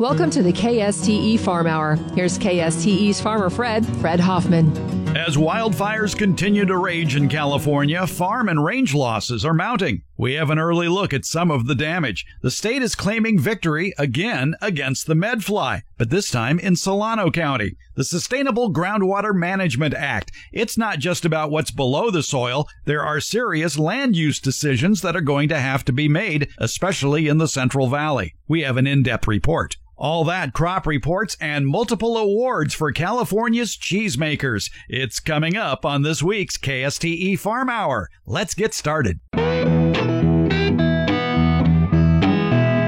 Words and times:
Welcome 0.00 0.30
to 0.30 0.44
the 0.44 0.52
KSTE 0.52 1.40
Farm 1.40 1.66
Hour. 1.66 1.96
Here's 2.14 2.38
KSTE's 2.38 3.20
farmer 3.20 3.50
Fred, 3.50 3.84
Fred 3.96 4.20
Hoffman. 4.20 4.68
As 5.16 5.36
wildfires 5.36 6.16
continue 6.16 6.64
to 6.66 6.76
rage 6.76 7.16
in 7.16 7.28
California, 7.28 8.06
farm 8.06 8.48
and 8.48 8.64
range 8.64 8.94
losses 8.94 9.44
are 9.44 9.52
mounting. 9.52 10.02
We 10.16 10.34
have 10.34 10.50
an 10.50 10.58
early 10.60 10.86
look 10.86 11.12
at 11.12 11.24
some 11.24 11.50
of 11.50 11.66
the 11.66 11.74
damage. 11.74 12.24
The 12.42 12.50
state 12.52 12.82
is 12.82 12.94
claiming 12.94 13.40
victory 13.40 13.92
again 13.98 14.54
against 14.60 15.08
the 15.08 15.14
medfly, 15.14 15.82
but 15.96 16.10
this 16.10 16.30
time 16.30 16.60
in 16.60 16.76
Solano 16.76 17.32
County. 17.32 17.76
The 17.96 18.04
Sustainable 18.04 18.72
Groundwater 18.72 19.34
Management 19.34 19.94
Act. 19.94 20.30
It's 20.52 20.78
not 20.78 21.00
just 21.00 21.24
about 21.24 21.50
what's 21.50 21.72
below 21.72 22.12
the 22.12 22.22
soil. 22.22 22.68
There 22.84 23.02
are 23.02 23.18
serious 23.18 23.76
land 23.76 24.14
use 24.14 24.38
decisions 24.38 25.00
that 25.02 25.16
are 25.16 25.20
going 25.20 25.48
to 25.48 25.58
have 25.58 25.84
to 25.86 25.92
be 25.92 26.08
made, 26.08 26.50
especially 26.58 27.26
in 27.26 27.38
the 27.38 27.48
Central 27.48 27.88
Valley. 27.88 28.36
We 28.46 28.60
have 28.62 28.76
an 28.76 28.86
in-depth 28.86 29.26
report. 29.26 29.77
All 29.98 30.22
that 30.26 30.52
crop 30.52 30.86
reports 30.86 31.36
and 31.40 31.66
multiple 31.66 32.16
awards 32.16 32.72
for 32.72 32.92
California's 32.92 33.76
cheesemakers. 33.76 34.70
It's 34.88 35.18
coming 35.18 35.56
up 35.56 35.84
on 35.84 36.02
this 36.02 36.22
week's 36.22 36.56
KSTE 36.56 37.36
Farm 37.40 37.68
Hour. 37.68 38.08
Let's 38.24 38.54
get 38.54 38.74
started. 38.74 39.18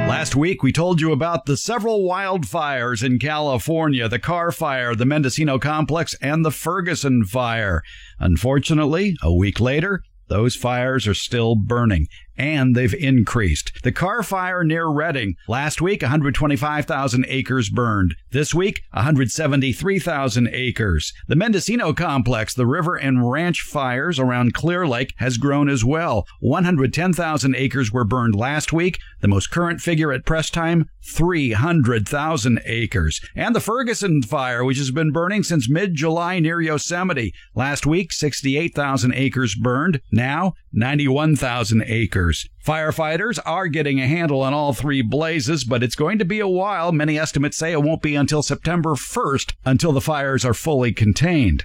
Last 0.08 0.36
week, 0.36 0.62
we 0.62 0.70
told 0.70 1.00
you 1.00 1.10
about 1.10 1.46
the 1.46 1.56
several 1.56 2.08
wildfires 2.08 3.02
in 3.02 3.18
California 3.18 4.08
the 4.08 4.20
Carr 4.20 4.52
Fire, 4.52 4.94
the 4.94 5.04
Mendocino 5.04 5.58
Complex, 5.58 6.14
and 6.22 6.44
the 6.44 6.52
Ferguson 6.52 7.24
Fire. 7.24 7.82
Unfortunately, 8.20 9.16
a 9.20 9.34
week 9.34 9.58
later, 9.58 10.04
those 10.28 10.54
fires 10.54 11.08
are 11.08 11.14
still 11.14 11.56
burning 11.56 12.06
and 12.40 12.74
they've 12.74 12.94
increased. 12.94 13.70
The 13.82 13.92
Carr 13.92 14.22
Fire 14.22 14.64
near 14.64 14.86
Redding. 14.88 15.36
Last 15.46 15.82
week, 15.82 16.00
125,000 16.00 17.26
acres 17.28 17.68
burned. 17.68 18.14
This 18.32 18.54
week, 18.54 18.80
173,000 18.92 20.48
acres. 20.50 21.12
The 21.28 21.36
Mendocino 21.36 21.92
Complex, 21.92 22.54
the 22.54 22.66
river 22.66 22.96
and 22.96 23.30
ranch 23.30 23.60
fires 23.60 24.18
around 24.18 24.54
Clear 24.54 24.86
Lake 24.86 25.12
has 25.18 25.36
grown 25.36 25.68
as 25.68 25.84
well. 25.84 26.26
110,000 26.40 27.54
acres 27.54 27.92
were 27.92 28.04
burned 28.04 28.34
last 28.34 28.72
week. 28.72 28.98
The 29.20 29.28
most 29.28 29.50
current 29.50 29.82
figure 29.82 30.10
at 30.10 30.24
press 30.24 30.48
time, 30.48 30.88
300,000 31.14 32.60
acres. 32.64 33.20
And 33.36 33.54
the 33.54 33.60
Ferguson 33.60 34.22
Fire, 34.22 34.64
which 34.64 34.78
has 34.78 34.90
been 34.90 35.12
burning 35.12 35.42
since 35.42 35.68
mid-July 35.68 36.38
near 36.38 36.60
Yosemite. 36.62 37.34
Last 37.54 37.84
week, 37.84 38.12
68,000 38.12 39.12
acres 39.14 39.54
burned. 39.54 40.00
Now, 40.10 40.54
91,000 40.72 41.82
acres. 41.86 42.29
Firefighters 42.64 43.38
are 43.44 43.68
getting 43.68 44.00
a 44.00 44.06
handle 44.08 44.42
on 44.42 44.54
all 44.54 44.72
three 44.72 45.02
blazes, 45.02 45.64
but 45.64 45.82
it's 45.82 45.94
going 45.94 46.18
to 46.18 46.24
be 46.24 46.40
a 46.40 46.48
while. 46.48 46.92
Many 46.92 47.18
estimates 47.18 47.56
say 47.56 47.72
it 47.72 47.82
won't 47.82 48.02
be 48.02 48.14
until 48.14 48.42
September 48.42 48.90
1st 48.90 49.54
until 49.64 49.92
the 49.92 50.00
fires 50.00 50.44
are 50.44 50.54
fully 50.54 50.92
contained. 50.92 51.64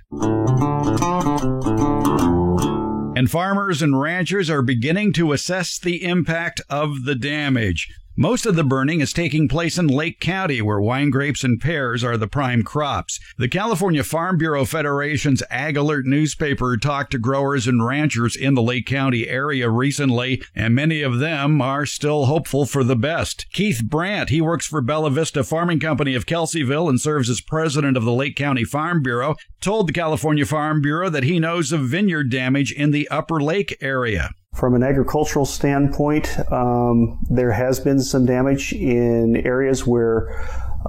And 3.17 3.31
farmers 3.31 3.81
and 3.81 3.99
ranchers 3.99 4.49
are 4.49 4.61
beginning 4.61 5.13
to 5.13 5.31
assess 5.31 5.79
the 5.79 6.03
impact 6.03 6.61
of 6.69 7.05
the 7.05 7.15
damage. 7.15 7.87
Most 8.17 8.45
of 8.45 8.55
the 8.55 8.63
burning 8.63 9.01
is 9.01 9.11
taking 9.11 9.49
place 9.49 9.77
in 9.77 9.87
Lake 9.87 10.21
County, 10.21 10.61
where 10.61 10.79
wine 10.79 11.09
grapes 11.09 11.43
and 11.43 11.59
pears 11.59 12.01
are 12.01 12.15
the 12.15 12.29
prime 12.29 12.63
crops. 12.63 13.19
The 13.37 13.49
California 13.49 14.05
Farm 14.05 14.37
Bureau 14.37 14.63
Federation's 14.63 15.43
Ag 15.49 15.75
Alert 15.75 16.05
newspaper 16.05 16.77
talked 16.77 17.11
to 17.11 17.19
growers 17.19 17.67
and 17.67 17.85
ranchers 17.85 18.37
in 18.37 18.53
the 18.53 18.61
Lake 18.61 18.85
County 18.85 19.27
area 19.27 19.69
recently, 19.69 20.41
and 20.55 20.73
many 20.73 21.01
of 21.01 21.19
them 21.19 21.61
are 21.61 21.85
still 21.85 22.27
hopeful 22.27 22.65
for 22.65 22.85
the 22.85 22.95
best. 22.95 23.47
Keith 23.51 23.83
Brandt, 23.83 24.29
he 24.29 24.39
works 24.39 24.65
for 24.65 24.79
Bella 24.79 25.11
Vista 25.11 25.43
Farming 25.43 25.81
Company 25.81 26.15
of 26.15 26.25
Kelseyville 26.25 26.87
and 26.87 27.01
serves 27.01 27.29
as 27.29 27.41
president 27.41 27.97
of 27.97 28.05
the 28.05 28.13
Lake 28.13 28.37
County 28.37 28.63
Farm 28.63 29.03
Bureau, 29.03 29.35
told 29.59 29.89
the 29.89 29.93
California 29.93 30.45
Farm 30.45 30.81
Bureau 30.81 31.09
that 31.09 31.23
he 31.23 31.37
knows 31.37 31.73
of 31.73 31.81
vineyard 31.81 32.31
damage 32.31 32.71
in 32.71 32.91
the 32.91 33.09
Upper 33.09 33.41
Lake 33.41 33.77
area. 33.81 34.29
From 34.55 34.73
an 34.73 34.83
agricultural 34.83 35.45
standpoint, 35.45 36.39
um, 36.51 37.19
there 37.29 37.51
has 37.51 37.79
been 37.79 37.99
some 37.99 38.25
damage 38.25 38.71
in 38.71 39.35
areas 39.45 39.85
where 39.85 40.29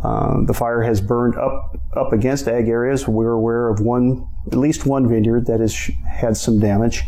uh, 0.04 0.44
the 0.44 0.54
fire 0.54 0.82
has 0.82 1.00
burned 1.00 1.36
up 1.36 1.76
up 1.96 2.12
against 2.12 2.46
ag 2.46 2.68
areas. 2.68 3.08
We're 3.08 3.32
aware 3.32 3.68
of 3.68 3.80
one, 3.80 4.28
at 4.46 4.54
least 4.54 4.86
one 4.86 5.08
vineyard 5.08 5.46
that 5.46 5.60
has 5.60 5.74
had 6.08 6.36
some 6.36 6.60
damage, 6.60 7.02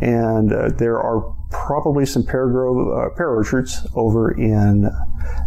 and 0.00 0.52
uh, 0.52 0.70
there 0.70 0.98
are 0.98 1.32
probably 1.50 2.06
some 2.06 2.24
pear, 2.24 2.48
uh, 2.48 3.10
pear 3.10 3.30
orchards 3.30 3.86
over 3.94 4.32
in 4.32 4.90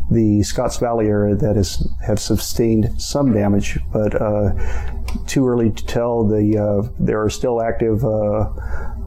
the 0.10 0.44
Scotts 0.44 0.78
Valley 0.78 1.08
area 1.08 1.36
that 1.36 1.58
is 1.58 1.86
have 2.06 2.20
sustained 2.20 3.02
some 3.02 3.34
damage, 3.34 3.80
but 3.92 4.22
uh, 4.22 4.52
too 5.26 5.46
early 5.46 5.72
to 5.72 5.86
tell. 5.86 6.26
The 6.26 6.58
uh, 6.58 6.90
there 7.00 7.22
are 7.22 7.30
still 7.30 7.62
active 7.62 8.06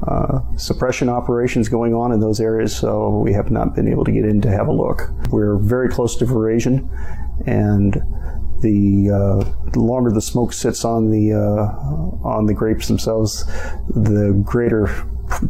uh, 0.06 0.40
suppression 0.56 1.08
operations 1.08 1.68
going 1.68 1.94
on 1.94 2.12
in 2.12 2.20
those 2.20 2.40
areas, 2.40 2.74
so 2.74 3.10
we 3.18 3.32
have 3.32 3.50
not 3.50 3.74
been 3.74 3.88
able 3.88 4.04
to 4.04 4.12
get 4.12 4.24
in 4.24 4.40
to 4.40 4.50
have 4.50 4.68
a 4.68 4.72
look. 4.72 5.10
We're 5.30 5.58
very 5.58 5.88
close 5.88 6.16
to 6.16 6.24
veraison, 6.24 6.88
and 7.46 7.94
the, 8.62 9.10
uh, 9.10 9.70
the 9.70 9.80
longer 9.80 10.10
the 10.10 10.20
smoke 10.20 10.52
sits 10.52 10.84
on 10.84 11.10
the 11.10 11.32
uh, 11.32 12.26
on 12.26 12.46
the 12.46 12.54
grapes 12.54 12.88
themselves, 12.88 13.44
the 13.88 14.40
greater 14.44 14.88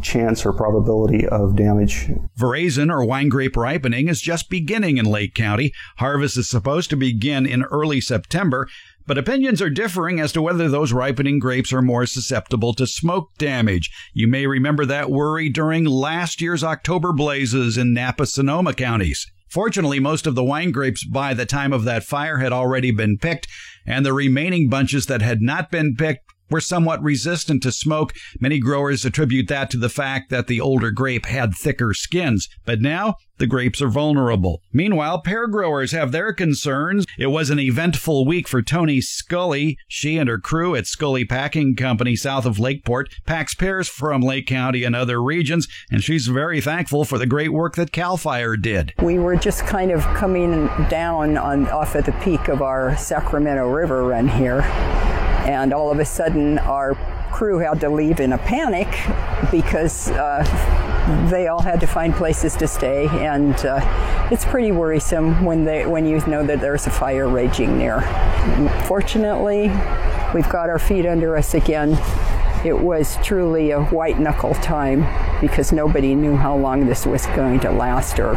chance 0.03 0.45
or 0.45 0.53
probability 0.53 1.27
of 1.27 1.57
damage. 1.57 2.09
Veraison 2.39 2.91
or 2.91 3.05
wine 3.05 3.29
grape 3.29 3.57
ripening 3.57 4.09
is 4.09 4.21
just 4.21 4.51
beginning 4.51 4.99
in 4.99 5.07
Lake 5.07 5.35
County. 5.35 5.73
Harvest 5.97 6.37
is 6.37 6.49
supposed 6.49 6.91
to 6.91 6.97
begin 6.97 7.47
in 7.47 7.63
early 7.65 8.01
September, 8.01 8.69
but 9.11 9.19
opinions 9.19 9.61
are 9.61 9.69
differing 9.69 10.21
as 10.21 10.31
to 10.31 10.41
whether 10.41 10.69
those 10.69 10.93
ripening 10.93 11.41
grapes 11.41 11.73
are 11.73 11.83
more 11.83 12.07
susceptible 12.07 12.73
to 12.73 12.87
smoke 12.87 13.37
damage. 13.39 13.91
You 14.13 14.29
may 14.29 14.47
remember 14.47 14.87
that 14.87 15.11
worry 15.11 15.49
during 15.49 15.85
last 15.85 16.41
year's 16.41 16.63
October 16.63 17.13
blazes 17.13 17.77
in 17.77 17.93
Napa 17.93 18.25
Sonoma 18.27 18.73
counties. 18.73 19.27
Fortunately, 19.49 19.99
most 19.99 20.29
of 20.29 20.37
the 20.37 20.45
wine 20.45 20.71
grapes 20.71 21.05
by 21.05 21.35
the 21.35 21.45
time 21.45 21.73
of 21.73 21.83
that 21.83 22.05
fire 22.05 22.39
had 22.39 22.53
already 22.53 22.93
been 22.93 23.19
picked, 23.19 23.49
and 23.85 24.07
the 24.07 24.13
remaining 24.13 24.69
bunches 24.69 25.07
that 25.07 25.23
had 25.23 25.43
not 25.43 25.73
been 25.73 25.97
picked 25.97 26.30
were 26.51 26.61
somewhat 26.61 27.03
resistant 27.03 27.63
to 27.63 27.73
smoke. 27.73 28.13
Many 28.41 28.59
growers 28.59 29.05
attribute 29.05 29.49
that 29.49 29.71
to 29.71 29.79
the 29.79 29.89
fact 29.89 30.31
that 30.31 30.47
the 30.47 30.61
older 30.61 30.91
grape 30.91 31.27
had 31.27 31.55
thicker 31.55 31.95
skins. 31.95 32.49
But 32.65 32.81
now 32.81 33.17
the 33.41 33.47
grapes 33.47 33.81
are 33.81 33.89
vulnerable. 33.89 34.61
Meanwhile, 34.71 35.23
pear 35.23 35.47
growers 35.47 35.93
have 35.93 36.13
their 36.13 36.35
concerns. 36.35 37.07
It 37.19 37.29
was 37.29 37.49
an 37.49 37.59
eventful 37.59 38.27
week 38.27 38.47
for 38.47 38.61
Toni 38.61 39.01
Scully. 39.01 39.79
She 39.89 40.19
and 40.19 40.29
her 40.29 40.39
crew 40.39 40.77
at 40.77 40.87
Scully 40.87 41.25
Packing 41.25 41.75
Company 41.75 42.17
south 42.17 42.45
of 42.45 42.59
Lakeport 42.59 43.09
packs 43.25 43.55
pears 43.55 43.89
from 43.89 44.21
Lake 44.21 44.47
County 44.47 44.85
and 44.85 44.95
other 44.95 45.23
regions, 45.23 45.69
and 45.91 46.05
she's 46.05 46.27
very 46.27 46.61
thankful 46.61 47.07
for 47.07 47.17
the 47.17 47.27
great 47.27 47.53
work 47.53 47.77
that 47.77 47.93
CAL 47.93 48.19
FIRE 48.19 48.59
did. 48.59 48.93
We 49.03 49.19
were 49.19 49.37
just 49.37 49.67
kind 49.67 49.91
of 49.91 50.03
coming 50.15 50.67
down 50.91 51.39
on 51.39 51.67
off 51.71 51.97
at 51.97 52.05
the 52.05 52.13
peak 52.21 52.49
of 52.49 52.61
our 52.61 52.95
Sacramento 52.99 53.67
River 53.69 54.05
run 54.05 54.29
here 54.29 54.61
and 55.47 55.73
all 55.73 55.91
of 55.91 55.99
a 55.99 56.05
sudden 56.05 56.59
our 56.59 56.95
crew 57.31 57.59
had 57.59 57.81
to 57.81 57.89
leave 57.89 58.21
in 58.21 58.33
a 58.33 58.39
panic 58.39 58.89
because 59.51 60.11
uh, 60.11 60.45
they 61.31 61.49
all 61.49 61.63
had 61.63 61.81
to 61.81 61.87
find 61.87 62.15
places 62.15 62.55
to 62.57 62.69
stay, 62.69 63.07
and 63.09 63.55
uh, 63.65 64.29
it's 64.31 64.45
pretty 64.45 64.73
worrisome 64.73 65.45
when 65.45 65.65
they 65.65 65.87
when 65.87 66.07
you 66.07 66.25
know 66.27 66.45
that 66.45 66.61
there's 66.61 66.87
a 66.87 66.91
fire 66.91 67.29
raging 67.29 67.79
near. 67.79 68.01
Fortunately, 68.87 69.69
we've 70.35 70.49
got 70.49 70.69
our 70.69 70.79
feet 70.79 71.07
under 71.07 71.37
us 71.37 71.55
again. 71.55 71.99
It 72.65 72.79
was 72.79 73.17
truly 73.25 73.71
a 73.71 73.83
white 73.85 74.19
knuckle 74.19 74.55
time 74.55 75.07
because 75.41 75.73
nobody 75.73 76.15
knew 76.15 76.37
how 76.37 76.57
long 76.57 76.87
this 76.87 77.07
was 77.07 77.25
going 77.29 77.61
to 77.61 77.71
last 77.71 78.19
or 78.19 78.35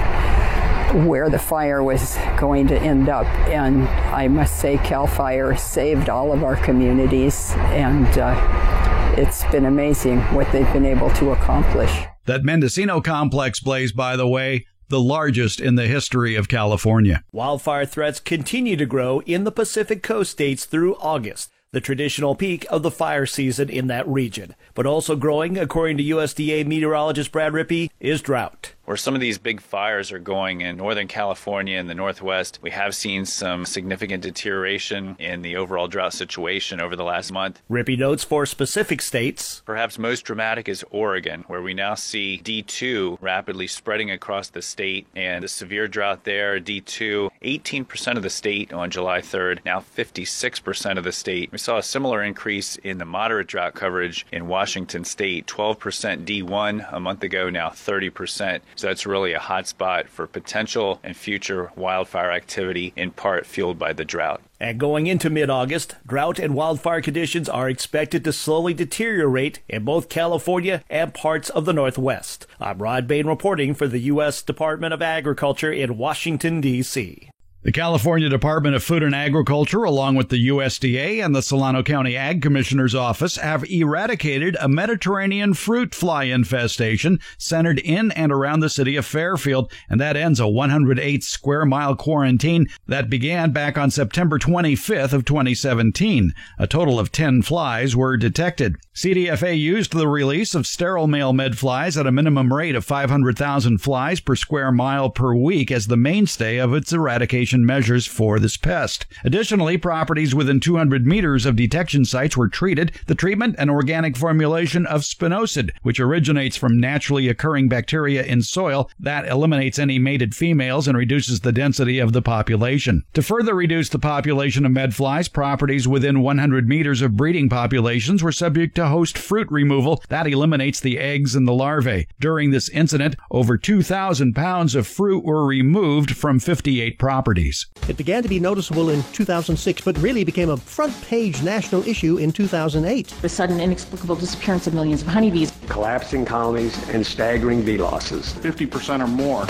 where 0.93 1.29
the 1.29 1.39
fire 1.39 1.83
was 1.83 2.17
going 2.37 2.67
to 2.67 2.79
end 2.79 3.09
up. 3.09 3.25
And 3.47 3.83
I 4.13 4.27
must 4.27 4.59
say, 4.59 4.77
CAL 4.77 5.07
FIRE 5.07 5.55
saved 5.57 6.09
all 6.09 6.31
of 6.31 6.43
our 6.43 6.55
communities, 6.55 7.51
and 7.57 8.07
uh, 8.17 9.13
it's 9.17 9.43
been 9.45 9.65
amazing 9.65 10.19
what 10.33 10.51
they've 10.51 10.71
been 10.73 10.85
able 10.85 11.09
to 11.11 11.31
accomplish. 11.31 11.91
That 12.25 12.43
Mendocino 12.43 13.01
complex 13.01 13.59
blaze, 13.59 13.91
by 13.91 14.15
the 14.15 14.27
way, 14.27 14.65
the 14.89 14.99
largest 14.99 15.59
in 15.59 15.75
the 15.75 15.87
history 15.87 16.35
of 16.35 16.47
California. 16.47 17.23
Wildfire 17.31 17.85
threats 17.85 18.19
continue 18.19 18.75
to 18.75 18.85
grow 18.85 19.21
in 19.21 19.43
the 19.43 19.51
Pacific 19.51 20.03
Coast 20.03 20.31
states 20.31 20.65
through 20.65 20.95
August 20.95 21.49
the 21.73 21.81
traditional 21.81 22.35
peak 22.35 22.65
of 22.69 22.83
the 22.83 22.91
fire 22.91 23.25
season 23.25 23.67
in 23.67 23.87
that 23.87 24.07
region. 24.07 24.55
But 24.75 24.85
also 24.85 25.15
growing, 25.15 25.57
according 25.57 25.97
to 25.97 26.03
USDA 26.03 26.65
meteorologist 26.65 27.31
Brad 27.31 27.51
Rippey, 27.51 27.89
is 27.99 28.21
drought. 28.21 28.72
Where 28.85 28.97
some 28.97 29.15
of 29.15 29.21
these 29.21 29.37
big 29.37 29.61
fires 29.61 30.11
are 30.11 30.19
going 30.19 30.59
in 30.59 30.75
Northern 30.75 31.07
California 31.07 31.79
and 31.79 31.89
the 31.89 31.95
Northwest, 31.95 32.59
we 32.61 32.71
have 32.71 32.93
seen 32.93 33.23
some 33.25 33.65
significant 33.65 34.23
deterioration 34.23 35.15
in 35.19 35.41
the 35.41 35.55
overall 35.55 35.87
drought 35.87 36.11
situation 36.11 36.81
over 36.81 36.93
the 36.97 37.05
last 37.05 37.31
month. 37.31 37.61
Rippey 37.71 37.97
notes 37.97 38.25
for 38.25 38.45
specific 38.45 39.01
states. 39.01 39.61
Perhaps 39.65 39.97
most 39.97 40.23
dramatic 40.23 40.67
is 40.67 40.83
Oregon, 40.91 41.45
where 41.47 41.61
we 41.61 41.73
now 41.73 41.95
see 41.95 42.41
D2 42.43 43.19
rapidly 43.21 43.67
spreading 43.67 44.11
across 44.11 44.49
the 44.49 44.61
state 44.61 45.07
and 45.15 45.45
the 45.45 45.47
severe 45.47 45.87
drought 45.87 46.25
there, 46.25 46.59
D2, 46.59 47.29
18% 47.41 48.17
of 48.17 48.23
the 48.23 48.29
state 48.29 48.73
on 48.73 48.91
July 48.91 49.21
3rd, 49.21 49.59
now 49.63 49.79
56% 49.79 50.97
of 50.97 51.05
the 51.05 51.13
state. 51.13 51.53
We 51.53 51.57
saw 51.57 51.77
a 51.77 51.83
similar 51.83 52.21
increase 52.21 52.75
in 52.75 52.97
the 52.97 53.05
moderate 53.05 53.47
drought 53.47 53.75
coverage 53.75 54.25
in 54.33 54.49
Washington 54.49 55.05
state, 55.05 55.47
12% 55.47 56.25
D1 56.25 56.93
a 56.93 56.99
month 56.99 57.23
ago, 57.23 57.49
now 57.49 57.69
30%. 57.69 58.59
So 58.75 58.87
that's 58.87 59.05
really 59.05 59.33
a 59.33 59.39
hotspot 59.39 60.07
for 60.07 60.27
potential 60.27 60.99
and 61.03 61.15
future 61.15 61.71
wildfire 61.75 62.31
activity, 62.31 62.93
in 62.95 63.11
part 63.11 63.45
fueled 63.45 63.77
by 63.79 63.93
the 63.93 64.05
drought. 64.05 64.41
And 64.59 64.79
going 64.79 65.07
into 65.07 65.29
mid 65.29 65.49
August, 65.49 65.95
drought 66.07 66.39
and 66.39 66.55
wildfire 66.55 67.01
conditions 67.01 67.49
are 67.49 67.69
expected 67.69 68.23
to 68.23 68.31
slowly 68.31 68.73
deteriorate 68.73 69.59
in 69.67 69.83
both 69.83 70.07
California 70.07 70.83
and 70.89 71.13
parts 71.13 71.49
of 71.49 71.65
the 71.65 71.73
Northwest. 71.73 72.47
I'm 72.59 72.81
Rod 72.81 73.07
Bain 73.07 73.27
reporting 73.27 73.73
for 73.73 73.87
the 73.87 73.99
U.S. 73.99 74.41
Department 74.41 74.93
of 74.93 75.01
Agriculture 75.01 75.71
in 75.71 75.97
Washington, 75.97 76.61
D.C. 76.61 77.29
The 77.63 77.71
California 77.71 78.27
Department 78.27 78.75
of 78.75 78.83
Food 78.83 79.03
and 79.03 79.15
Agriculture, 79.15 79.85
along 79.85 80.15
with 80.15 80.27
the 80.27 80.49
USDA 80.49 81.23
and 81.23 81.33
the 81.33 81.41
Solano 81.41 81.81
County 81.81 82.17
Ag 82.17 82.41
Commissioner's 82.41 82.93
Office, 82.93 83.37
have 83.37 83.63
eradicated 83.71 84.57
a 84.59 84.67
Mediterranean 84.67 85.53
fruit 85.53 85.95
fly 85.95 86.25
infestation 86.25 87.21
centered 87.37 87.79
in 87.79 88.11
and 88.11 88.33
around 88.33 88.59
the 88.59 88.69
city 88.69 88.97
of 88.97 89.05
Fairfield, 89.05 89.71
and 89.89 90.01
that 90.01 90.17
ends 90.17 90.41
a 90.41 90.47
108 90.47 91.23
square 91.23 91.65
mile 91.65 91.95
quarantine 91.95 92.67
that 92.87 93.09
began 93.09 93.51
back 93.51 93.77
on 93.77 93.89
September 93.89 94.37
25th 94.37 95.13
of 95.13 95.23
2017. 95.23 96.33
A 96.59 96.67
total 96.67 96.99
of 96.99 97.13
10 97.13 97.43
flies 97.43 97.95
were 97.95 98.17
detected. 98.17 98.75
CDFA 98.93 99.57
used 99.57 99.93
the 99.93 100.09
release 100.09 100.53
of 100.53 100.67
sterile 100.67 101.07
male 101.07 101.31
medflies 101.31 101.97
at 101.97 102.07
a 102.07 102.11
minimum 102.11 102.53
rate 102.53 102.75
of 102.75 102.83
500,000 102.83 103.77
flies 103.77 104.19
per 104.19 104.35
square 104.35 104.73
mile 104.73 105.09
per 105.09 105.33
week 105.33 105.71
as 105.71 105.87
the 105.87 105.95
mainstay 105.95 106.57
of 106.57 106.73
its 106.73 106.91
eradication 106.91 107.52
measures 107.61 108.07
for 108.07 108.39
this 108.39 108.57
pest. 108.57 109.05
Additionally, 109.23 109.77
properties 109.77 110.33
within 110.33 110.59
200 110.59 111.05
meters 111.05 111.45
of 111.45 111.55
detection 111.55 112.05
sites 112.05 112.35
were 112.35 112.47
treated. 112.47 112.91
The 113.07 113.15
treatment, 113.15 113.55
an 113.59 113.69
organic 113.69 114.17
formulation 114.17 114.85
of 114.85 115.01
spinosad, 115.01 115.71
which 115.81 115.99
originates 115.99 116.57
from 116.57 116.79
naturally 116.79 117.27
occurring 117.27 117.69
bacteria 117.69 118.23
in 118.23 118.41
soil 118.41 118.89
that 118.99 119.27
eliminates 119.27 119.79
any 119.79 119.99
mated 119.99 120.35
females 120.35 120.87
and 120.87 120.97
reduces 120.97 121.41
the 121.41 121.51
density 121.51 121.99
of 121.99 122.13
the 122.13 122.21
population. 122.21 123.03
To 123.13 123.21
further 123.21 123.53
reduce 123.53 123.89
the 123.89 123.99
population 123.99 124.65
of 124.65 124.71
medflies, 124.71 125.31
properties 125.31 125.87
within 125.87 126.21
100 126.21 126.67
meters 126.67 127.01
of 127.01 127.17
breeding 127.17 127.49
populations 127.49 128.23
were 128.23 128.31
subject 128.31 128.75
to 128.75 128.87
host 128.87 129.17
fruit 129.17 129.47
removal 129.51 130.01
that 130.09 130.27
eliminates 130.27 130.79
the 130.79 130.97
eggs 130.99 131.35
and 131.35 131.47
the 131.47 131.53
larvae. 131.53 132.07
During 132.19 132.51
this 132.51 132.69
incident, 132.69 133.15
over 133.31 133.57
2,000 133.57 134.33
pounds 134.33 134.75
of 134.75 134.87
fruit 134.87 135.23
were 135.23 135.45
removed 135.45 136.15
from 136.15 136.39
58 136.39 136.97
properties. 136.97 137.42
It 137.89 137.97
began 137.97 138.23
to 138.23 138.29
be 138.29 138.39
noticeable 138.39 138.89
in 138.89 139.03
2006, 139.11 139.81
but 139.81 139.97
really 139.97 140.23
became 140.23 140.49
a 140.49 140.57
front 140.57 140.93
page 141.03 141.41
national 141.41 141.85
issue 141.87 142.17
in 142.17 142.31
2008. 142.31 143.07
The 143.21 143.29
sudden 143.29 143.59
inexplicable 143.59 144.15
disappearance 144.15 144.65
of 144.67 144.73
millions 144.73 145.01
of 145.01 145.09
honeybees, 145.09 145.51
collapsing 145.67 146.23
colonies, 146.25 146.77
and 146.89 147.05
staggering 147.05 147.63
bee 147.63 147.77
losses 147.77 148.33
50% 148.33 149.03
or 149.03 149.07
more. 149.07 149.45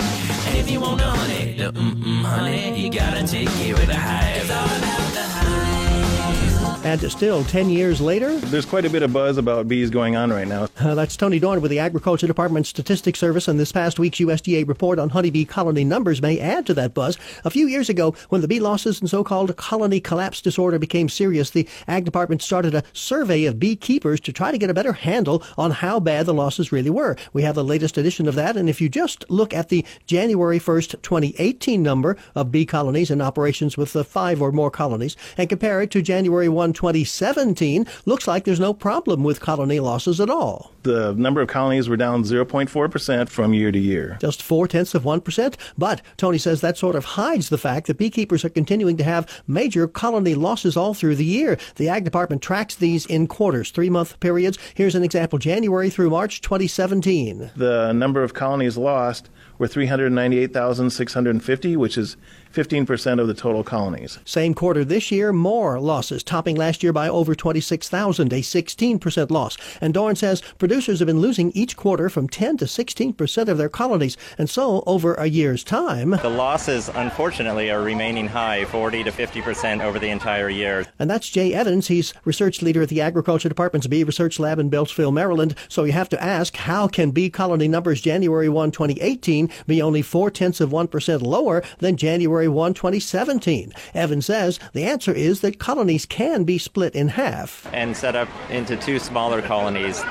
And 6.84 7.00
still, 7.10 7.42
10 7.44 7.70
years 7.70 7.98
later, 7.98 8.36
there's 8.36 8.66
quite 8.66 8.84
a 8.84 8.90
bit 8.90 9.02
of 9.02 9.10
buzz 9.10 9.38
about 9.38 9.66
bees 9.66 9.88
going 9.88 10.16
on 10.16 10.30
right 10.30 10.46
now. 10.46 10.68
Uh, 10.78 10.94
that's 10.94 11.16
Tony 11.16 11.38
Dorn 11.38 11.62
with 11.62 11.70
the 11.70 11.78
Agriculture 11.78 12.26
Department 12.26 12.66
Statistics 12.66 13.18
Service, 13.18 13.48
and 13.48 13.58
this 13.58 13.72
past 13.72 13.98
week's 13.98 14.18
USDA 14.18 14.68
report 14.68 14.98
on 14.98 15.08
honeybee 15.08 15.46
colony 15.46 15.82
numbers 15.82 16.20
may 16.20 16.38
add 16.38 16.66
to 16.66 16.74
that 16.74 16.92
buzz. 16.92 17.16
A 17.42 17.48
few 17.48 17.66
years 17.68 17.88
ago, 17.88 18.14
when 18.28 18.42
the 18.42 18.48
bee 18.48 18.60
losses 18.60 19.00
and 19.00 19.08
so-called 19.08 19.56
colony 19.56 19.98
collapse 19.98 20.42
disorder 20.42 20.78
became 20.78 21.08
serious, 21.08 21.48
the 21.48 21.66
Ag 21.88 22.04
Department 22.04 22.42
started 22.42 22.74
a 22.74 22.82
survey 22.92 23.46
of 23.46 23.58
beekeepers 23.58 24.20
to 24.20 24.30
try 24.30 24.52
to 24.52 24.58
get 24.58 24.68
a 24.68 24.74
better 24.74 24.92
handle 24.92 25.42
on 25.56 25.70
how 25.70 25.98
bad 25.98 26.26
the 26.26 26.34
losses 26.34 26.70
really 26.70 26.90
were. 26.90 27.16
We 27.32 27.44
have 27.44 27.54
the 27.54 27.64
latest 27.64 27.96
edition 27.96 28.28
of 28.28 28.34
that, 28.34 28.58
and 28.58 28.68
if 28.68 28.82
you 28.82 28.90
just 28.90 29.24
look 29.30 29.54
at 29.54 29.70
the 29.70 29.86
January 30.06 30.60
1st, 30.60 31.00
2018 31.00 31.82
number 31.82 32.18
of 32.34 32.52
bee 32.52 32.66
colonies 32.66 33.10
in 33.10 33.22
operations 33.22 33.78
with 33.78 33.94
the 33.94 34.04
five 34.04 34.42
or 34.42 34.52
more 34.52 34.70
colonies, 34.70 35.16
and 35.38 35.48
compare 35.48 35.80
it 35.80 35.90
to 35.90 36.02
January 36.02 36.50
1, 36.50 36.73
2017, 36.74 37.86
looks 38.04 38.28
like 38.28 38.44
there's 38.44 38.60
no 38.60 38.74
problem 38.74 39.24
with 39.24 39.40
colony 39.40 39.80
losses 39.80 40.20
at 40.20 40.28
all. 40.28 40.70
The 40.82 41.14
number 41.14 41.40
of 41.40 41.48
colonies 41.48 41.88
were 41.88 41.96
down 41.96 42.24
0.4% 42.24 43.28
from 43.30 43.54
year 43.54 43.72
to 43.72 43.78
year. 43.78 44.18
Just 44.20 44.42
four 44.42 44.68
tenths 44.68 44.94
of 44.94 45.04
1%. 45.04 45.54
But 45.78 46.02
Tony 46.18 46.36
says 46.36 46.60
that 46.60 46.76
sort 46.76 46.94
of 46.94 47.04
hides 47.04 47.48
the 47.48 47.56
fact 47.56 47.86
that 47.86 47.96
beekeepers 47.96 48.44
are 48.44 48.50
continuing 48.50 48.98
to 48.98 49.04
have 49.04 49.42
major 49.46 49.88
colony 49.88 50.34
losses 50.34 50.76
all 50.76 50.92
through 50.92 51.16
the 51.16 51.24
year. 51.24 51.56
The 51.76 51.88
Ag 51.88 52.04
Department 52.04 52.42
tracks 52.42 52.74
these 52.74 53.06
in 53.06 53.26
quarters, 53.26 53.70
three 53.70 53.88
month 53.88 54.20
periods. 54.20 54.58
Here's 54.74 54.94
an 54.94 55.04
example 55.04 55.38
January 55.38 55.88
through 55.88 56.10
March 56.10 56.42
2017. 56.42 57.52
The 57.56 57.92
number 57.92 58.22
of 58.22 58.34
colonies 58.34 58.76
lost 58.76 59.30
were 59.58 59.68
398,650, 59.68 61.76
which 61.76 61.96
is 61.96 62.16
15% 62.54 63.20
of 63.20 63.26
the 63.26 63.34
total 63.34 63.64
colonies. 63.64 64.18
Same 64.24 64.54
quarter 64.54 64.84
this 64.84 65.10
year, 65.10 65.32
more 65.32 65.80
losses, 65.80 66.22
topping 66.22 66.56
last 66.56 66.82
year 66.82 66.92
by 66.92 67.08
over 67.08 67.34
26,000, 67.34 68.32
a 68.32 68.40
16% 68.40 69.30
loss. 69.30 69.56
And 69.80 69.92
Dorn 69.92 70.16
says 70.16 70.40
producers 70.58 71.00
have 71.00 71.06
been 71.06 71.20
losing 71.20 71.50
each 71.52 71.76
quarter 71.76 72.08
from 72.08 72.28
10 72.28 72.58
to 72.58 72.64
16% 72.66 73.48
of 73.48 73.58
their 73.58 73.68
colonies, 73.68 74.16
and 74.38 74.48
so 74.48 74.84
over 74.86 75.14
a 75.14 75.26
year's 75.26 75.64
time. 75.64 76.10
The 76.10 76.30
losses, 76.30 76.88
unfortunately, 76.94 77.70
are 77.70 77.82
remaining 77.82 78.28
high, 78.28 78.64
40 78.66 79.04
to 79.04 79.10
50% 79.10 79.82
over 79.82 79.98
the 79.98 80.08
entire 80.08 80.48
year. 80.48 80.86
And 80.98 81.10
that's 81.10 81.28
Jay 81.28 81.52
Evans. 81.52 81.88
He's 81.88 82.14
research 82.24 82.62
leader 82.62 82.82
at 82.82 82.88
the 82.88 83.00
Agriculture 83.00 83.48
Department's 83.48 83.86
Bee 83.86 84.04
Research 84.04 84.38
Lab 84.38 84.58
in 84.58 84.70
Beltsville, 84.70 85.12
Maryland. 85.12 85.56
So 85.68 85.84
you 85.84 85.92
have 85.92 86.08
to 86.10 86.22
ask, 86.22 86.56
how 86.56 86.86
can 86.86 87.10
bee 87.10 87.30
colony 87.30 87.68
numbers 87.68 88.00
January 88.00 88.48
1, 88.48 88.70
2018 88.70 89.50
be 89.66 89.82
only 89.82 90.02
four 90.02 90.30
tenths 90.30 90.60
of 90.60 90.70
1% 90.70 91.22
lower 91.22 91.62
than 91.78 91.96
January 91.96 92.43
1, 92.48 92.74
2017? 92.74 93.72
Evans 93.94 94.26
says 94.26 94.58
the 94.72 94.84
answer 94.84 95.12
is 95.12 95.40
that 95.40 95.58
colonies 95.58 96.06
can 96.06 96.44
be 96.44 96.58
split 96.58 96.94
in 96.94 97.08
half. 97.08 97.68
And 97.72 97.96
set 97.96 98.16
up 98.16 98.28
into 98.50 98.76
two 98.76 98.98
smaller 98.98 99.42
colonies 99.42 100.02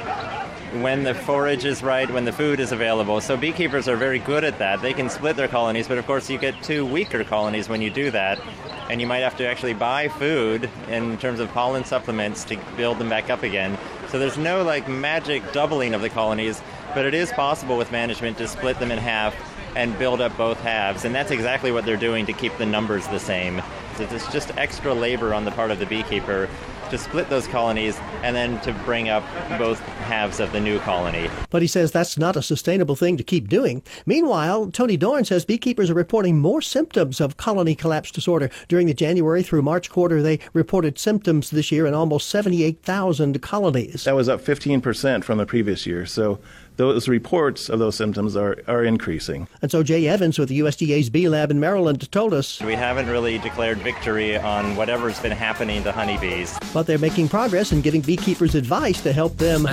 when 0.82 1.04
the 1.04 1.14
forage 1.14 1.66
is 1.66 1.84
right, 1.84 2.10
when 2.10 2.26
the 2.26 2.32
food 2.32 2.60
is 2.60 2.72
available. 2.72 3.22
So 3.22 3.38
beekeepers 3.38 3.88
are 3.88 3.96
very 3.96 4.20
good 4.20 4.44
at 4.44 4.58
that. 4.58 4.82
They 4.82 4.94
can 4.94 5.10
split 5.10 5.36
their 5.36 5.48
colonies, 5.48 5.88
but 5.88 5.98
of 5.98 6.06
course 6.08 6.30
you 6.30 6.40
get 6.40 6.62
two 6.64 6.86
weaker 6.86 7.24
colonies 7.24 7.70
when 7.70 7.82
you 7.82 7.92
do 7.92 8.10
that. 8.12 8.40
And 8.90 9.00
you 9.00 9.08
might 9.08 9.20
have 9.20 9.38
to 9.38 9.48
actually 9.48 9.74
buy 9.74 10.08
food 10.08 10.70
in 10.90 11.18
terms 11.18 11.40
of 11.40 11.50
pollen 11.50 11.86
supplements 11.86 12.44
to 12.46 12.60
build 12.76 12.98
them 12.98 13.10
back 13.10 13.30
up 13.30 13.44
again. 13.44 13.78
So 14.10 14.20
there's 14.20 14.38
no 14.38 14.64
like 14.64 14.88
magic 14.88 15.44
doubling 15.54 15.94
of 15.94 16.02
the 16.02 16.10
colonies, 16.10 16.62
but 16.94 17.06
it 17.06 17.14
is 17.14 17.32
possible 17.32 17.78
with 17.78 17.92
management 17.92 18.38
to 18.40 18.48
split 18.48 18.80
them 18.80 18.92
in 18.92 18.98
half 18.98 19.36
and 19.76 19.98
build 19.98 20.22
up 20.22 20.36
both 20.38 20.60
halves. 20.62 21.06
And 21.06 21.14
that's 21.14 21.32
exactly 21.32 21.72
what 21.72 21.86
they're 21.86 21.98
doing 21.98 22.26
to 22.26 22.34
keep 22.34 22.58
the 22.58 22.66
numbers 22.66 23.08
the 23.08 23.20
same. 23.20 23.62
So 23.98 24.04
it's 24.04 24.32
just 24.32 24.56
extra 24.58 24.94
labor 24.94 25.34
on 25.34 25.46
the 25.46 25.52
part 25.52 25.72
of 25.72 25.80
the 25.80 25.86
beekeeper 25.86 26.50
to 26.90 26.98
split 26.98 27.28
those 27.30 27.48
colonies 27.48 27.98
and 28.22 28.36
then 28.36 28.60
to 28.62 28.72
bring 28.86 29.10
up 29.10 29.24
both 29.58 29.80
halves 29.80 30.40
of 30.40 30.52
the 30.52 30.60
new 30.60 30.80
colony. 30.80 31.28
But 31.50 31.64
he 31.64 31.68
says 31.68 31.92
that's 31.92 32.20
not 32.20 32.36
a 32.36 32.42
sustainable 32.42 32.96
thing 32.96 33.18
to 33.18 33.24
keep 33.24 33.50
doing. 33.50 33.82
Meanwhile, 34.06 34.70
Tony 34.72 34.96
Dorn 34.96 35.26
says 35.26 35.44
beekeepers 35.44 35.90
are 35.90 35.96
reporting 35.96 36.40
more 36.40 36.62
symptoms 36.62 37.20
of 37.20 37.38
colony 37.38 37.74
collapse 37.74 38.12
disorder. 38.12 38.50
During 38.68 38.86
the 38.86 38.94
January 38.94 39.42
through 39.42 39.64
March 39.64 39.90
quarter, 39.90 40.22
they 40.22 40.40
reported 40.54 41.00
symptoms 41.00 41.50
this 41.50 41.72
year 41.72 41.88
in 41.88 41.96
almost 41.96 42.30
78,000 42.30 43.42
colonies. 43.42 44.04
That 44.04 44.16
was 44.16 44.30
up 44.30 44.42
15% 44.42 45.24
from 45.24 45.40
the 45.40 45.46
previous 45.46 45.88
year. 45.88 46.06
So 46.06 46.40
those 46.78 47.08
reports 47.08 47.70
of 47.70 47.80
those 47.80 47.96
symptoms 47.96 48.36
are, 48.36 48.58
are 48.68 48.84
increasing. 48.84 49.48
And 49.62 49.72
so 49.72 49.84
Jay 49.84 50.08
Evans 50.08 50.40
with 50.40 50.50
the 50.50 50.60
USDA's 50.60 51.10
Bee 51.10 51.30
Lab 51.30 51.52
in 51.52 51.60
Maryland 51.60 52.12
told 52.12 52.34
us 52.34 52.60
We 52.62 52.76
haven't 52.76 53.08
really 53.08 53.38
declared 53.40 53.78
victory 53.80 54.38
on 54.38 54.76
whatever's 54.76 55.20
been 55.20 55.32
happening 55.32 55.84
to 55.84 55.92
honeybees. 55.92 56.58
But 56.74 56.88
they're 56.88 56.98
making 56.98 57.30
progress 57.30 57.72
and 57.72 57.84
giving 57.84 58.02
beekeepers 58.02 58.56
advice 58.56 59.02
to 59.02 59.14
help 59.14 59.38
them 59.38 59.66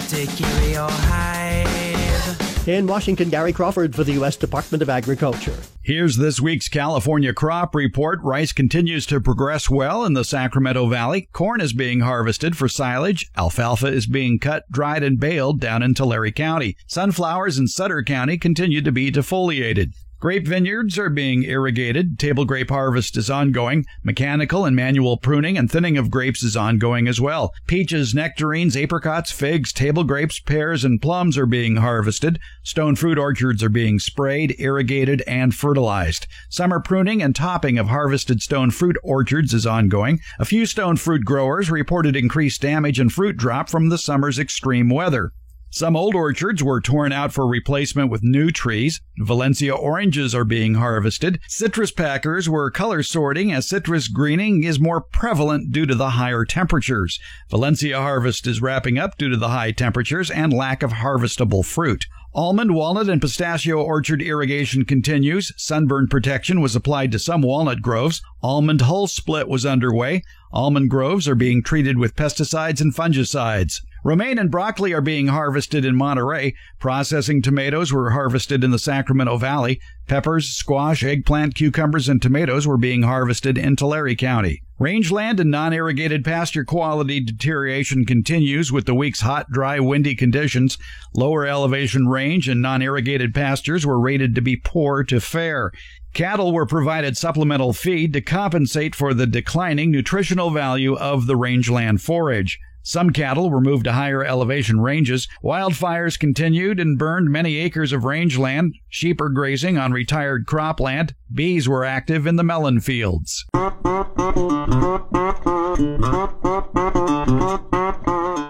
In 2.67 2.87
Washington, 2.87 3.31
Gary 3.31 3.55
Crawford 3.55 3.95
for 3.95 4.05
the 4.05 4.12
U.S. 4.12 4.37
Department 4.37 4.83
of 4.83 4.90
Agriculture. 4.90 5.57
Here's 5.83 6.19
this 6.19 6.40
week's 6.40 6.69
California 6.69 7.33
crop 7.33 7.75
report. 7.75 8.21
Rice 8.23 8.52
continues 8.52 9.07
to 9.07 9.19
progress 9.19 9.71
well 9.71 10.05
in 10.05 10.12
the 10.12 10.25
Sacramento 10.25 10.87
Valley. 10.87 11.31
Corn 11.33 11.62
is 11.62 11.73
being 11.73 12.00
harvested 12.00 12.59
for 12.59 12.69
silage. 12.69 13.31
Alfalfa 13.35 13.87
is 13.87 14.07
being 14.07 14.38
cut, 14.38 14.71
dried, 14.71 15.02
and 15.02 15.19
baled 15.19 15.59
down 15.59 15.83
in 15.83 15.95
Tulare 15.95 16.31
County. 16.33 16.76
Sunflowers 16.87 17.59
in 17.59 17.67
Sutter 17.67 18.02
County 18.02 18.37
continue 18.37 18.83
to 18.83 18.93
be 18.93 19.11
defoliated. 19.11 19.95
Grape 20.20 20.46
vineyards 20.46 20.98
are 20.98 21.08
being 21.08 21.44
irrigated. 21.44 22.18
Table 22.18 22.44
grape 22.44 22.68
harvest 22.68 23.16
is 23.16 23.30
ongoing. 23.30 23.86
Mechanical 24.02 24.66
and 24.66 24.76
manual 24.76 25.16
pruning 25.16 25.56
and 25.56 25.70
thinning 25.70 25.96
of 25.96 26.10
grapes 26.10 26.42
is 26.42 26.58
ongoing 26.58 27.08
as 27.08 27.18
well. 27.18 27.54
Peaches, 27.66 28.14
nectarines, 28.14 28.76
apricots, 28.76 29.32
figs, 29.32 29.72
table 29.72 30.04
grapes, 30.04 30.38
pears, 30.38 30.84
and 30.84 31.00
plums 31.00 31.38
are 31.38 31.46
being 31.46 31.76
harvested. 31.76 32.38
Stone 32.62 32.96
fruit 32.96 33.16
orchards 33.16 33.62
are 33.62 33.70
being 33.70 33.98
sprayed, 33.98 34.54
irrigated, 34.58 35.22
and 35.26 35.54
fertilized. 35.54 36.26
Summer 36.50 36.80
pruning 36.80 37.22
and 37.22 37.34
topping 37.34 37.78
of 37.78 37.88
harvested 37.88 38.42
stone 38.42 38.70
fruit 38.70 38.98
orchards 39.02 39.54
is 39.54 39.66
ongoing. 39.66 40.20
A 40.38 40.44
few 40.44 40.66
stone 40.66 40.98
fruit 40.98 41.24
growers 41.24 41.70
reported 41.70 42.14
increased 42.14 42.60
damage 42.60 43.00
and 43.00 43.10
fruit 43.10 43.38
drop 43.38 43.70
from 43.70 43.88
the 43.88 43.96
summer's 43.96 44.38
extreme 44.38 44.90
weather. 44.90 45.32
Some 45.72 45.96
old 45.96 46.16
orchards 46.16 46.64
were 46.64 46.80
torn 46.80 47.12
out 47.12 47.32
for 47.32 47.46
replacement 47.46 48.10
with 48.10 48.24
new 48.24 48.50
trees. 48.50 49.00
Valencia 49.18 49.72
oranges 49.72 50.34
are 50.34 50.44
being 50.44 50.74
harvested. 50.74 51.38
Citrus 51.46 51.92
packers 51.92 52.48
were 52.48 52.72
color 52.72 53.04
sorting 53.04 53.52
as 53.52 53.68
citrus 53.68 54.08
greening 54.08 54.64
is 54.64 54.80
more 54.80 55.00
prevalent 55.00 55.70
due 55.70 55.86
to 55.86 55.94
the 55.94 56.10
higher 56.10 56.44
temperatures. 56.44 57.20
Valencia 57.50 58.00
harvest 58.00 58.48
is 58.48 58.60
wrapping 58.60 58.98
up 58.98 59.16
due 59.16 59.28
to 59.28 59.36
the 59.36 59.50
high 59.50 59.70
temperatures 59.70 60.28
and 60.28 60.52
lack 60.52 60.82
of 60.82 60.94
harvestable 60.94 61.64
fruit. 61.64 62.04
Almond, 62.32 62.74
walnut, 62.74 63.08
and 63.08 63.20
pistachio 63.20 63.82
orchard 63.82 64.22
irrigation 64.22 64.84
continues. 64.84 65.52
Sunburn 65.56 66.08
protection 66.08 66.60
was 66.60 66.74
applied 66.76 67.12
to 67.12 67.18
some 67.18 67.42
walnut 67.42 67.82
groves. 67.82 68.22
Almond 68.42 68.82
hull 68.82 69.06
split 69.06 69.48
was 69.48 69.66
underway. 69.66 70.22
Almond 70.52 70.90
groves 70.90 71.28
are 71.28 71.37
being 71.37 71.62
treated 71.62 71.97
with 71.97 72.16
pesticides 72.16 72.80
and 72.80 72.95
fungicides. 72.95 73.80
Romaine 74.02 74.38
and 74.38 74.50
broccoli 74.50 74.92
are 74.95 75.02
being 75.02 75.28
harvested 75.28 75.85
in 75.85 75.95
Monterey. 75.95 76.54
Processing 76.78 77.42
tomatoes 77.42 77.92
were 77.92 78.11
harvested 78.11 78.64
in 78.64 78.71
the 78.71 78.78
Sacramento 78.78 79.37
Valley. 79.37 79.78
Peppers, 80.07 80.49
squash, 80.49 81.04
eggplant, 81.04 81.54
cucumbers, 81.54 82.09
and 82.09 82.21
tomatoes 82.21 82.66
were 82.66 82.78
being 82.78 83.02
harvested 83.02 83.59
in 83.59 83.76
Tulare 83.76 84.14
County. 84.14 84.62
Rangeland 84.80 85.38
and 85.38 85.50
non-irrigated 85.50 86.25
pasture 86.25 86.64
quality 86.64 87.21
deterioration 87.21 88.07
continues 88.07 88.73
with 88.73 88.87
the 88.87 88.95
week's 88.95 89.21
hot, 89.21 89.47
dry, 89.52 89.78
windy 89.78 90.14
conditions. 90.14 90.78
Lower 91.14 91.47
elevation 91.47 92.09
range 92.09 92.49
and 92.49 92.62
non-irrigated 92.62 93.35
pastures 93.35 93.85
were 93.85 94.00
rated 94.00 94.35
to 94.35 94.40
be 94.40 94.57
poor 94.57 95.04
to 95.04 95.21
fair. 95.21 95.71
Cattle 96.12 96.52
were 96.52 96.67
provided 96.67 97.17
supplemental 97.17 97.73
feed 97.73 98.12
to 98.14 98.21
compensate 98.21 98.95
for 98.95 99.14
the 99.14 99.26
declining 99.26 99.90
nutritional 99.90 100.50
value 100.50 100.97
of 100.97 101.26
the 101.26 101.37
rangeland 101.37 102.02
forage. 102.02 102.59
Some 102.82 103.10
cattle 103.10 103.50
were 103.50 103.60
moved 103.60 103.84
to 103.84 103.92
higher 103.92 104.25
elevation 104.25 104.80
ranges. 104.80 105.28
Wildfires 105.44 106.18
continued 106.18 106.80
and 106.80 106.99
burned 106.99 107.30
many 107.30 107.56
acres 107.58 107.92
of 107.92 108.04
rangeland. 108.04 108.75
Sheep 108.88 109.20
are 109.20 109.28
grazing 109.28 109.78
on 109.78 109.92
retired 109.92 110.46
cropland. 110.46 111.12
Bees 111.32 111.68
were 111.68 111.84
active 111.84 112.26
in 112.26 112.37
the 112.37 112.44
melon 112.44 112.80
fields. 112.80 113.44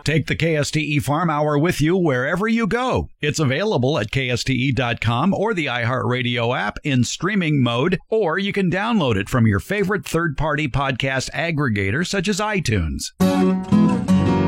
Take 0.04 0.26
the 0.26 0.34
KSTE 0.34 1.02
Farm 1.02 1.30
Hour 1.30 1.58
with 1.58 1.80
you 1.80 1.96
wherever 1.96 2.48
you 2.48 2.66
go. 2.66 3.08
It's 3.20 3.38
available 3.38 3.98
at 3.98 4.10
KSTE.com 4.10 5.34
or 5.34 5.54
the 5.54 5.66
iHeartRadio 5.66 6.58
app 6.58 6.78
in 6.82 7.04
streaming 7.04 7.62
mode, 7.62 7.98
or 8.08 8.38
you 8.38 8.52
can 8.52 8.70
download 8.70 9.16
it 9.16 9.28
from 9.28 9.46
your 9.46 9.60
favorite 9.60 10.04
third 10.04 10.36
party 10.36 10.66
podcast 10.68 11.30
aggregator 11.30 12.06
such 12.06 12.28
as 12.28 12.40
iTunes. 12.40 13.12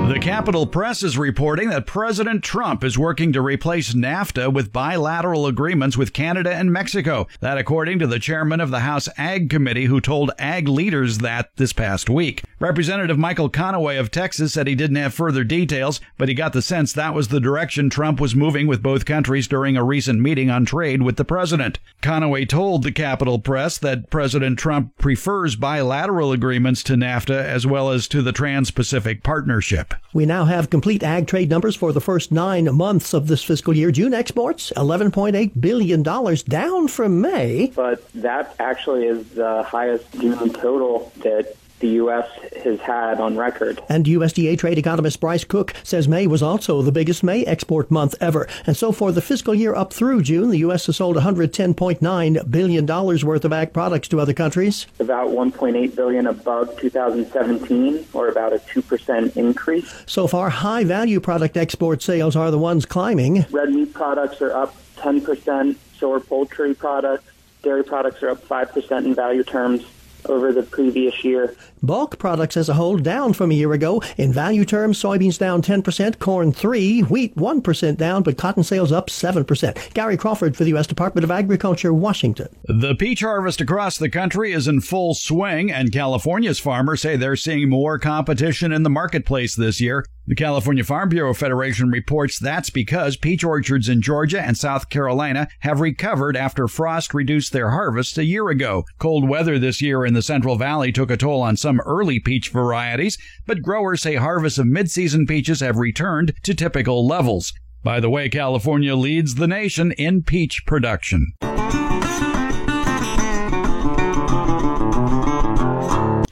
The 0.08 0.18
Capital 0.18 0.66
Press 0.66 1.02
is 1.02 1.16
reporting 1.16 1.70
that 1.70 1.86
President 1.86 2.42
Trump 2.44 2.84
is 2.84 2.98
working 2.98 3.32
to 3.32 3.40
replace 3.40 3.94
NAFTA 3.94 4.52
with 4.52 4.72
bilateral 4.72 5.46
agreements 5.46 5.96
with 5.96 6.12
Canada 6.12 6.52
and 6.52 6.72
Mexico. 6.72 7.28
That, 7.40 7.56
according 7.56 8.00
to 8.00 8.06
the 8.06 8.18
chairman 8.18 8.60
of 8.60 8.70
the 8.70 8.80
House 8.80 9.08
Ag 9.16 9.48
Committee, 9.48 9.86
who 9.86 10.00
told 10.00 10.32
ag 10.38 10.68
leaders 10.68 11.18
that 11.18 11.56
this 11.56 11.72
past 11.72 12.10
week. 12.10 12.42
Representative 12.60 13.16
Michael 13.16 13.48
Conaway 13.48 13.98
of 13.98 14.10
Texas 14.10 14.52
said 14.52 14.66
he 14.66 14.74
didn't 14.74 14.96
have 14.96 15.14
further 15.14 15.44
details, 15.44 16.00
but 16.18 16.28
he 16.28 16.34
got 16.34 16.52
the 16.52 16.62
sense 16.62 16.92
that 16.92 17.14
was 17.14 17.28
the 17.28 17.40
direction 17.40 17.88
Trump 17.88 18.20
was 18.20 18.36
moving 18.36 18.66
with 18.66 18.82
both 18.82 19.06
countries 19.06 19.48
during 19.48 19.76
a 19.76 19.84
recent 19.84 20.20
meeting 20.20 20.50
on 20.50 20.64
trade 20.64 21.02
with 21.02 21.16
the 21.16 21.24
president. 21.24 21.78
Conaway 22.02 22.46
told 22.46 22.82
the 22.82 22.92
Capital 22.92 23.38
Press 23.38 23.78
that 23.78 24.10
President 24.10 24.58
Trump 24.58 24.96
prefers 24.98 25.56
bilateral 25.56 26.32
agreements 26.32 26.82
to 26.82 26.94
NAFTA 26.94 27.42
as 27.42 27.66
well 27.66 27.90
as 27.90 28.06
to 28.08 28.20
the 28.20 28.32
Trans 28.32 28.70
Pacific 28.70 29.22
Partnership. 29.22 29.91
We 30.12 30.26
now 30.26 30.44
have 30.44 30.70
complete 30.70 31.02
ag 31.02 31.26
trade 31.26 31.48
numbers 31.48 31.74
for 31.74 31.92
the 31.92 32.00
first 32.00 32.32
nine 32.32 32.74
months 32.74 33.14
of 33.14 33.28
this 33.28 33.42
fiscal 33.42 33.74
year. 33.74 33.90
June 33.90 34.12
exports, 34.12 34.72
$11.8 34.76 35.60
billion, 35.60 36.02
down 36.02 36.88
from 36.88 37.20
May. 37.20 37.72
But 37.74 38.10
that 38.12 38.54
actually 38.58 39.06
is 39.06 39.28
the 39.30 39.62
highest 39.62 40.12
June 40.12 40.52
total 40.52 41.12
that 41.18 41.56
the 41.82 41.88
U.S. 41.88 42.26
has 42.64 42.80
had 42.80 43.20
on 43.20 43.36
record. 43.36 43.82
And 43.90 44.06
USDA 44.06 44.56
trade 44.56 44.78
economist 44.78 45.20
Bryce 45.20 45.44
Cooke 45.44 45.74
says 45.82 46.08
May 46.08 46.26
was 46.26 46.42
also 46.42 46.80
the 46.80 46.92
biggest 46.92 47.22
May 47.22 47.44
export 47.44 47.90
month 47.90 48.14
ever. 48.20 48.48
And 48.66 48.74
so 48.74 48.92
for 48.92 49.12
the 49.12 49.20
fiscal 49.20 49.54
year 49.54 49.74
up 49.74 49.92
through 49.92 50.22
June, 50.22 50.48
the 50.50 50.58
U.S. 50.58 50.86
has 50.86 50.96
sold 50.96 51.16
$110.9 51.16 52.50
billion 52.50 52.86
worth 52.86 53.44
of 53.44 53.52
ag 53.52 53.72
products 53.74 54.08
to 54.08 54.20
other 54.20 54.32
countries. 54.32 54.86
About 55.00 55.30
1.8 55.30 55.94
billion 55.94 56.26
above 56.26 56.78
2017, 56.78 58.06
or 58.14 58.28
about 58.28 58.52
a 58.52 58.58
2% 58.58 59.36
increase. 59.36 59.92
So 60.06 60.26
far, 60.26 60.48
high 60.50 60.84
value 60.84 61.20
product 61.20 61.56
export 61.56 62.00
sales 62.00 62.36
are 62.36 62.50
the 62.52 62.58
ones 62.58 62.86
climbing. 62.86 63.44
Red 63.50 63.70
meat 63.70 63.92
products 63.92 64.40
are 64.40 64.52
up 64.52 64.74
10%, 64.98 65.76
so 65.98 66.12
are 66.12 66.20
poultry 66.20 66.74
products. 66.74 67.24
Dairy 67.64 67.82
products 67.84 68.22
are 68.22 68.30
up 68.30 68.46
5% 68.46 69.04
in 69.04 69.14
value 69.14 69.42
terms 69.42 69.84
over 70.26 70.52
the 70.52 70.62
previous 70.62 71.24
year. 71.24 71.54
Bulk 71.82 72.18
products 72.18 72.56
as 72.56 72.68
a 72.68 72.74
whole 72.74 72.96
down 72.96 73.32
from 73.32 73.50
a 73.50 73.54
year 73.54 73.72
ago. 73.72 74.02
In 74.16 74.32
value 74.32 74.64
terms, 74.64 75.02
soybeans 75.02 75.38
down 75.38 75.62
10%, 75.62 76.18
corn 76.18 76.52
3, 76.52 77.00
wheat 77.02 77.34
1% 77.36 77.96
down, 77.96 78.22
but 78.22 78.38
cotton 78.38 78.62
sales 78.62 78.92
up 78.92 79.08
7%. 79.08 79.94
Gary 79.94 80.16
Crawford 80.16 80.56
for 80.56 80.64
the 80.64 80.70
U.S. 80.70 80.86
Department 80.86 81.24
of 81.24 81.30
Agriculture, 81.30 81.92
Washington. 81.92 82.48
The 82.64 82.94
peach 82.94 83.20
harvest 83.20 83.60
across 83.60 83.98
the 83.98 84.10
country 84.10 84.52
is 84.52 84.68
in 84.68 84.80
full 84.80 85.14
swing, 85.14 85.70
and 85.72 85.92
California's 85.92 86.60
farmers 86.60 87.02
say 87.02 87.16
they're 87.16 87.36
seeing 87.36 87.68
more 87.68 87.98
competition 87.98 88.72
in 88.72 88.82
the 88.82 88.90
marketplace 88.90 89.56
this 89.56 89.80
year. 89.80 90.04
The 90.32 90.36
California 90.36 90.82
Farm 90.82 91.10
Bureau 91.10 91.34
Federation 91.34 91.90
reports 91.90 92.38
that's 92.38 92.70
because 92.70 93.18
peach 93.18 93.44
orchards 93.44 93.90
in 93.90 94.00
Georgia 94.00 94.40
and 94.40 94.56
South 94.56 94.88
Carolina 94.88 95.46
have 95.60 95.80
recovered 95.80 96.38
after 96.38 96.66
frost 96.66 97.12
reduced 97.12 97.52
their 97.52 97.68
harvests 97.68 98.16
a 98.16 98.24
year 98.24 98.48
ago. 98.48 98.84
Cold 98.98 99.28
weather 99.28 99.58
this 99.58 99.82
year 99.82 100.06
in 100.06 100.14
the 100.14 100.22
Central 100.22 100.56
Valley 100.56 100.90
took 100.90 101.10
a 101.10 101.18
toll 101.18 101.42
on 101.42 101.58
some 101.58 101.80
early 101.80 102.18
peach 102.18 102.48
varieties, 102.48 103.18
but 103.46 103.60
growers 103.60 104.00
say 104.00 104.14
harvests 104.14 104.58
of 104.58 104.66
mid-season 104.66 105.26
peaches 105.26 105.60
have 105.60 105.76
returned 105.76 106.32
to 106.44 106.54
typical 106.54 107.06
levels. 107.06 107.52
By 107.82 108.00
the 108.00 108.08
way, 108.08 108.30
California 108.30 108.96
leads 108.96 109.34
the 109.34 109.46
nation 109.46 109.92
in 109.92 110.22
peach 110.22 110.62
production. 110.66 111.34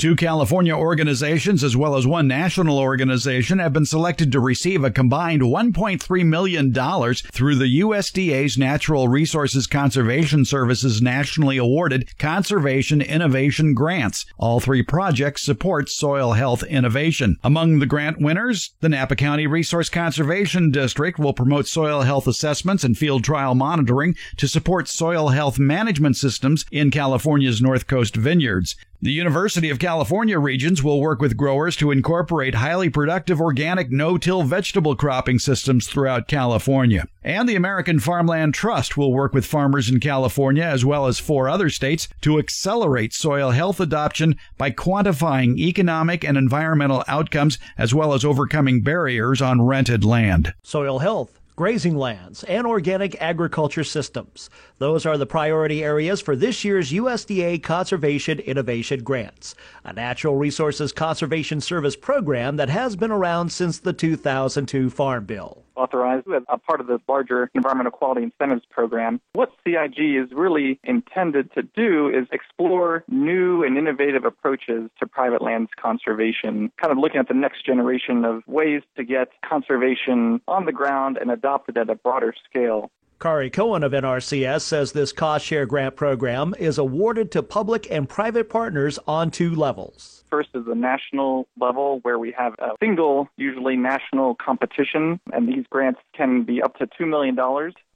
Two 0.00 0.16
California 0.16 0.74
organizations, 0.74 1.62
as 1.62 1.76
well 1.76 1.94
as 1.94 2.06
one 2.06 2.26
national 2.26 2.78
organization, 2.78 3.58
have 3.58 3.74
been 3.74 3.84
selected 3.84 4.32
to 4.32 4.40
receive 4.40 4.82
a 4.82 4.90
combined 4.90 5.42
$1.3 5.42 6.24
million 6.24 6.72
through 6.72 7.54
the 7.56 7.80
USDA's 7.80 8.56
Natural 8.56 9.08
Resources 9.08 9.66
Conservation 9.66 10.46
Service's 10.46 11.02
nationally 11.02 11.58
awarded 11.58 12.16
Conservation 12.18 13.02
Innovation 13.02 13.74
Grants. 13.74 14.24
All 14.38 14.58
three 14.58 14.82
projects 14.82 15.42
support 15.42 15.90
soil 15.90 16.32
health 16.32 16.62
innovation. 16.62 17.36
Among 17.44 17.78
the 17.78 17.84
grant 17.84 18.22
winners, 18.22 18.72
the 18.80 18.88
Napa 18.88 19.16
County 19.16 19.46
Resource 19.46 19.90
Conservation 19.90 20.70
District 20.70 21.18
will 21.18 21.34
promote 21.34 21.66
soil 21.66 22.00
health 22.00 22.26
assessments 22.26 22.84
and 22.84 22.96
field 22.96 23.22
trial 23.22 23.54
monitoring 23.54 24.16
to 24.38 24.48
support 24.48 24.88
soil 24.88 25.28
health 25.28 25.58
management 25.58 26.16
systems 26.16 26.64
in 26.72 26.90
California's 26.90 27.60
North 27.60 27.86
Coast 27.86 28.16
vineyards. 28.16 28.76
The 29.02 29.12
University 29.12 29.70
of 29.70 29.78
California 29.78 30.38
regions 30.38 30.82
will 30.82 31.00
work 31.00 31.22
with 31.22 31.34
growers 31.34 31.74
to 31.76 31.90
incorporate 31.90 32.56
highly 32.56 32.90
productive 32.90 33.40
organic 33.40 33.90
no-till 33.90 34.42
vegetable 34.42 34.94
cropping 34.94 35.38
systems 35.38 35.86
throughout 35.88 36.28
California. 36.28 37.06
And 37.24 37.48
the 37.48 37.56
American 37.56 37.98
Farmland 37.98 38.52
Trust 38.52 38.98
will 38.98 39.14
work 39.14 39.32
with 39.32 39.46
farmers 39.46 39.88
in 39.88 40.00
California 40.00 40.64
as 40.64 40.84
well 40.84 41.06
as 41.06 41.18
four 41.18 41.48
other 41.48 41.70
states 41.70 42.08
to 42.20 42.38
accelerate 42.38 43.14
soil 43.14 43.52
health 43.52 43.80
adoption 43.80 44.36
by 44.58 44.70
quantifying 44.70 45.56
economic 45.56 46.22
and 46.22 46.36
environmental 46.36 47.02
outcomes 47.08 47.58
as 47.78 47.94
well 47.94 48.12
as 48.12 48.22
overcoming 48.22 48.82
barriers 48.82 49.40
on 49.40 49.62
rented 49.62 50.04
land. 50.04 50.52
Soil 50.62 50.98
health 50.98 51.39
grazing 51.60 51.94
lands, 51.94 52.42
and 52.44 52.66
organic 52.66 53.20
agriculture 53.20 53.84
systems. 53.84 54.48
Those 54.78 55.04
are 55.04 55.18
the 55.18 55.26
priority 55.26 55.84
areas 55.84 56.18
for 56.18 56.34
this 56.34 56.64
year's 56.64 56.90
USDA 56.90 57.62
Conservation 57.62 58.38
Innovation 58.38 59.02
Grants, 59.02 59.54
a 59.84 59.92
natural 59.92 60.36
resources 60.36 60.90
conservation 60.90 61.60
service 61.60 61.96
program 61.96 62.56
that 62.56 62.70
has 62.70 62.96
been 62.96 63.10
around 63.10 63.52
since 63.52 63.78
the 63.78 63.92
2002 63.92 64.88
Farm 64.88 65.26
Bill 65.26 65.62
authorized 65.80 66.26
as 66.34 66.42
a 66.48 66.58
part 66.58 66.80
of 66.80 66.86
the 66.86 66.98
larger 67.08 67.50
Environmental 67.54 67.92
Quality 67.92 68.22
Incentives 68.22 68.62
Program. 68.70 69.20
What 69.32 69.50
CIG 69.64 69.98
is 69.98 70.30
really 70.32 70.78
intended 70.84 71.52
to 71.54 71.62
do 71.62 72.08
is 72.08 72.26
explore 72.32 73.04
new 73.08 73.64
and 73.64 73.76
innovative 73.76 74.24
approaches 74.24 74.90
to 74.98 75.06
private 75.06 75.42
lands 75.42 75.70
conservation, 75.80 76.70
kind 76.80 76.92
of 76.92 76.98
looking 76.98 77.20
at 77.20 77.28
the 77.28 77.34
next 77.34 77.64
generation 77.64 78.24
of 78.24 78.42
ways 78.46 78.82
to 78.96 79.04
get 79.04 79.28
conservation 79.48 80.40
on 80.46 80.66
the 80.66 80.72
ground 80.72 81.16
and 81.16 81.30
adopted 81.30 81.76
at 81.78 81.88
a 81.88 81.94
broader 81.94 82.34
scale. 82.48 82.90
Kari 83.20 83.50
Cohen 83.50 83.82
of 83.82 83.92
NRCS 83.92 84.62
says 84.62 84.92
this 84.92 85.12
cost 85.12 85.44
share 85.44 85.66
grant 85.66 85.94
program 85.94 86.54
is 86.58 86.78
awarded 86.78 87.30
to 87.32 87.42
public 87.42 87.86
and 87.90 88.08
private 88.08 88.48
partners 88.48 88.98
on 89.06 89.30
two 89.30 89.54
levels. 89.54 90.19
First 90.30 90.50
is 90.54 90.64
the 90.64 90.74
national 90.74 91.48
level 91.58 91.98
where 92.02 92.18
we 92.18 92.32
have 92.38 92.54
a 92.58 92.70
single, 92.80 93.28
usually 93.36 93.76
national 93.76 94.36
competition, 94.36 95.20
and 95.32 95.48
these 95.48 95.64
grants 95.68 96.00
can 96.14 96.44
be 96.44 96.62
up 96.62 96.76
to 96.78 96.86
$2 96.86 97.08
million. 97.08 97.36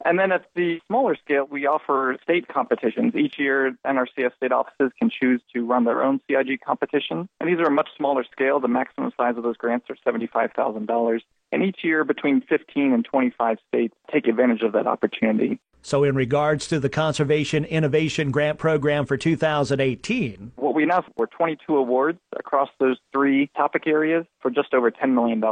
And 0.04 0.18
then 0.18 0.32
at 0.32 0.46
the 0.54 0.80
smaller 0.86 1.16
scale, 1.16 1.46
we 1.50 1.66
offer 1.66 2.16
state 2.22 2.48
competitions. 2.48 3.14
Each 3.14 3.38
year, 3.38 3.76
NRCS 3.86 4.36
state 4.36 4.52
offices 4.52 4.92
can 4.98 5.10
choose 5.10 5.40
to 5.54 5.64
run 5.64 5.84
their 5.84 6.02
own 6.02 6.20
CIG 6.28 6.60
competition. 6.60 7.28
And 7.40 7.48
these 7.48 7.58
are 7.58 7.66
a 7.66 7.70
much 7.70 7.88
smaller 7.96 8.24
scale. 8.30 8.60
The 8.60 8.68
maximum 8.68 9.12
size 9.16 9.36
of 9.36 9.42
those 9.42 9.56
grants 9.56 9.86
are 9.88 9.96
$75,000. 10.06 11.20
And 11.52 11.62
each 11.62 11.84
year, 11.84 12.04
between 12.04 12.40
15 12.40 12.92
and 12.92 13.04
25 13.04 13.58
states 13.68 13.94
take 14.12 14.26
advantage 14.26 14.62
of 14.62 14.72
that 14.72 14.86
opportunity. 14.86 15.60
So, 15.86 16.02
in 16.02 16.14
regards 16.14 16.66
to 16.68 16.80
the 16.80 16.88
Conservation 16.88 17.66
Innovation 17.66 18.30
Grant 18.30 18.58
Program 18.58 19.04
for 19.04 19.18
2018, 19.18 20.52
what 20.56 20.74
we 20.74 20.82
announced 20.82 21.10
were 21.18 21.26
22 21.26 21.76
awards 21.76 22.18
across 22.38 22.68
those 22.78 22.98
three 23.12 23.50
topic 23.56 23.86
areas 23.86 24.26
for 24.40 24.50
just 24.50 24.74
over 24.74 24.90
$10 24.90 25.12
million. 25.12 25.42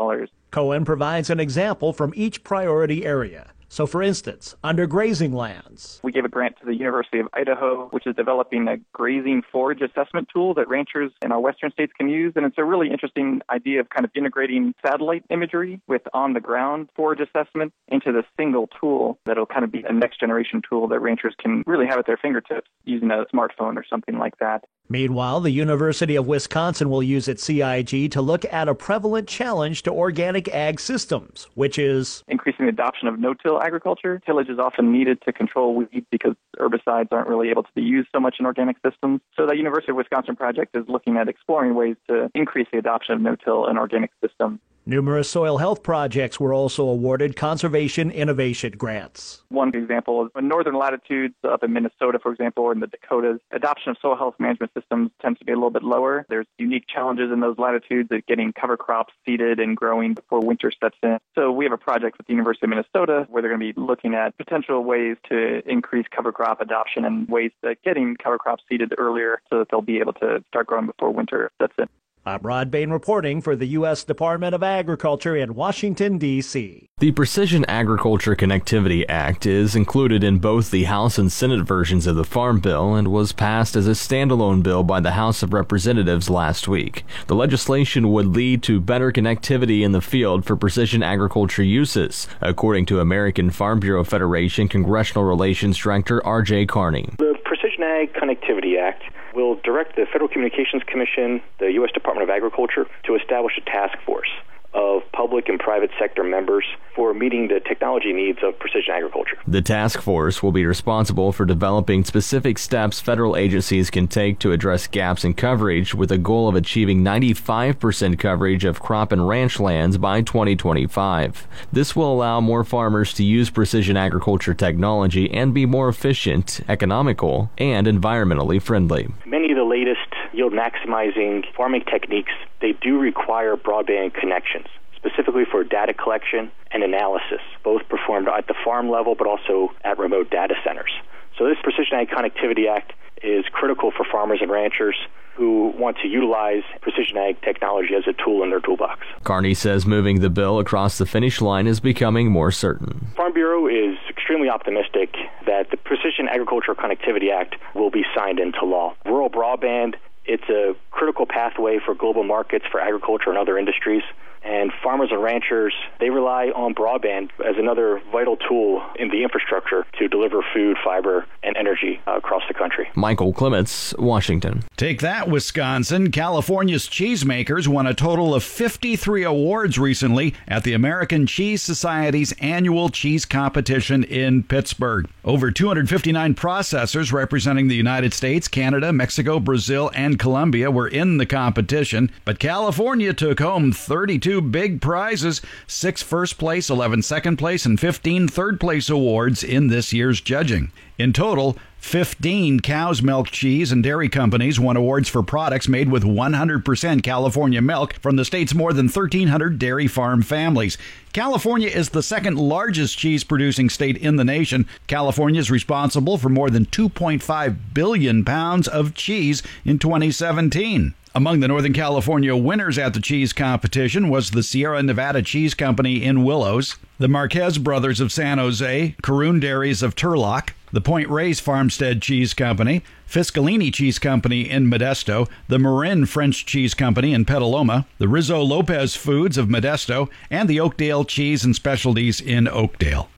Cohen 0.50 0.84
provides 0.84 1.30
an 1.30 1.40
example 1.40 1.92
from 1.92 2.12
each 2.16 2.44
priority 2.44 3.04
area. 3.04 3.52
So, 3.72 3.86
for 3.86 4.02
instance, 4.02 4.54
under 4.62 4.86
grazing 4.86 5.32
lands, 5.32 5.98
we 6.04 6.12
gave 6.12 6.26
a 6.26 6.28
grant 6.28 6.58
to 6.60 6.66
the 6.66 6.74
University 6.74 7.20
of 7.20 7.28
Idaho, 7.32 7.88
which 7.88 8.06
is 8.06 8.14
developing 8.14 8.68
a 8.68 8.76
grazing 8.92 9.40
forage 9.50 9.80
assessment 9.80 10.28
tool 10.30 10.52
that 10.56 10.68
ranchers 10.68 11.10
in 11.22 11.32
our 11.32 11.40
western 11.40 11.72
states 11.72 11.90
can 11.96 12.10
use. 12.10 12.34
And 12.36 12.44
it's 12.44 12.58
a 12.58 12.64
really 12.64 12.90
interesting 12.90 13.40
idea 13.48 13.80
of 13.80 13.88
kind 13.88 14.04
of 14.04 14.10
integrating 14.14 14.74
satellite 14.86 15.24
imagery 15.30 15.80
with 15.88 16.02
on 16.12 16.34
the 16.34 16.40
ground 16.40 16.90
forage 16.94 17.20
assessment 17.20 17.72
into 17.88 18.12
the 18.12 18.24
single 18.36 18.68
tool 18.78 19.18
that'll 19.24 19.46
kind 19.46 19.64
of 19.64 19.72
be 19.72 19.82
a 19.88 19.92
next 19.94 20.20
generation 20.20 20.60
tool 20.68 20.86
that 20.88 21.00
ranchers 21.00 21.34
can 21.40 21.64
really 21.66 21.86
have 21.86 21.98
at 21.98 22.06
their 22.06 22.18
fingertips 22.18 22.68
using 22.84 23.10
a 23.10 23.24
smartphone 23.34 23.76
or 23.76 23.86
something 23.88 24.18
like 24.18 24.36
that. 24.36 24.64
Meanwhile, 24.88 25.40
the 25.40 25.50
University 25.50 26.16
of 26.16 26.26
Wisconsin 26.26 26.90
will 26.90 27.02
use 27.02 27.26
its 27.26 27.42
CIG 27.44 28.10
to 28.10 28.20
look 28.20 28.44
at 28.52 28.68
a 28.68 28.74
prevalent 28.74 29.26
challenge 29.26 29.84
to 29.84 29.90
organic 29.90 30.48
ag 30.48 30.80
systems, 30.80 31.48
which 31.54 31.78
is 31.78 32.22
increasing 32.28 32.66
the 32.66 32.72
adoption 32.72 33.08
of 33.08 33.18
no 33.18 33.32
till 33.32 33.61
agriculture. 33.62 34.20
Tillage 34.24 34.48
is 34.48 34.58
often 34.58 34.92
needed 34.92 35.22
to 35.22 35.32
control 35.32 35.74
weeds 35.74 36.06
because 36.10 36.34
herbicides 36.58 37.08
aren't 37.12 37.28
really 37.28 37.50
able 37.50 37.62
to 37.62 37.72
be 37.74 37.82
used 37.82 38.08
so 38.12 38.20
much 38.20 38.36
in 38.38 38.46
organic 38.46 38.76
systems. 38.84 39.20
So 39.36 39.46
the 39.46 39.56
University 39.56 39.92
of 39.92 39.96
Wisconsin 39.96 40.36
project 40.36 40.76
is 40.76 40.84
looking 40.88 41.16
at 41.16 41.28
exploring 41.28 41.74
ways 41.74 41.96
to 42.08 42.30
increase 42.34 42.66
the 42.72 42.78
adoption 42.78 43.14
of 43.14 43.20
no-till 43.20 43.66
in 43.66 43.78
organic 43.78 44.10
systems. 44.20 44.60
Numerous 44.84 45.30
soil 45.30 45.58
health 45.58 45.84
projects 45.84 46.40
were 46.40 46.52
also 46.52 46.88
awarded 46.88 47.36
conservation 47.36 48.10
innovation 48.10 48.72
grants. 48.72 49.44
One 49.48 49.68
example 49.76 50.24
is 50.24 50.32
in 50.36 50.48
northern 50.48 50.74
latitudes 50.74 51.36
up 51.44 51.62
in 51.62 51.72
Minnesota, 51.72 52.18
for 52.20 52.32
example, 52.32 52.64
or 52.64 52.72
in 52.72 52.80
the 52.80 52.88
Dakotas, 52.88 53.38
adoption 53.52 53.90
of 53.90 53.96
soil 54.02 54.16
health 54.16 54.34
management 54.40 54.72
systems 54.76 55.12
tends 55.20 55.38
to 55.38 55.44
be 55.44 55.52
a 55.52 55.54
little 55.54 55.70
bit 55.70 55.84
lower. 55.84 56.26
There's 56.28 56.48
unique 56.58 56.86
challenges 56.92 57.30
in 57.30 57.38
those 57.38 57.58
latitudes 57.58 58.08
of 58.10 58.26
getting 58.26 58.52
cover 58.52 58.76
crops 58.76 59.14
seeded 59.24 59.60
and 59.60 59.76
growing 59.76 60.14
before 60.14 60.40
winter 60.40 60.72
sets 60.82 60.96
in. 61.04 61.18
So 61.36 61.52
we 61.52 61.64
have 61.64 61.72
a 61.72 61.78
project 61.78 62.18
with 62.18 62.26
the 62.26 62.32
University 62.32 62.66
of 62.66 62.70
Minnesota 62.70 63.28
where 63.30 63.40
they're 63.40 63.56
going 63.56 63.60
to 63.60 63.72
be 63.72 63.80
looking 63.80 64.14
at 64.14 64.36
potential 64.36 64.82
ways 64.82 65.16
to 65.28 65.62
increase 65.64 66.06
cover 66.10 66.32
crop 66.32 66.60
adoption 66.60 67.04
and 67.04 67.28
ways 67.28 67.52
that 67.62 67.80
getting 67.84 68.16
cover 68.16 68.36
crops 68.36 68.64
seeded 68.68 68.94
earlier 68.98 69.42
so 69.48 69.60
that 69.60 69.68
they'll 69.70 69.80
be 69.80 70.00
able 70.00 70.14
to 70.14 70.42
start 70.48 70.66
growing 70.66 70.86
before 70.86 71.12
winter 71.12 71.52
sets 71.60 71.74
in. 71.78 71.86
I'm 72.24 72.38
Rod 72.42 72.70
Bain 72.70 72.90
reporting 72.90 73.40
for 73.40 73.56
the 73.56 73.66
U.S. 73.66 74.04
Department 74.04 74.54
of 74.54 74.62
Agriculture 74.62 75.34
in 75.34 75.56
Washington, 75.56 76.18
D.C. 76.18 76.88
The 76.98 77.10
Precision 77.10 77.64
Agriculture 77.64 78.36
Connectivity 78.36 79.04
Act 79.08 79.44
is 79.44 79.74
included 79.74 80.22
in 80.22 80.38
both 80.38 80.70
the 80.70 80.84
House 80.84 81.18
and 81.18 81.32
Senate 81.32 81.66
versions 81.66 82.06
of 82.06 82.14
the 82.14 82.22
Farm 82.22 82.60
Bill 82.60 82.94
and 82.94 83.08
was 83.08 83.32
passed 83.32 83.74
as 83.74 83.88
a 83.88 83.90
standalone 83.90 84.62
bill 84.62 84.84
by 84.84 85.00
the 85.00 85.10
House 85.10 85.42
of 85.42 85.52
Representatives 85.52 86.30
last 86.30 86.68
week. 86.68 87.04
The 87.26 87.34
legislation 87.34 88.12
would 88.12 88.28
lead 88.28 88.62
to 88.62 88.80
better 88.80 89.10
connectivity 89.10 89.82
in 89.82 89.90
the 89.90 90.00
field 90.00 90.44
for 90.44 90.54
precision 90.54 91.02
agriculture 91.02 91.64
uses, 91.64 92.28
according 92.40 92.86
to 92.86 93.00
American 93.00 93.50
Farm 93.50 93.80
Bureau 93.80 94.04
Federation 94.04 94.68
Congressional 94.68 95.24
Relations 95.24 95.76
Director 95.76 96.24
R.J. 96.24 96.66
Karney. 96.66 97.16
The 97.16 97.34
Precision 97.44 97.82
Ag 97.82 98.12
Connectivity 98.12 98.80
Act 98.80 99.02
will 99.34 99.56
direct 99.64 99.96
the 99.96 100.06
Federal 100.06 100.28
Communications 100.28 100.82
Commission, 100.86 101.42
the 101.58 101.72
U.S. 101.72 101.90
Department 101.92 102.28
of 102.28 102.34
Agriculture, 102.34 102.86
to 103.04 103.16
establish 103.16 103.58
a 103.58 103.62
task 103.62 103.98
force 104.04 104.28
of 104.74 105.02
public 105.12 105.48
and 105.48 105.58
private 105.58 105.90
sector 105.98 106.24
members 106.24 106.64
for 106.94 107.14
meeting 107.14 107.48
the 107.48 107.60
technology 107.60 108.12
needs 108.12 108.38
of 108.42 108.58
precision 108.58 108.94
agriculture. 108.94 109.38
The 109.46 109.62
task 109.62 110.00
force 110.00 110.42
will 110.42 110.52
be 110.52 110.66
responsible 110.66 111.32
for 111.32 111.44
developing 111.44 112.04
specific 112.04 112.58
steps 112.58 113.00
federal 113.00 113.36
agencies 113.36 113.90
can 113.90 114.08
take 114.08 114.38
to 114.40 114.52
address 114.52 114.86
gaps 114.86 115.24
in 115.24 115.34
coverage 115.34 115.94
with 115.94 116.10
a 116.10 116.18
goal 116.18 116.48
of 116.48 116.54
achieving 116.54 117.02
95% 117.02 118.18
coverage 118.18 118.64
of 118.64 118.80
crop 118.80 119.12
and 119.12 119.28
ranch 119.28 119.60
lands 119.60 119.98
by 119.98 120.22
2025. 120.22 121.46
This 121.72 121.94
will 121.96 122.12
allow 122.12 122.40
more 122.40 122.64
farmers 122.64 123.12
to 123.14 123.24
use 123.24 123.50
precision 123.50 123.96
agriculture 123.96 124.54
technology 124.54 125.30
and 125.30 125.54
be 125.54 125.66
more 125.66 125.88
efficient, 125.88 126.60
economical, 126.68 127.50
and 127.58 127.86
environmentally 127.86 128.60
friendly. 128.60 129.08
Many 129.26 129.50
of 129.50 129.56
the 129.56 129.64
latest 129.64 130.11
yield 130.32 130.52
maximizing 130.52 131.44
farming 131.56 131.82
techniques, 131.90 132.32
they 132.60 132.72
do 132.72 132.98
require 132.98 133.56
broadband 133.56 134.14
connections, 134.14 134.66
specifically 134.96 135.44
for 135.50 135.64
data 135.64 135.94
collection 135.94 136.50
and 136.70 136.82
analysis, 136.82 137.40
both 137.64 137.88
performed 137.88 138.28
at 138.28 138.46
the 138.46 138.54
farm 138.64 138.90
level 138.90 139.14
but 139.14 139.26
also 139.26 139.70
at 139.84 139.98
remote 139.98 140.30
data 140.30 140.54
centers. 140.64 140.92
So 141.38 141.46
this 141.46 141.56
Precision 141.62 141.98
Ag 141.98 142.08
Connectivity 142.08 142.68
Act 142.68 142.92
is 143.22 143.44
critical 143.52 143.90
for 143.90 144.04
farmers 144.10 144.40
and 144.42 144.50
ranchers 144.50 144.96
who 145.34 145.72
want 145.78 145.96
to 146.02 146.08
utilize 146.08 146.62
precision 146.82 147.16
ag 147.16 147.40
technology 147.40 147.94
as 147.94 148.04
a 148.06 148.12
tool 148.22 148.42
in 148.42 148.50
their 148.50 148.60
toolbox. 148.60 149.00
Karney 149.24 149.56
says 149.56 149.86
moving 149.86 150.20
the 150.20 150.28
bill 150.28 150.58
across 150.58 150.98
the 150.98 151.06
finish 151.06 151.40
line 151.40 151.66
is 151.66 151.80
becoming 151.80 152.30
more 152.30 152.50
certain. 152.50 153.08
Farm 153.16 153.32
Bureau 153.32 153.66
is 153.66 153.96
extremely 154.10 154.50
optimistic 154.50 155.14
that 155.46 155.70
the 155.70 155.76
Precision 155.78 156.28
Agriculture 156.28 156.74
Connectivity 156.74 157.32
Act 157.32 157.56
will 157.74 157.90
be 157.90 158.04
signed 158.14 158.38
into 158.38 158.64
law. 158.64 158.94
Rural 159.06 159.30
broadband 159.30 159.94
it's 160.24 160.48
a 160.48 160.74
critical 160.90 161.26
pathway 161.26 161.78
for 161.84 161.94
global 161.94 162.24
markets 162.24 162.64
for 162.70 162.80
agriculture 162.80 163.30
and 163.30 163.38
other 163.38 163.58
industries. 163.58 164.02
And 164.44 164.72
farmers 164.82 165.10
and 165.12 165.22
ranchers, 165.22 165.74
they 166.00 166.10
rely 166.10 166.46
on 166.48 166.74
broadband 166.74 167.30
as 167.44 167.56
another 167.58 168.02
vital 168.10 168.36
tool 168.36 168.82
in 168.96 169.08
the 169.08 169.22
infrastructure 169.22 169.86
to 169.98 170.08
deliver 170.08 170.42
food, 170.52 170.76
fiber, 170.84 171.26
and 171.42 171.56
energy 171.56 172.00
uh, 172.06 172.16
across 172.16 172.42
the 172.48 172.54
country. 172.54 172.88
Michael 172.94 173.32
Clements, 173.32 173.94
Washington. 173.98 174.64
Take 174.76 175.00
that, 175.00 175.28
Wisconsin. 175.28 176.10
California's 176.10 176.88
cheesemakers 176.88 177.68
won 177.68 177.86
a 177.86 177.94
total 177.94 178.34
of 178.34 178.42
53 178.42 179.22
awards 179.22 179.78
recently 179.78 180.34
at 180.48 180.64
the 180.64 180.72
American 180.72 181.26
Cheese 181.26 181.62
Society's 181.62 182.32
annual 182.40 182.88
cheese 182.88 183.24
competition 183.24 184.02
in 184.04 184.42
Pittsburgh. 184.42 185.08
Over 185.24 185.50
259 185.50 186.34
processors 186.34 187.12
representing 187.12 187.68
the 187.68 187.76
United 187.76 188.12
States, 188.12 188.48
Canada, 188.48 188.92
Mexico, 188.92 189.38
Brazil, 189.38 189.90
and 189.94 190.18
Colombia 190.18 190.70
were 190.70 190.88
in 190.88 191.18
the 191.18 191.26
competition, 191.26 192.10
but 192.24 192.38
California 192.38 193.12
took 193.12 193.38
home 193.38 193.72
32 193.72 194.31
two 194.32 194.40
big 194.40 194.80
prizes 194.80 195.42
six 195.66 196.00
first 196.00 196.38
place, 196.38 196.70
11 196.70 197.02
second 197.02 197.36
place, 197.36 197.66
and 197.66 197.78
15 197.78 198.28
third 198.28 198.58
place 198.58 198.88
awards 198.88 199.44
in 199.44 199.66
this 199.66 199.92
year's 199.92 200.22
judging. 200.22 200.72
In 200.96 201.12
total, 201.12 201.58
15 201.80 202.60
cow's 202.60 203.02
milk 203.02 203.26
cheese 203.26 203.72
and 203.72 203.82
dairy 203.82 204.08
companies 204.08 204.58
won 204.58 204.78
awards 204.78 205.10
for 205.10 205.22
products 205.22 205.68
made 205.68 205.90
with 205.90 206.02
100% 206.02 207.02
California 207.02 207.60
milk 207.60 207.92
from 208.00 208.16
the 208.16 208.24
state's 208.24 208.54
more 208.54 208.72
than 208.72 208.88
1,300 208.88 209.58
dairy 209.58 209.86
farm 209.86 210.22
families. 210.22 210.78
California 211.12 211.68
is 211.68 211.90
the 211.90 212.02
second 212.02 212.38
largest 212.38 212.96
cheese 212.96 213.24
producing 213.24 213.68
state 213.68 213.98
in 213.98 214.16
the 214.16 214.24
nation. 214.24 214.66
California 214.86 215.40
is 215.40 215.50
responsible 215.50 216.16
for 216.16 216.30
more 216.30 216.48
than 216.48 216.64
2.5 216.64 217.56
billion 217.74 218.24
pounds 218.24 218.66
of 218.66 218.94
cheese 218.94 219.42
in 219.66 219.78
2017. 219.78 220.94
Among 221.14 221.40
the 221.40 221.48
Northern 221.48 221.74
California 221.74 222.34
winners 222.34 222.78
at 222.78 222.94
the 222.94 223.00
cheese 223.00 223.34
competition 223.34 224.08
was 224.08 224.30
the 224.30 224.42
Sierra 224.42 224.82
Nevada 224.82 225.20
Cheese 225.20 225.52
Company 225.52 226.02
in 226.02 226.24
Willows, 226.24 226.76
the 226.98 227.06
Marquez 227.06 227.58
Brothers 227.58 228.00
of 228.00 228.10
San 228.10 228.38
Jose, 228.38 228.96
Karoun 229.02 229.38
Dairies 229.38 229.82
of 229.82 229.94
Turlock, 229.94 230.54
the 230.72 230.80
Point 230.80 231.10
Reyes 231.10 231.38
Farmstead 231.38 232.00
Cheese 232.00 232.32
Company, 232.32 232.82
Fiscalini 233.06 233.72
Cheese 233.74 233.98
Company 233.98 234.48
in 234.48 234.70
Modesto, 234.70 235.28
the 235.48 235.58
Marin 235.58 236.06
French 236.06 236.46
Cheese 236.46 236.72
Company 236.72 237.12
in 237.12 237.26
Petaluma, 237.26 237.84
the 237.98 238.06
Rizo 238.06 238.42
Lopez 238.42 238.96
Foods 238.96 239.36
of 239.36 239.48
Modesto, 239.48 240.08
and 240.30 240.48
the 240.48 240.60
Oakdale 240.60 241.04
Cheese 241.04 241.44
and 241.44 241.54
Specialties 241.54 242.22
in 242.22 242.48
Oakdale. 242.48 243.10